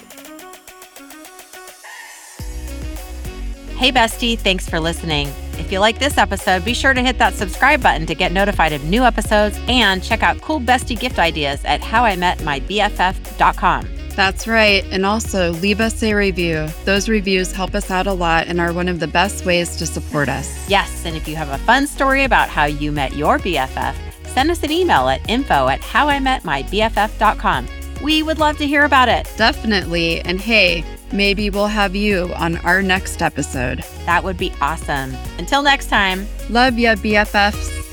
Hey, 3.77 3.93
bestie, 3.93 4.39
thanks 4.39 4.69
for 4.69 4.81
listening. 4.81 5.29
If 5.59 5.73
you 5.73 5.81
like 5.81 5.99
this 5.99 6.19
episode, 6.19 6.65
be 6.65 6.75
sure 6.75 6.95
to 6.95 7.03
hit 7.03 7.19
that 7.19 7.35
subscribe 7.35 7.83
button 7.83 8.07
to 8.07 8.15
get 8.15 8.33
notified 8.33 8.73
of 8.73 8.85
new 8.85 9.03
episodes 9.03 9.59
and 9.69 10.03
check 10.03 10.23
out 10.23 10.41
cool 10.41 10.61
bestie 10.61 10.99
gift 10.99 11.19
ideas 11.19 11.65
at 11.65 11.81
howimetmybff.com. 11.81 13.89
That's 14.17 14.49
right. 14.49 14.83
And 14.91 15.05
also 15.05 15.53
leave 15.53 15.81
us 15.81 16.03
a 16.03 16.15
review. 16.15 16.69
Those 16.87 17.09
reviews 17.09 17.53
help 17.53 17.75
us 17.75 17.91
out 17.91 18.07
a 18.07 18.13
lot 18.13 18.47
and 18.47 18.61
are 18.61 18.73
one 18.73 18.89
of 18.89 18.99
the 18.99 19.07
best 19.07 19.45
ways 19.45 19.77
to 19.77 19.87
support 19.87 20.31
us. 20.31 20.69
Yes, 20.71 21.05
and 21.05 21.15
if 21.15 21.29
you 21.29 21.37
have 21.37 21.51
a 21.51 21.59
fun 21.59 21.87
story 21.87 22.25
about 22.25 22.49
how 22.49 22.65
you 22.65 22.93
met 22.93 23.15
your 23.15 23.39
BFF, 23.39 23.95
send 24.25 24.51
us 24.51 24.63
an 24.63 24.71
email 24.71 25.09
at 25.09 25.29
info 25.29 25.69
at 25.69 25.83
howimetmybff.com. 25.83 27.69
We 28.03 28.23
would 28.23 28.39
love 28.39 28.57
to 28.59 28.67
hear 28.67 28.85
about 28.85 29.09
it. 29.09 29.31
Definitely. 29.37 30.21
And 30.21 30.41
hey, 30.41 30.85
maybe 31.13 31.51
we'll 31.51 31.67
have 31.67 31.95
you 31.95 32.33
on 32.35 32.57
our 32.59 32.83
next 32.83 33.23
episode. 33.23 33.85
That 34.07 34.25
would 34.25 34.37
be 34.37 34.53
awesome. 34.61 35.15
Until 35.39 35.63
next 35.63 35.89
time. 35.89 36.27
Love 36.51 36.79
ya, 36.79 36.95
BFFs. 36.95 37.86